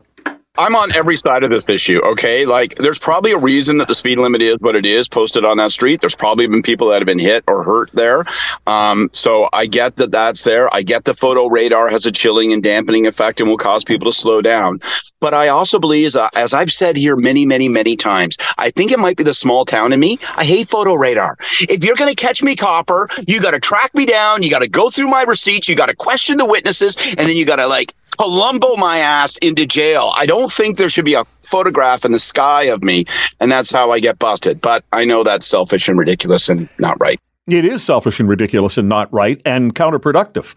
I'm 0.59 0.75
on 0.75 0.93
every 0.97 1.17
side 1.17 1.45
of 1.45 1.51
this 1.51 1.69
issue, 1.69 2.01
okay? 2.05 2.45
Like, 2.45 2.75
there's 2.75 2.99
probably 2.99 3.31
a 3.31 3.39
reason 3.39 3.79
that 3.79 3.87
the 3.87 3.95
speed 3.95 4.19
limit 4.19 4.43
is 4.43 4.57
what 4.59 4.75
it 4.75 4.85
is 4.85 5.09
posted 5.09 5.45
on 5.45 5.57
that 5.59 5.71
street. 5.71 6.01
There's 6.01 6.17
probably 6.17 6.49
been 6.49 6.63
people 6.63 6.89
that 6.89 7.01
have 7.01 7.07
been 7.07 7.19
hit 7.19 7.45
or 7.47 7.63
hurt 7.63 7.91
there. 7.93 8.25
Um, 8.67 9.09
so 9.13 9.49
I 9.53 9.67
get 9.67 9.95
that 9.97 10.11
that's 10.11 10.43
there. 10.43 10.69
I 10.75 10.83
get 10.83 11.05
the 11.05 11.15
photo 11.15 11.47
radar 11.47 11.89
has 11.89 12.07
a 12.07 12.13
chilling 12.13 12.53
and 12.53 12.61
dampening 12.61 13.07
effect 13.07 13.41
and 13.41 13.49
will 13.49 13.57
cause 13.57 13.85
people 13.85 14.11
to 14.11 14.13
slow 14.13 14.43
down. 14.43 14.81
But 15.21 15.33
I 15.33 15.47
also 15.47 15.79
believe, 15.79 16.07
as, 16.07 16.17
uh, 16.17 16.29
I've 16.35 16.73
said 16.73 16.97
here 16.97 17.15
many, 17.15 17.47
many, 17.47 17.69
many 17.69 17.95
times, 17.95 18.37
I 18.59 18.71
think 18.71 18.91
it 18.91 18.99
might 18.99 19.17
be 19.17 19.25
the 19.25 19.35
small 19.35 19.65
town 19.65 19.93
in 19.93 20.01
me. 20.01 20.19
I 20.37 20.45
hate 20.45 20.69
photo 20.69 20.95
radar. 20.95 21.37
If 21.63 21.85
you're 21.85 21.97
going 21.97 22.11
to 22.11 22.17
catch 22.17 22.43
me, 22.43 22.57
copper, 22.57 23.09
you 23.29 23.41
got 23.41 23.55
to 23.55 23.61
track 23.61 23.95
me 23.95 24.07
down. 24.07 24.43
You 24.43 24.51
got 24.51 24.63
to 24.63 24.69
go 24.69 24.91
through 24.91 25.09
my 25.09 25.23
receipts. 25.23 25.69
You 25.69 25.77
got 25.77 25.89
to 25.89 25.97
question 25.97 26.37
the 26.37 26.47
witnesses. 26.47 26.97
And 27.17 27.29
then 27.29 27.37
you 27.37 27.47
got 27.47 27.57
to, 27.57 27.67
like, 27.67 27.95
Columbo 28.19 28.75
my 28.77 28.99
ass 28.99 29.37
into 29.39 29.65
jail. 29.65 30.13
I 30.17 30.27
don't 30.27 30.48
think 30.49 30.77
there 30.77 30.89
should 30.89 31.05
be 31.05 31.15
a 31.15 31.25
photograph 31.43 32.05
in 32.05 32.13
the 32.13 32.19
sky 32.19 32.65
of 32.65 32.83
me, 32.83 33.05
and 33.41 33.51
that's 33.51 33.71
how 33.71 33.91
I 33.91 34.01
get 34.01 34.19
busted. 34.19 34.61
But 34.61 34.85
I 34.93 35.05
know 35.05 35.23
that's 35.23 35.47
selfish 35.47 35.89
and 35.89 35.99
ridiculous 35.99 36.49
and 36.49 36.69
not 36.79 36.99
right. 37.01 37.19
It 37.47 37.65
is 37.65 37.83
selfish 37.83 38.21
and 38.21 38.29
ridiculous 38.29 38.77
and 38.77 38.89
not 38.89 39.13
right 39.13 39.41
and 39.45 39.75
counterproductive. 39.75 40.55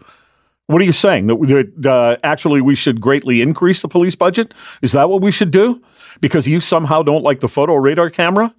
What 0.66 0.80
are 0.80 0.84
you 0.84 0.92
saying? 0.92 1.26
That, 1.26 1.72
that 1.78 1.90
uh, 1.90 2.16
actually 2.22 2.60
we 2.60 2.74
should 2.74 3.00
greatly 3.00 3.42
increase 3.42 3.82
the 3.82 3.88
police 3.88 4.14
budget? 4.14 4.54
Is 4.80 4.92
that 4.92 5.08
what 5.08 5.20
we 5.20 5.30
should 5.30 5.50
do? 5.50 5.82
Because 6.20 6.46
you 6.46 6.60
somehow 6.60 7.02
don't 7.02 7.22
like 7.22 7.40
the 7.40 7.48
photo 7.48 7.74
radar 7.74 8.10
camera? 8.10 8.54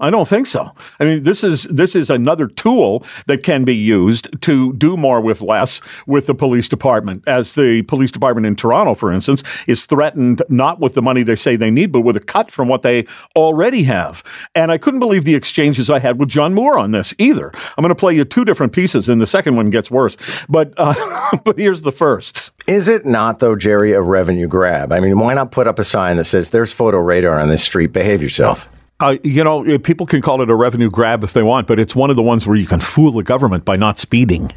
I 0.00 0.10
don't 0.10 0.26
think 0.26 0.48
so. 0.48 0.72
I 0.98 1.04
mean, 1.04 1.22
this 1.22 1.44
is 1.44 1.62
this 1.64 1.94
is 1.94 2.10
another 2.10 2.48
tool 2.48 3.04
that 3.26 3.44
can 3.44 3.64
be 3.64 3.74
used 3.74 4.28
to 4.42 4.72
do 4.72 4.96
more 4.96 5.20
with 5.20 5.40
less 5.40 5.80
with 6.08 6.26
the 6.26 6.34
police 6.34 6.68
department. 6.68 7.22
As 7.28 7.54
the 7.54 7.82
police 7.82 8.10
department 8.10 8.46
in 8.46 8.56
Toronto, 8.56 8.96
for 8.96 9.12
instance, 9.12 9.44
is 9.68 9.86
threatened 9.86 10.42
not 10.48 10.80
with 10.80 10.94
the 10.94 11.02
money 11.02 11.22
they 11.22 11.36
say 11.36 11.54
they 11.54 11.70
need, 11.70 11.92
but 11.92 12.00
with 12.00 12.16
a 12.16 12.20
cut 12.20 12.50
from 12.50 12.66
what 12.66 12.82
they 12.82 13.06
already 13.36 13.84
have. 13.84 14.24
And 14.56 14.72
I 14.72 14.78
couldn't 14.78 14.98
believe 14.98 15.24
the 15.24 15.36
exchanges 15.36 15.88
I 15.88 16.00
had 16.00 16.18
with 16.18 16.28
John 16.28 16.52
Moore 16.52 16.78
on 16.78 16.90
this 16.90 17.14
either. 17.18 17.52
I'm 17.54 17.82
going 17.82 17.90
to 17.90 17.94
play 17.94 18.16
you 18.16 18.24
two 18.24 18.44
different 18.44 18.72
pieces, 18.72 19.08
and 19.08 19.20
the 19.20 19.26
second 19.26 19.54
one 19.54 19.70
gets 19.70 19.88
worse. 19.88 20.16
But 20.48 20.74
uh, 20.78 20.94
but 21.44 21.56
here's 21.56 21.82
the 21.82 21.92
first. 21.92 22.50
Is 22.66 22.88
it 22.88 23.06
not, 23.06 23.38
though, 23.38 23.54
Jerry, 23.54 23.92
a 23.92 24.00
revenue 24.00 24.48
grab? 24.48 24.92
I 24.92 24.98
mean, 24.98 25.18
why 25.20 25.34
not 25.34 25.52
put 25.52 25.68
up 25.68 25.78
a 25.78 25.84
sign 25.84 26.16
that 26.16 26.24
says 26.24 26.50
"There's 26.50 26.72
photo 26.72 26.98
radar 26.98 27.38
on 27.38 27.48
this 27.48 27.62
street. 27.62 27.92
Behave 27.92 28.20
yourself." 28.20 28.68
Uh, 29.02 29.16
you 29.24 29.42
know, 29.42 29.64
eh, 29.64 29.78
people 29.78 30.06
can 30.06 30.22
call 30.22 30.42
it 30.42 30.48
a 30.48 30.54
revenue 30.54 30.88
grab 30.88 31.24
if 31.24 31.32
they 31.32 31.42
want, 31.42 31.66
but 31.66 31.80
it's 31.80 31.96
one 31.96 32.08
of 32.08 32.14
the 32.14 32.22
ones 32.22 32.46
where 32.46 32.56
you 32.56 32.66
can 32.66 32.78
fool 32.78 33.10
the 33.10 33.24
government 33.24 33.64
by 33.64 33.74
not 33.74 33.98
speeding. 33.98 34.52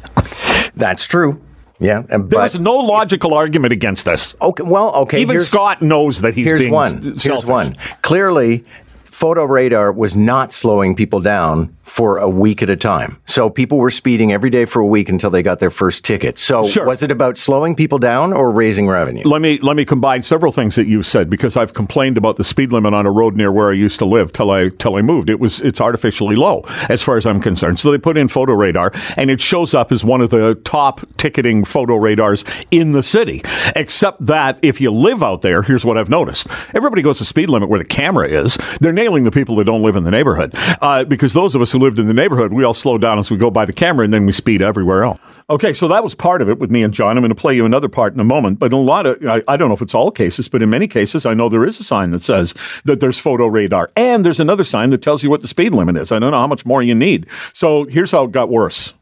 That's 0.76 1.04
true. 1.04 1.42
Yeah, 1.80 2.04
and 2.08 2.30
There's 2.30 2.58
no 2.60 2.76
logical 2.76 3.34
argument 3.34 3.72
against 3.72 4.06
this. 4.06 4.36
okay, 4.40 4.62
well, 4.62 4.94
okay. 4.94 5.20
Even 5.20 5.40
Scott 5.40 5.82
knows 5.82 6.20
that 6.20 6.34
he's 6.34 6.46
here's 6.46 6.62
being 6.62 6.72
one. 6.72 7.02
selfish. 7.02 7.24
Here's 7.24 7.44
one. 7.44 7.76
Clearly, 8.02 8.64
photo 8.94 9.44
radar 9.44 9.90
was 9.90 10.14
not 10.14 10.52
slowing 10.52 10.94
people 10.94 11.20
down 11.20 11.75
for 11.86 12.18
a 12.18 12.28
week 12.28 12.62
at 12.62 12.68
a 12.68 12.76
time. 12.76 13.16
So 13.26 13.48
people 13.48 13.78
were 13.78 13.90
speeding 13.92 14.32
every 14.32 14.50
day 14.50 14.64
for 14.64 14.80
a 14.80 14.86
week 14.86 15.08
until 15.08 15.30
they 15.30 15.42
got 15.42 15.60
their 15.60 15.70
first 15.70 16.04
ticket. 16.04 16.36
So 16.38 16.66
Sure. 16.66 16.84
was 16.84 17.02
it 17.02 17.10
about 17.12 17.38
slowing 17.38 17.76
people 17.76 17.98
down 17.98 18.32
or 18.32 18.50
raising 18.50 18.88
revenue? 18.88 19.22
Let 19.24 19.40
me 19.40 19.58
let 19.62 19.76
me 19.76 19.84
combine 19.84 20.22
several 20.22 20.50
things 20.52 20.74
that 20.74 20.86
you've 20.86 21.06
said 21.06 21.30
because 21.30 21.56
I've 21.56 21.74
complained 21.74 22.18
about 22.18 22.36
the 22.36 22.44
speed 22.44 22.72
limit 22.72 22.92
on 22.92 23.06
a 23.06 23.10
road 23.10 23.36
near 23.36 23.52
where 23.52 23.70
I 23.70 23.72
used 23.74 23.98
to 24.00 24.04
live 24.04 24.32
till 24.32 24.50
I 24.50 24.68
till 24.70 24.96
I 24.96 25.02
moved. 25.02 25.30
It 25.30 25.38
was 25.38 25.60
it's 25.60 25.80
artificially 25.80 26.34
low 26.34 26.64
as 26.88 27.02
far 27.02 27.16
as 27.16 27.24
I'm 27.24 27.40
concerned. 27.40 27.78
So 27.78 27.92
they 27.92 27.98
put 27.98 28.16
in 28.16 28.26
photo 28.28 28.54
radar 28.54 28.90
and 29.16 29.30
it 29.30 29.40
shows 29.40 29.72
up 29.72 29.92
as 29.92 30.04
one 30.04 30.20
of 30.20 30.30
the 30.30 30.56
top 30.64 31.00
ticketing 31.16 31.64
photo 31.64 31.94
radars 31.96 32.44
in 32.72 32.92
the 32.92 33.02
city. 33.02 33.42
Except 33.76 34.26
that 34.26 34.58
if 34.60 34.80
you 34.80 34.90
live 34.90 35.22
out 35.22 35.42
there, 35.42 35.62
here's 35.62 35.84
what 35.84 35.96
I've 35.96 36.10
noticed: 36.10 36.48
everybody 36.74 37.00
goes 37.00 37.18
to 37.18 37.24
speed 37.24 37.48
limit 37.48 37.68
where 37.68 37.78
the 37.78 37.84
camera 37.84 38.26
is. 38.26 38.58
They're 38.80 38.92
nailing 38.92 39.22
the 39.24 39.30
people 39.30 39.54
that 39.56 39.64
don't 39.64 39.82
live 39.82 39.94
in 39.94 40.02
the 40.02 40.10
neighborhood 40.10 40.52
uh, 40.82 41.04
because 41.04 41.32
those 41.32 41.54
of 41.54 41.62
us 41.62 41.75
who 41.76 41.84
lived 41.84 41.98
in 41.98 42.06
the 42.06 42.14
neighborhood, 42.14 42.52
we 42.52 42.64
all 42.64 42.74
slow 42.74 42.98
down 42.98 43.18
as 43.18 43.30
we 43.30 43.36
go 43.36 43.50
by 43.50 43.64
the 43.64 43.72
camera 43.72 44.04
and 44.04 44.12
then 44.12 44.26
we 44.26 44.32
speed 44.32 44.62
everywhere 44.62 45.04
else. 45.04 45.20
Okay, 45.48 45.72
so 45.72 45.88
that 45.88 46.02
was 46.02 46.14
part 46.14 46.42
of 46.42 46.48
it 46.48 46.58
with 46.58 46.70
me 46.70 46.82
and 46.82 46.92
John. 46.92 47.16
I'm 47.16 47.22
going 47.22 47.28
to 47.28 47.34
play 47.34 47.54
you 47.54 47.64
another 47.64 47.88
part 47.88 48.14
in 48.14 48.20
a 48.20 48.24
moment, 48.24 48.58
but 48.58 48.72
in 48.72 48.78
a 48.78 48.82
lot 48.82 49.06
of, 49.06 49.24
I, 49.24 49.42
I 49.46 49.56
don't 49.56 49.68
know 49.68 49.74
if 49.74 49.82
it's 49.82 49.94
all 49.94 50.10
cases, 50.10 50.48
but 50.48 50.62
in 50.62 50.70
many 50.70 50.88
cases, 50.88 51.26
I 51.26 51.34
know 51.34 51.48
there 51.48 51.64
is 51.64 51.78
a 51.78 51.84
sign 51.84 52.10
that 52.10 52.22
says 52.22 52.54
that 52.84 53.00
there's 53.00 53.18
photo 53.18 53.46
radar, 53.46 53.90
and 53.96 54.24
there's 54.24 54.40
another 54.40 54.64
sign 54.64 54.90
that 54.90 55.02
tells 55.02 55.22
you 55.22 55.30
what 55.30 55.42
the 55.42 55.48
speed 55.48 55.72
limit 55.72 55.96
is. 55.96 56.10
I 56.10 56.18
don't 56.18 56.30
know 56.30 56.38
how 56.38 56.46
much 56.46 56.64
more 56.64 56.82
you 56.82 56.94
need. 56.94 57.26
So 57.52 57.84
here's 57.84 58.10
how 58.10 58.24
it 58.24 58.32
got 58.32 58.48
worse. 58.48 58.94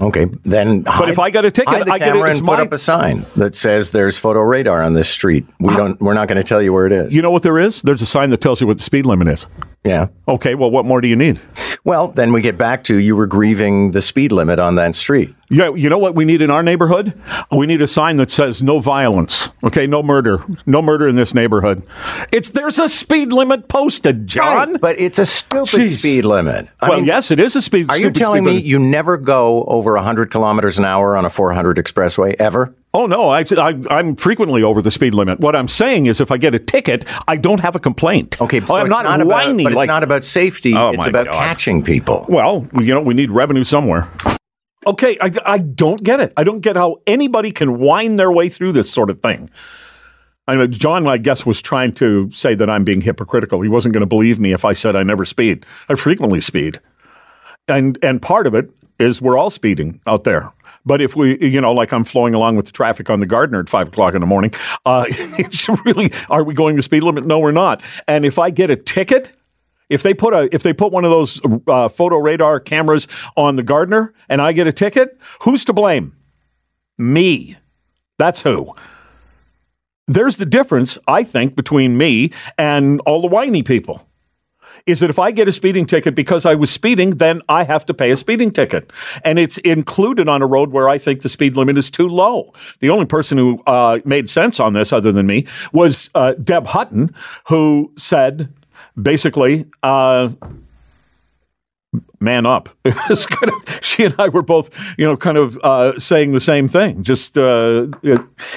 Okay, 0.00 0.26
then. 0.44 0.82
But 0.82 1.08
if 1.08 1.18
I 1.18 1.30
got 1.30 1.44
a 1.44 1.50
ticket, 1.50 1.90
I 1.90 1.98
get 1.98 2.14
it. 2.14 2.20
It's 2.20 2.38
and 2.38 2.46
put 2.46 2.58
my- 2.58 2.62
up 2.62 2.72
a 2.72 2.78
sign 2.78 3.24
that 3.36 3.56
says 3.56 3.90
"There's 3.90 4.16
photo 4.16 4.40
radar 4.40 4.80
on 4.80 4.94
this 4.94 5.08
street." 5.08 5.44
We 5.58 5.74
don't. 5.74 6.00
We're 6.00 6.14
not 6.14 6.28
going 6.28 6.38
to 6.38 6.44
tell 6.44 6.62
you 6.62 6.72
where 6.72 6.86
it 6.86 6.92
is. 6.92 7.12
You 7.12 7.22
know 7.22 7.32
what 7.32 7.42
there 7.42 7.58
is? 7.58 7.82
There's 7.82 8.00
a 8.00 8.06
sign 8.06 8.30
that 8.30 8.40
tells 8.40 8.60
you 8.60 8.68
what 8.68 8.78
the 8.78 8.84
speed 8.84 9.04
limit 9.04 9.26
is. 9.26 9.46
Yeah. 9.84 10.06
Okay, 10.26 10.54
well, 10.54 10.70
what 10.70 10.86
more 10.86 11.00
do 11.02 11.08
you 11.08 11.16
need? 11.16 11.38
Well, 11.84 12.08
then 12.08 12.32
we 12.32 12.40
get 12.40 12.56
back 12.56 12.84
to 12.84 12.96
you 12.96 13.14
were 13.14 13.26
grieving 13.26 13.90
the 13.90 14.00
speed 14.00 14.32
limit 14.32 14.58
on 14.58 14.76
that 14.76 14.94
street. 14.94 15.34
Yeah, 15.50 15.74
you 15.74 15.90
know 15.90 15.98
what 15.98 16.14
we 16.14 16.24
need 16.24 16.40
in 16.40 16.50
our 16.50 16.62
neighborhood? 16.62 17.12
We 17.52 17.66
need 17.66 17.82
a 17.82 17.86
sign 17.86 18.16
that 18.16 18.30
says 18.30 18.62
no 18.62 18.78
violence. 18.78 19.50
Okay, 19.62 19.86
no 19.86 20.02
murder. 20.02 20.42
No 20.64 20.80
murder 20.80 21.06
in 21.06 21.16
this 21.16 21.34
neighborhood. 21.34 21.86
It's 22.32 22.50
there's 22.50 22.78
a 22.78 22.88
speed 22.88 23.34
limit 23.34 23.68
posted, 23.68 24.26
John. 24.26 24.72
Right, 24.72 24.80
but 24.80 24.98
it's 24.98 25.18
a 25.18 25.26
stupid 25.26 25.66
Jeez. 25.80 25.98
speed 25.98 26.24
limit. 26.24 26.68
I 26.80 26.88
well, 26.88 26.98
mean, 26.98 27.06
yes, 27.06 27.30
it 27.30 27.38
is 27.38 27.54
a 27.54 27.60
speed 27.60 27.90
Are 27.90 27.98
you 27.98 28.10
telling 28.10 28.44
me 28.44 28.52
limit. 28.52 28.64
you 28.64 28.78
never 28.78 29.18
go 29.18 29.64
over 29.64 29.92
100 29.94 30.30
kilometers 30.30 30.78
an 30.78 30.86
hour 30.86 31.14
on 31.14 31.26
a 31.26 31.30
400 31.30 31.76
expressway 31.76 32.34
ever? 32.38 32.74
Oh 32.94 33.06
no, 33.06 33.28
I, 33.28 33.40
I, 33.40 33.74
I'm 33.90 34.14
frequently 34.14 34.62
over 34.62 34.80
the 34.80 34.92
speed 34.92 35.14
limit. 35.14 35.40
What 35.40 35.56
I'm 35.56 35.66
saying 35.66 36.06
is, 36.06 36.20
if 36.20 36.30
I 36.30 36.38
get 36.38 36.54
a 36.54 36.60
ticket, 36.60 37.04
I 37.26 37.36
don't 37.36 37.58
have 37.58 37.74
a 37.74 37.80
complaint. 37.80 38.40
Okay, 38.40 38.60
oh, 38.60 38.66
so 38.66 38.76
I'm 38.76 38.86
it's 38.86 38.90
not, 38.90 39.02
not, 39.02 39.20
about, 39.20 39.56
but 39.56 39.66
it's 39.66 39.74
like- 39.74 39.88
not 39.88 40.04
about 40.04 40.24
safety. 40.24 40.74
Oh, 40.74 40.90
it's 40.90 41.04
about 41.04 41.26
God. 41.26 41.34
catching 41.34 41.82
people. 41.82 42.24
Well, 42.28 42.68
you 42.74 42.94
know, 42.94 43.00
we 43.00 43.14
need 43.14 43.32
revenue 43.32 43.64
somewhere. 43.64 44.08
Okay, 44.86 45.18
I, 45.20 45.32
I 45.44 45.58
don't 45.58 46.04
get 46.04 46.20
it. 46.20 46.32
I 46.36 46.44
don't 46.44 46.60
get 46.60 46.76
how 46.76 46.98
anybody 47.06 47.50
can 47.50 47.78
wind 47.78 48.18
their 48.18 48.30
way 48.30 48.48
through 48.48 48.72
this 48.72 48.90
sort 48.90 49.10
of 49.10 49.20
thing. 49.22 49.50
I 50.46 50.56
mean, 50.56 50.70
John, 50.70 51.06
I 51.08 51.16
guess, 51.16 51.44
was 51.46 51.60
trying 51.62 51.94
to 51.94 52.30
say 52.32 52.54
that 52.54 52.68
I'm 52.68 52.84
being 52.84 53.00
hypocritical. 53.00 53.62
He 53.62 53.68
wasn't 53.68 53.94
going 53.94 54.02
to 54.02 54.06
believe 54.06 54.38
me 54.38 54.52
if 54.52 54.64
I 54.64 54.72
said 54.74 54.94
I 54.94 55.02
never 55.02 55.24
speed. 55.24 55.64
I 55.88 55.94
frequently 55.96 56.40
speed, 56.40 56.80
and 57.66 57.98
and 58.02 58.22
part 58.22 58.46
of 58.46 58.54
it 58.54 58.70
is 59.00 59.20
we're 59.20 59.38
all 59.38 59.50
speeding 59.50 60.00
out 60.06 60.24
there. 60.24 60.52
But 60.86 61.00
if 61.00 61.16
we, 61.16 61.38
you 61.40 61.60
know, 61.60 61.72
like 61.72 61.92
I'm 61.92 62.04
flowing 62.04 62.34
along 62.34 62.56
with 62.56 62.66
the 62.66 62.72
traffic 62.72 63.08
on 63.08 63.20
the 63.20 63.26
Gardiner 63.26 63.60
at 63.60 63.68
five 63.68 63.88
o'clock 63.88 64.14
in 64.14 64.20
the 64.20 64.26
morning, 64.26 64.52
uh, 64.84 65.06
it's 65.08 65.68
really, 65.84 66.12
are 66.28 66.44
we 66.44 66.54
going 66.54 66.76
the 66.76 66.82
speed 66.82 67.02
limit? 67.02 67.24
No, 67.24 67.38
we're 67.38 67.52
not. 67.52 67.82
And 68.06 68.26
if 68.26 68.38
I 68.38 68.50
get 68.50 68.70
a 68.70 68.76
ticket, 68.76 69.32
if 69.88 70.02
they 70.02 70.14
put 70.14 70.34
a 70.34 70.48
if 70.54 70.62
they 70.62 70.72
put 70.72 70.92
one 70.92 71.04
of 71.04 71.10
those 71.10 71.40
uh, 71.68 71.88
photo 71.88 72.18
radar 72.18 72.58
cameras 72.60 73.06
on 73.36 73.56
the 73.56 73.62
Gardiner 73.62 74.12
and 74.28 74.40
I 74.40 74.52
get 74.52 74.66
a 74.66 74.72
ticket, 74.72 75.18
who's 75.42 75.64
to 75.66 75.72
blame? 75.72 76.12
Me. 76.98 77.56
That's 78.18 78.42
who. 78.42 78.74
There's 80.06 80.36
the 80.36 80.46
difference, 80.46 80.98
I 81.08 81.24
think, 81.24 81.56
between 81.56 81.96
me 81.96 82.30
and 82.58 83.00
all 83.06 83.22
the 83.22 83.26
whiny 83.26 83.62
people. 83.62 84.06
Is 84.86 85.00
that 85.00 85.08
if 85.08 85.18
I 85.18 85.30
get 85.30 85.48
a 85.48 85.52
speeding 85.52 85.86
ticket 85.86 86.14
because 86.14 86.44
I 86.44 86.54
was 86.54 86.70
speeding, 86.70 87.16
then 87.16 87.40
I 87.48 87.64
have 87.64 87.86
to 87.86 87.94
pay 87.94 88.10
a 88.10 88.16
speeding 88.16 88.50
ticket. 88.50 88.92
And 89.24 89.38
it's 89.38 89.56
included 89.58 90.28
on 90.28 90.42
a 90.42 90.46
road 90.46 90.72
where 90.72 90.90
I 90.90 90.98
think 90.98 91.22
the 91.22 91.30
speed 91.30 91.56
limit 91.56 91.78
is 91.78 91.90
too 91.90 92.06
low. 92.06 92.52
The 92.80 92.90
only 92.90 93.06
person 93.06 93.38
who 93.38 93.62
uh, 93.66 94.00
made 94.04 94.28
sense 94.28 94.60
on 94.60 94.74
this, 94.74 94.92
other 94.92 95.10
than 95.10 95.26
me, 95.26 95.46
was 95.72 96.10
uh, 96.14 96.34
Deb 96.34 96.66
Hutton, 96.66 97.14
who 97.48 97.92
said 97.96 98.52
basically, 99.00 99.64
uh, 99.82 100.28
man 102.20 102.46
up. 102.46 102.68
Kind 102.84 103.50
of, 103.50 103.80
she 103.82 104.04
and 104.04 104.14
I 104.18 104.28
were 104.28 104.42
both, 104.42 104.70
you 104.98 105.04
know, 105.04 105.16
kind 105.16 105.36
of 105.36 105.58
uh, 105.58 105.98
saying 105.98 106.32
the 106.32 106.40
same 106.40 106.68
thing. 106.68 107.02
Just 107.02 107.36
uh, 107.36 107.86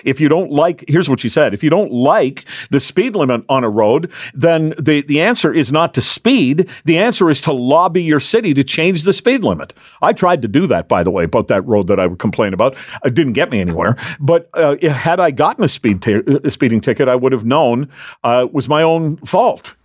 if 0.04 0.20
you 0.20 0.30
don't 0.30 0.52
like, 0.52 0.84
here's 0.88 1.10
what 1.10 1.20
she 1.20 1.30
said: 1.30 1.54
if 1.54 1.64
you 1.64 1.70
don't 1.70 1.92
like 1.92 2.46
the 2.70 2.80
speed 2.80 3.16
limit 3.16 3.44
on 3.50 3.64
a 3.64 3.70
road, 3.70 4.12
then 4.34 4.74
the 4.80 5.02
the 5.02 5.22
answer 5.22 5.54
is 5.54 5.72
not 5.72 5.94
to 5.96 6.02
speed. 6.02 6.70
The 6.86 6.98
answer 6.98 7.30
is 7.30 7.42
to 7.42 7.54
lobby 7.54 8.04
your 8.04 8.20
city 8.20 8.54
to 8.54 8.64
change 8.64 9.04
the 9.04 9.14
speed 9.14 9.44
limit. 9.44 9.74
I 10.02 10.14
tried 10.14 10.42
to 10.42 10.48
do 10.48 10.68
that, 10.68 10.88
by 10.88 11.04
the 11.04 11.12
way, 11.12 11.24
about 11.24 11.48
that 11.48 11.66
road 11.66 11.88
that 11.88 12.00
I 12.00 12.08
would 12.08 12.20
complain 12.20 12.54
about. 12.54 12.76
It 13.06 13.14
didn't 13.14 13.34
get 13.34 13.52
me 13.52 13.62
anywhere. 13.62 13.96
But 14.20 14.50
uh, 14.54 14.78
had 14.90 15.20
I 15.20 15.32
gotten 15.32 15.64
a 15.64 15.68
speed 15.68 16.02
t- 16.02 16.22
a 16.44 16.52
speeding 16.52 16.82
ticket, 16.82 17.08
I 17.08 17.16
would 17.16 17.32
have 17.32 17.46
known 17.46 17.90
uh, 18.24 18.46
it 18.48 18.54
was 18.54 18.68
my 18.68 18.82
own 18.82 19.18
fault. 19.18 19.76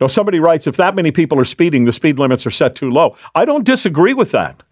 Now, 0.00 0.06
somebody 0.06 0.38
writes, 0.38 0.66
if 0.66 0.76
that 0.76 0.94
many 0.94 1.10
people 1.10 1.38
are 1.40 1.44
speeding, 1.44 1.84
the 1.84 1.92
speed 1.92 2.18
limits 2.18 2.46
are 2.46 2.50
set 2.50 2.74
too 2.74 2.90
low. 2.90 3.16
I 3.34 3.44
don't 3.44 3.64
disagree 3.64 4.14
with 4.14 4.30
that. 4.30 4.62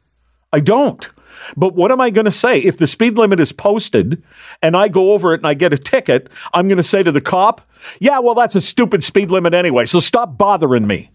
I 0.52 0.60
don't. 0.60 1.08
But 1.56 1.74
what 1.74 1.92
am 1.92 2.00
I 2.00 2.10
going 2.10 2.24
to 2.24 2.32
say? 2.32 2.58
If 2.58 2.78
the 2.78 2.86
speed 2.86 3.18
limit 3.18 3.40
is 3.40 3.52
posted 3.52 4.22
and 4.62 4.76
I 4.76 4.88
go 4.88 5.12
over 5.12 5.34
it 5.34 5.38
and 5.38 5.46
I 5.46 5.54
get 5.54 5.72
a 5.72 5.78
ticket, 5.78 6.28
I'm 6.54 6.68
going 6.68 6.76
to 6.78 6.82
say 6.82 7.02
to 7.02 7.12
the 7.12 7.20
cop, 7.20 7.60
yeah, 8.00 8.20
well, 8.20 8.34
that's 8.34 8.54
a 8.54 8.60
stupid 8.60 9.04
speed 9.04 9.30
limit 9.30 9.52
anyway, 9.52 9.84
so 9.84 10.00
stop 10.00 10.38
bothering 10.38 10.86
me. 10.86 11.10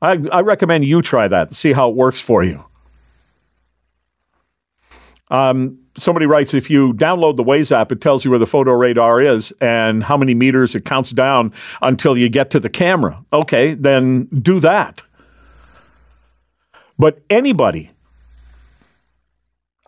I, 0.00 0.20
I 0.30 0.40
recommend 0.42 0.84
you 0.84 1.02
try 1.02 1.26
that 1.26 1.48
and 1.48 1.56
see 1.56 1.72
how 1.72 1.90
it 1.90 1.96
works 1.96 2.20
for 2.20 2.44
you. 2.44 2.67
Um, 5.30 5.78
somebody 5.96 6.26
writes 6.26 6.54
if 6.54 6.70
you 6.70 6.92
download 6.94 7.36
the 7.36 7.44
Waze 7.44 7.72
app, 7.72 7.92
it 7.92 8.00
tells 8.00 8.24
you 8.24 8.30
where 8.30 8.38
the 8.38 8.46
photo 8.46 8.72
radar 8.72 9.20
is 9.20 9.52
and 9.60 10.02
how 10.02 10.16
many 10.16 10.34
meters 10.34 10.74
it 10.74 10.84
counts 10.84 11.10
down 11.10 11.52
until 11.82 12.16
you 12.16 12.28
get 12.28 12.50
to 12.50 12.60
the 12.60 12.70
camera. 12.70 13.24
Okay, 13.32 13.74
then 13.74 14.24
do 14.26 14.60
that. 14.60 15.02
But 16.98 17.20
anybody, 17.30 17.92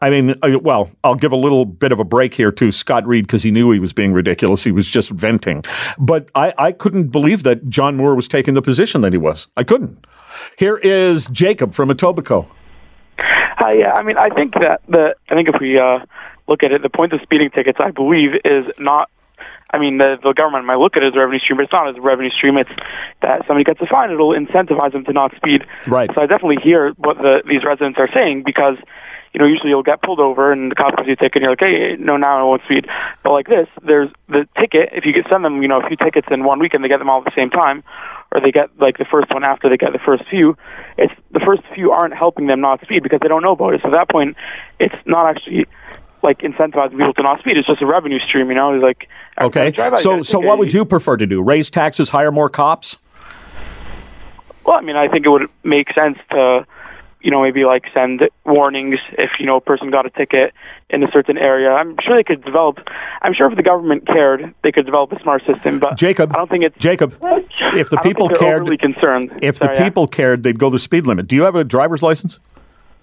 I 0.03 0.11
mean, 0.11 0.35
uh, 0.43 0.59
well, 0.63 0.91
I'll 1.05 1.15
give 1.15 1.33
a 1.33 1.37
little 1.37 1.65
bit 1.65 1.93
of 1.93 1.99
a 1.99 2.05
break 2.05 2.33
here 2.33 2.53
to 2.53 2.71
Scott 2.71 3.07
Reid 3.07 3.27
because 3.27 3.43
he 3.43 3.51
knew 3.51 3.71
he 3.71 3.79
was 3.79 3.93
being 3.93 4.13
ridiculous. 4.13 4.65
He 4.65 4.73
was 4.73 4.89
just 4.89 5.11
venting. 5.11 5.65
But 5.99 6.31
I, 6.35 6.55
I 6.57 6.73
couldn't 6.73 7.09
believe 7.09 7.43
that 7.43 7.69
John 7.69 7.97
Moore 7.97 8.15
was 8.15 8.29
taking 8.29 8.55
the 8.55 8.63
position 8.63 9.03
that 9.03 9.13
he 9.13 9.19
was. 9.19 9.49
I 9.57 9.65
couldn't. 9.65 10.07
Here 10.57 10.79
is 10.79 11.27
Jacob 11.27 11.75
from 11.75 11.91
Etobicoke. 11.91 12.49
Uh, 13.61 13.71
yeah, 13.77 13.93
I 13.93 14.03
mean, 14.03 14.17
I 14.17 14.31
think 14.31 14.55
that 14.55 14.81
the 14.89 15.15
I 15.29 15.35
think 15.35 15.49
if 15.49 15.61
we 15.61 15.79
uh, 15.79 16.01
look 16.49 16.63
at 16.63 16.73
it, 16.73 16.83
the 16.83 16.89
point 16.89 17.13
of 17.13 17.21
speeding 17.23 17.51
tickets, 17.51 17.79
I 17.81 17.91
believe, 17.91 18.31
is 18.45 18.79
not. 18.79 19.11
I 19.73 19.79
mean, 19.79 19.99
the, 19.99 20.19
the 20.21 20.33
government 20.33 20.67
might 20.67 20.79
look 20.79 20.97
at 20.97 21.05
it 21.05 21.09
as 21.09 21.15
a 21.15 21.21
revenue 21.21 21.39
stream, 21.39 21.59
but 21.59 21.63
it's 21.63 21.73
not 21.73 21.89
as 21.89 21.97
a 21.97 22.01
revenue 22.01 22.31
stream. 22.31 22.57
It's 22.57 22.71
that 23.23 23.47
somebody 23.47 23.65
gets 23.65 23.81
a 23.81 23.87
fine; 23.87 24.11
it'll 24.11 24.35
incentivize 24.35 24.93
them 24.93 25.05
to 25.05 25.13
not 25.13 25.37
speed. 25.37 25.65
Right. 25.87 26.11
So 26.15 26.23
I 26.23 26.27
definitely 26.27 26.59
hear 26.63 26.91
what 26.97 27.19
the, 27.19 27.43
these 27.47 27.63
residents 27.65 27.99
are 27.99 28.09
saying 28.13 28.43
because 28.45 28.77
you 29.33 29.39
know, 29.39 29.47
usually 29.47 29.71
you'll 29.71 29.85
get 29.85 30.03
pulled 30.03 30.19
over 30.19 30.51
and 30.51 30.73
the 30.73 30.75
cop 30.75 30.97
gives 30.97 31.07
you 31.07 31.13
a 31.13 31.17
ticket 31.17 31.37
and 31.37 31.43
you're 31.43 31.53
like, 31.53 31.61
hey, 31.61 31.97
no, 32.03 32.17
now 32.17 32.41
I 32.41 32.43
won't 32.43 32.63
speed. 32.65 32.87
But 33.23 33.33
like 33.33 33.47
this, 33.47 33.69
there's 33.83 34.11
the 34.29 34.49
ticket. 34.59 34.91
If 34.93 35.05
you 35.07 35.13
get 35.13 35.27
send 35.31 35.45
them, 35.45 35.63
you 35.63 35.69
know, 35.69 35.81
a 35.81 35.87
few 35.87 35.97
tickets 35.97 36.27
in 36.31 36.43
one 36.43 36.59
week 36.59 36.75
and 36.75 36.83
they 36.83 36.89
get 36.89 36.99
them 36.99 37.09
all 37.09 37.21
at 37.21 37.27
the 37.27 37.37
same 37.37 37.51
time, 37.51 37.85
or 38.33 38.41
they 38.41 38.53
get 38.53 38.71
like 38.79 38.99
the 38.99 39.05
first 39.05 39.33
one 39.33 39.45
after 39.45 39.69
they 39.69 39.77
get 39.77 39.93
the 39.93 39.99
first 39.99 40.25
few, 40.29 40.57
it's 40.97 41.13
the 41.33 41.41
first 41.41 41.63
few 41.75 41.91
aren't 41.91 42.15
helping 42.15 42.47
them 42.47 42.61
not 42.61 42.81
speed 42.83 43.03
because 43.03 43.21
they 43.21 43.29
don't 43.29 43.43
know 43.43 43.53
about 43.53 43.75
it. 43.75 43.81
So 43.83 43.89
at 43.89 43.93
that 43.95 44.09
point, 44.09 44.37
it's 44.79 44.95
not 45.05 45.27
actually 45.27 45.67
like 46.23 46.41
incentivizing 46.41 46.93
people 46.93 47.15
to 47.15 47.23
not 47.23 47.41
speed. 47.41 47.57
It's 47.57 47.67
just 47.67 47.83
a 47.83 47.87
revenue 47.87 48.19
stream, 48.19 48.49
you 48.49 48.55
know. 48.55 48.75
It's 48.75 48.83
like 48.83 49.09
Okay. 49.41 49.67
you 49.67 49.73
drive 49.73 49.93
by, 49.93 49.99
you 49.99 50.03
So, 50.03 50.23
so 50.23 50.39
what 50.39 50.59
would 50.59 50.73
you 50.73 50.85
prefer 50.85 51.17
to 51.17 51.27
do? 51.27 51.43
Raise 51.43 51.71
taxes, 51.71 52.11
hire 52.11 52.31
more 52.31 52.49
cops? 52.49 52.99
Well, 54.67 54.77
I 54.77 54.83
mean, 54.83 54.97
I 54.97 55.09
think 55.09 55.25
it 55.27 55.31
would 55.31 55.49
make 55.65 55.93
sense 55.93 56.19
to, 56.31 56.67
you 57.21 57.31
know, 57.31 57.43
maybe 57.43 57.65
like 57.65 57.85
send 57.93 58.29
warnings 58.47 58.99
if 59.19 59.33
you 59.39 59.47
know 59.47 59.57
a 59.57 59.61
person 59.61 59.91
got 59.91 60.07
a 60.07 60.11
ticket 60.11 60.53
in 60.89 61.03
a 61.03 61.11
certain 61.13 61.39
area. 61.39 61.71
I'm 61.71 61.97
sure 62.03 62.17
they 62.17 62.25
could 62.25 62.45
develop. 62.45 62.79
I'm 63.23 63.35
sure 63.35 63.51
if 63.51 63.57
the 63.57 63.63
government 63.63 64.07
cared, 64.07 64.55
they 64.63 64.73
could 64.73 64.87
develop 64.87 65.13
a 65.13 65.21
smart 65.21 65.43
system. 65.47 65.79
But 65.79 65.97
Jacob, 65.97 66.33
I 66.33 66.37
don't 66.37 66.51
think 66.51 66.65
it's 66.65 66.77
Jacob. 66.79 67.13
If 67.75 67.91
the 67.91 67.99
people 67.99 68.29
cared, 68.29 68.67
concerned. 68.81 69.39
if 69.43 69.57
Sorry, 69.57 69.75
the 69.75 69.81
yeah. 69.81 69.89
people 69.89 70.07
cared, 70.07 70.43
they'd 70.43 70.59
go 70.59 70.71
the 70.71 70.79
speed 70.79 71.07
limit. 71.07 71.27
Do 71.29 71.37
you 71.37 71.43
have 71.43 71.55
a 71.55 71.65
driver's 71.65 72.03
license? 72.03 72.39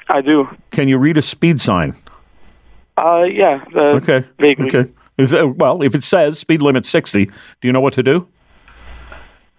I 0.09 0.21
do. 0.21 0.47
Can 0.71 0.87
you 0.87 0.97
read 0.97 1.17
a 1.17 1.21
speed 1.21 1.59
sign? 1.61 1.93
Uh, 2.97 3.23
yeah. 3.23 3.63
The, 3.73 3.79
Okay. 4.01 4.23
Vaguely. 4.39 4.67
Okay. 4.67 4.91
If, 5.17 5.33
uh, 5.33 5.47
well, 5.47 5.81
if 5.81 5.95
it 5.95 6.03
says 6.03 6.39
speed 6.39 6.61
limit 6.61 6.85
60, 6.85 7.25
do 7.25 7.31
you 7.61 7.71
know 7.71 7.81
what 7.81 7.93
to 7.93 8.03
do? 8.03 8.27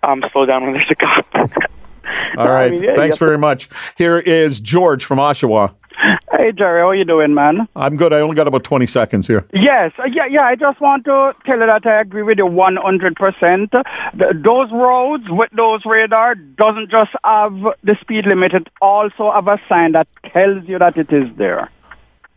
Um, 0.03 0.23
slow 0.33 0.47
down 0.47 0.63
when 0.65 0.73
there's 0.75 0.91
a 0.91 0.95
cop. 0.95 1.27
All 2.39 2.45
No, 2.45 2.51
I 2.51 2.55
right. 2.55 2.73
mean, 2.73 2.83
yeah, 2.83 2.95
Thanks 2.95 3.15
have 3.15 3.19
to- 3.21 3.25
very 3.27 3.39
much. 3.39 3.69
Here 3.97 4.19
is 4.19 4.61
George 4.61 5.05
from 5.05 5.19
Oshawa. 5.19 5.75
Hey 6.31 6.53
Jerry, 6.53 6.81
how 6.83 6.93
you 6.93 7.05
doing, 7.05 7.35
man? 7.35 7.67
I'm 7.75 7.97
good. 7.97 8.13
I 8.13 8.21
only 8.21 8.37
got 8.37 8.47
about 8.47 8.63
20 8.63 8.87
seconds 8.87 9.27
here. 9.27 9.45
Yes, 9.53 9.91
uh, 9.99 10.05
yeah, 10.05 10.27
yeah. 10.27 10.45
I 10.47 10.55
just 10.55 10.81
want 10.81 11.05
to 11.07 11.35
tell 11.45 11.59
you 11.59 11.67
that 11.67 11.85
I 11.85 12.01
agree 12.01 12.23
with 12.23 12.39
you 12.39 12.47
one 12.47 12.77
hundred 12.77 13.17
percent. 13.17 13.73
Those 14.15 14.71
roads 14.71 15.25
with 15.29 15.51
those 15.53 15.85
radar 15.85 16.37
doesn't 16.37 16.91
just 16.91 17.11
have 17.25 17.53
the 17.83 17.97
speed 18.01 18.27
limit; 18.27 18.55
it 18.55 18.69
also 18.81 19.33
have 19.33 19.49
a 19.49 19.59
sign 19.69 19.93
that 19.93 20.07
tells 20.33 20.69
you 20.69 20.79
that 20.79 20.97
it 20.97 21.13
is 21.13 21.35
there. 21.37 21.69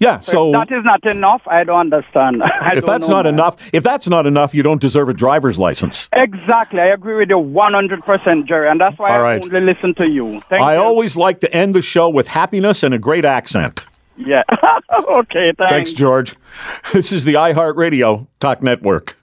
Yeah. 0.01 0.19
So 0.19 0.49
if 0.49 0.67
that 0.67 0.75
is 0.75 0.83
not 0.83 1.05
enough. 1.15 1.43
I 1.45 1.63
don't 1.63 1.93
understand. 1.93 2.41
I 2.43 2.69
if 2.69 2.83
don't 2.83 2.85
that's 2.87 3.07
not 3.07 3.25
man. 3.25 3.35
enough, 3.35 3.55
if 3.71 3.83
that's 3.83 4.07
not 4.09 4.25
enough, 4.25 4.55
you 4.55 4.63
don't 4.63 4.81
deserve 4.81 5.09
a 5.09 5.13
driver's 5.13 5.59
license. 5.59 6.09
Exactly, 6.11 6.79
I 6.79 6.87
agree 6.87 7.15
with 7.17 7.29
you 7.29 7.37
one 7.37 7.73
hundred 7.73 8.03
percent, 8.03 8.47
Jerry, 8.47 8.67
and 8.67 8.81
that's 8.81 8.97
why 8.97 9.11
All 9.11 9.17
I 9.17 9.21
right. 9.21 9.43
only 9.43 9.61
listen 9.61 9.93
to 9.95 10.07
you. 10.07 10.41
Thank 10.49 10.63
I 10.63 10.73
you. 10.75 10.81
always 10.81 11.15
like 11.15 11.39
to 11.41 11.53
end 11.53 11.75
the 11.75 11.83
show 11.83 12.09
with 12.09 12.27
happiness 12.27 12.81
and 12.81 12.95
a 12.95 12.99
great 12.99 13.25
accent. 13.25 13.81
Yeah. 14.17 14.43
okay. 14.91 15.53
Thanks. 15.57 15.71
Thanks, 15.71 15.93
George. 15.93 16.35
This 16.93 17.11
is 17.11 17.23
the 17.23 17.35
iHeartRadio 17.35 18.27
Talk 18.39 18.61
Network. 18.61 19.17